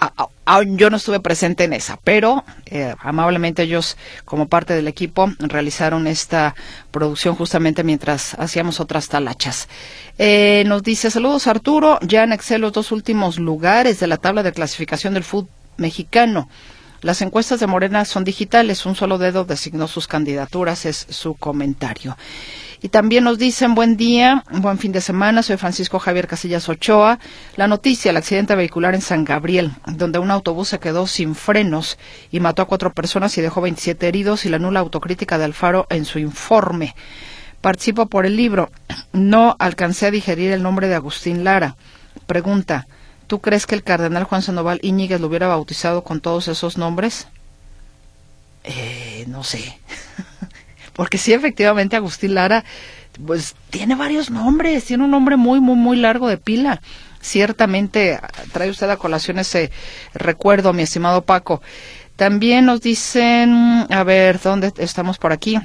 a- 0.00 0.28
yo 0.64 0.90
no 0.90 0.96
estuve 0.96 1.20
presente 1.20 1.64
en 1.64 1.72
esa, 1.72 1.98
pero 2.02 2.44
eh, 2.66 2.94
amablemente 3.00 3.62
ellos, 3.64 3.96
como 4.24 4.48
parte 4.48 4.74
del 4.74 4.88
equipo, 4.88 5.28
realizaron 5.38 6.06
esta 6.06 6.54
producción 6.90 7.34
justamente 7.34 7.84
mientras 7.84 8.34
hacíamos 8.34 8.80
otras 8.80 9.08
talachas. 9.08 9.68
Eh, 10.18 10.64
nos 10.66 10.82
dice, 10.82 11.10
saludos 11.10 11.46
Arturo, 11.48 11.98
ya 12.02 12.22
anexé 12.22 12.58
los 12.58 12.72
dos 12.72 12.92
últimos 12.92 13.38
lugares 13.38 14.00
de 14.00 14.06
la 14.06 14.16
tabla 14.16 14.42
de 14.42 14.52
clasificación 14.52 15.14
del 15.14 15.24
fútbol 15.24 15.50
mexicano. 15.76 16.48
Las 17.00 17.22
encuestas 17.22 17.60
de 17.60 17.68
Morena 17.68 18.04
son 18.04 18.24
digitales, 18.24 18.84
un 18.84 18.96
solo 18.96 19.18
dedo 19.18 19.44
designó 19.44 19.86
sus 19.86 20.08
candidaturas, 20.08 20.84
es 20.84 21.06
su 21.10 21.34
comentario. 21.34 22.16
Y 22.82 22.88
también 22.88 23.22
nos 23.22 23.38
dicen 23.38 23.76
buen 23.76 23.96
día, 23.96 24.44
buen 24.50 24.78
fin 24.78 24.90
de 24.90 25.00
semana, 25.00 25.44
soy 25.44 25.56
Francisco 25.56 26.00
Javier 26.00 26.26
Casillas 26.26 26.68
Ochoa. 26.68 27.20
La 27.56 27.68
noticia, 27.68 28.10
el 28.10 28.16
accidente 28.16 28.56
vehicular 28.56 28.96
en 28.96 29.00
San 29.00 29.24
Gabriel, 29.24 29.72
donde 29.86 30.18
un 30.18 30.32
autobús 30.32 30.68
se 30.68 30.80
quedó 30.80 31.06
sin 31.06 31.36
frenos 31.36 31.98
y 32.32 32.40
mató 32.40 32.62
a 32.62 32.66
cuatro 32.66 32.92
personas 32.92 33.36
y 33.38 33.42
dejó 33.42 33.60
27 33.60 34.08
heridos 34.08 34.44
y 34.44 34.48
la 34.48 34.58
nula 34.58 34.80
autocrítica 34.80 35.38
de 35.38 35.44
Alfaro 35.44 35.86
en 35.90 36.04
su 36.04 36.18
informe. 36.18 36.96
Participo 37.60 38.06
por 38.06 38.26
el 38.26 38.36
libro. 38.36 38.70
No 39.12 39.56
alcancé 39.60 40.06
a 40.06 40.10
digerir 40.10 40.52
el 40.52 40.62
nombre 40.62 40.88
de 40.88 40.96
Agustín 40.96 41.44
Lara. 41.44 41.76
Pregunta, 42.26 42.86
¿tú 43.28 43.40
crees 43.40 43.66
que 43.66 43.76
el 43.76 43.84
cardenal 43.84 44.24
Juan 44.24 44.42
Sandoval 44.42 44.80
Íñiguez 44.82 45.20
lo 45.20 45.28
hubiera 45.28 45.46
bautizado 45.46 46.02
con 46.02 46.20
todos 46.20 46.48
esos 46.48 46.76
nombres? 46.76 47.28
Eh, 48.64 49.24
no 49.28 49.44
sé. 49.44 49.78
Porque 50.94 51.18
sí, 51.18 51.32
efectivamente, 51.32 51.94
Agustín 51.94 52.34
Lara, 52.34 52.64
pues 53.24 53.54
tiene 53.70 53.94
varios 53.94 54.30
nombres, 54.30 54.84
tiene 54.84 55.04
un 55.04 55.12
nombre 55.12 55.36
muy, 55.36 55.60
muy, 55.60 55.76
muy 55.76 55.96
largo 55.96 56.26
de 56.26 56.38
pila. 56.38 56.80
Ciertamente 57.20 58.18
trae 58.52 58.70
usted 58.70 58.90
a 58.90 58.96
colación 58.96 59.38
ese 59.38 59.70
recuerdo, 60.14 60.72
mi 60.72 60.82
estimado 60.82 61.22
Paco. 61.22 61.62
También 62.16 62.64
nos 62.64 62.80
dicen, 62.80 63.86
a 63.90 64.02
ver, 64.02 64.40
¿dónde 64.40 64.72
estamos 64.78 65.18
por 65.18 65.32
aquí? 65.32 65.58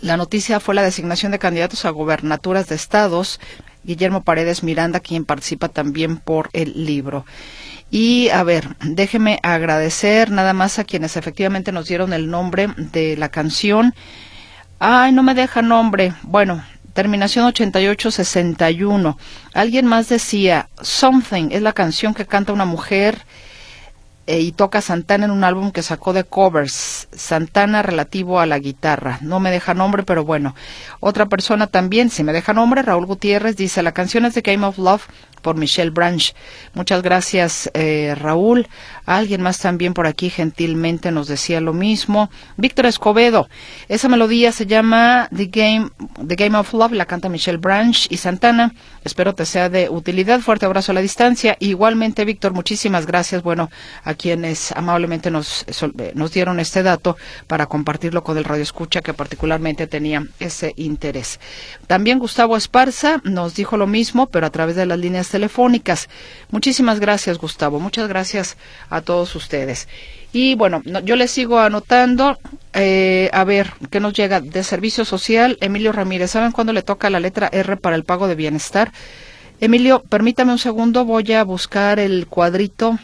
La 0.00 0.16
noticia 0.16 0.60
fue 0.60 0.74
la 0.74 0.82
designación 0.82 1.32
de 1.32 1.38
candidatos 1.38 1.84
a 1.84 1.90
gobernaturas 1.90 2.68
de 2.68 2.76
estados. 2.76 3.40
Guillermo 3.88 4.22
Paredes 4.22 4.62
Miranda, 4.62 5.00
quien 5.00 5.24
participa 5.24 5.70
también 5.70 6.18
por 6.18 6.50
el 6.52 6.84
libro. 6.84 7.24
Y 7.90 8.28
a 8.28 8.42
ver, 8.42 8.76
déjeme 8.84 9.40
agradecer 9.42 10.30
nada 10.30 10.52
más 10.52 10.78
a 10.78 10.84
quienes 10.84 11.16
efectivamente 11.16 11.72
nos 11.72 11.88
dieron 11.88 12.12
el 12.12 12.30
nombre 12.30 12.68
de 12.76 13.16
la 13.16 13.30
canción. 13.30 13.94
Ay, 14.78 15.12
no 15.12 15.22
me 15.22 15.34
deja 15.34 15.62
nombre. 15.62 16.12
Bueno, 16.20 16.62
terminación 16.92 17.46
8861. 17.46 19.18
Alguien 19.54 19.86
más 19.86 20.10
decía, 20.10 20.68
Something 20.82 21.48
es 21.50 21.62
la 21.62 21.72
canción 21.72 22.12
que 22.12 22.26
canta 22.26 22.52
una 22.52 22.66
mujer 22.66 23.24
eh, 24.28 24.40
y 24.40 24.52
toca 24.52 24.82
Santana 24.82 25.24
en 25.24 25.30
un 25.30 25.42
álbum 25.42 25.72
que 25.72 25.82
sacó 25.82 26.12
de 26.12 26.22
covers. 26.22 27.08
Santana 27.12 27.80
relativo 27.80 28.40
a 28.40 28.44
la 28.44 28.58
guitarra. 28.58 29.18
No 29.22 29.40
me 29.40 29.50
deja 29.50 29.72
nombre, 29.72 30.02
pero 30.02 30.22
bueno. 30.22 30.54
Otra 31.00 31.24
persona 31.26 31.66
también, 31.66 32.10
si 32.10 32.22
me 32.24 32.34
deja 32.34 32.52
nombre, 32.52 32.82
Raúl 32.82 33.06
Gutiérrez 33.06 33.56
dice, 33.56 33.82
la 33.82 33.92
canción 33.92 34.26
es 34.26 34.34
de 34.34 34.42
Game 34.42 34.66
of 34.66 34.76
Love 34.76 35.06
por 35.48 35.56
Michelle 35.56 35.88
Branch. 35.88 36.34
Muchas 36.74 37.00
gracias, 37.00 37.70
eh, 37.72 38.14
Raúl. 38.18 38.68
Alguien 39.06 39.40
más 39.40 39.58
también 39.58 39.94
por 39.94 40.06
aquí 40.06 40.28
gentilmente 40.28 41.10
nos 41.10 41.26
decía 41.26 41.62
lo 41.62 41.72
mismo. 41.72 42.28
Víctor 42.58 42.84
Escobedo. 42.84 43.48
Esa 43.88 44.10
melodía 44.10 44.52
se 44.52 44.66
llama 44.66 45.30
The 45.34 45.46
Game, 45.46 45.88
The 46.26 46.34
Game 46.34 46.58
of 46.58 46.74
Love, 46.74 46.92
la 46.92 47.06
canta 47.06 47.30
Michelle 47.30 47.56
Branch 47.56 48.06
y 48.10 48.18
Santana. 48.18 48.74
Espero 49.04 49.34
te 49.34 49.46
sea 49.46 49.70
de 49.70 49.88
utilidad. 49.88 50.40
Fuerte 50.40 50.66
abrazo 50.66 50.92
a 50.92 50.96
la 50.96 51.00
distancia. 51.00 51.56
Igualmente, 51.60 52.26
Víctor, 52.26 52.52
muchísimas 52.52 53.06
gracias. 53.06 53.42
Bueno, 53.42 53.70
a 54.04 54.12
quienes 54.12 54.72
amablemente 54.72 55.30
nos, 55.30 55.64
eh, 55.80 56.12
dieron 56.34 56.60
este 56.60 56.82
dato 56.82 57.16
para 57.46 57.64
compartirlo 57.64 58.22
con 58.22 58.36
el 58.36 58.44
Radio 58.44 58.64
Escucha 58.64 59.00
que 59.00 59.14
particularmente 59.14 59.86
tenía 59.86 60.26
ese 60.40 60.74
interés. 60.76 61.40
También 61.86 62.18
Gustavo 62.18 62.54
Esparza 62.54 63.22
nos 63.24 63.54
dijo 63.54 63.78
lo 63.78 63.86
mismo, 63.86 64.26
pero 64.26 64.46
a 64.46 64.50
través 64.50 64.76
de 64.76 64.84
las 64.84 64.98
líneas 64.98 65.28
telefónicas. 65.38 66.08
Muchísimas 66.50 66.98
gracias, 66.98 67.38
Gustavo. 67.38 67.78
Muchas 67.78 68.08
gracias 68.08 68.56
a 68.90 69.00
todos 69.02 69.34
ustedes. 69.36 69.86
Y 70.32 70.56
bueno, 70.56 70.82
no- 70.84 71.00
yo 71.00 71.14
les 71.16 71.30
sigo 71.30 71.58
anotando. 71.60 72.38
eh, 72.74 73.30
a 73.32 73.44
ver, 73.44 73.72
¿qué 73.90 73.98
nos 74.00 74.12
llega? 74.12 74.40
De 74.40 74.62
Servicio 74.62 75.04
Social, 75.04 75.56
Emilio 75.60 75.90
Ramírez. 75.92 76.30
¿Saben 76.32 76.52
cuándo 76.52 76.72
le 76.72 76.82
toca 76.82 77.08
la 77.10 77.18
letra 77.20 77.48
R 77.50 77.76
para 77.76 77.96
el 77.96 78.04
pago 78.04 78.28
de 78.28 78.34
bienestar? 78.34 78.92
Emilio, 79.60 80.02
permítame 80.08 80.52
un 80.52 80.58
segundo. 80.58 81.04
Voy 81.04 81.32
a 81.32 81.42
buscar 81.44 81.98
el 81.98 82.26
cuadrito 82.26 82.98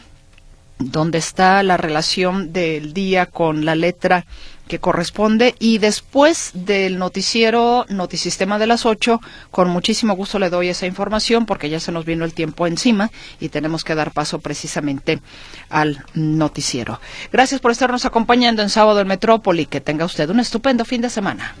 donde 0.79 1.17
está 1.17 1.63
la 1.63 1.77
relación 1.77 2.51
del 2.53 2.93
día 2.93 3.25
con 3.25 3.65
la 3.65 3.75
letra 3.75 4.25
que 4.67 4.79
corresponde 4.79 5.55
y 5.59 5.77
después 5.77 6.51
del 6.53 6.97
noticiero 6.97 7.85
Notisistema 7.89 8.57
de 8.57 8.67
las 8.67 8.85
8, 8.85 9.21
con 9.51 9.69
muchísimo 9.69 10.15
gusto 10.15 10.39
le 10.39 10.49
doy 10.49 10.69
esa 10.69 10.87
información 10.87 11.45
porque 11.45 11.69
ya 11.69 11.79
se 11.79 11.91
nos 11.91 12.05
vino 12.05 12.25
el 12.25 12.33
tiempo 12.33 12.65
encima 12.67 13.11
y 13.39 13.49
tenemos 13.49 13.83
que 13.83 13.95
dar 13.95 14.11
paso 14.11 14.39
precisamente 14.39 15.21
al 15.69 16.03
noticiero. 16.13 16.99
Gracias 17.31 17.61
por 17.61 17.71
estarnos 17.71 18.05
acompañando 18.05 18.61
en 18.61 18.69
sábado 18.69 18.99
en 19.01 19.07
Metrópoli. 19.07 19.65
Que 19.65 19.81
tenga 19.81 20.05
usted 20.05 20.29
un 20.29 20.39
estupendo 20.39 20.85
fin 20.85 21.01
de 21.01 21.09
semana. 21.09 21.55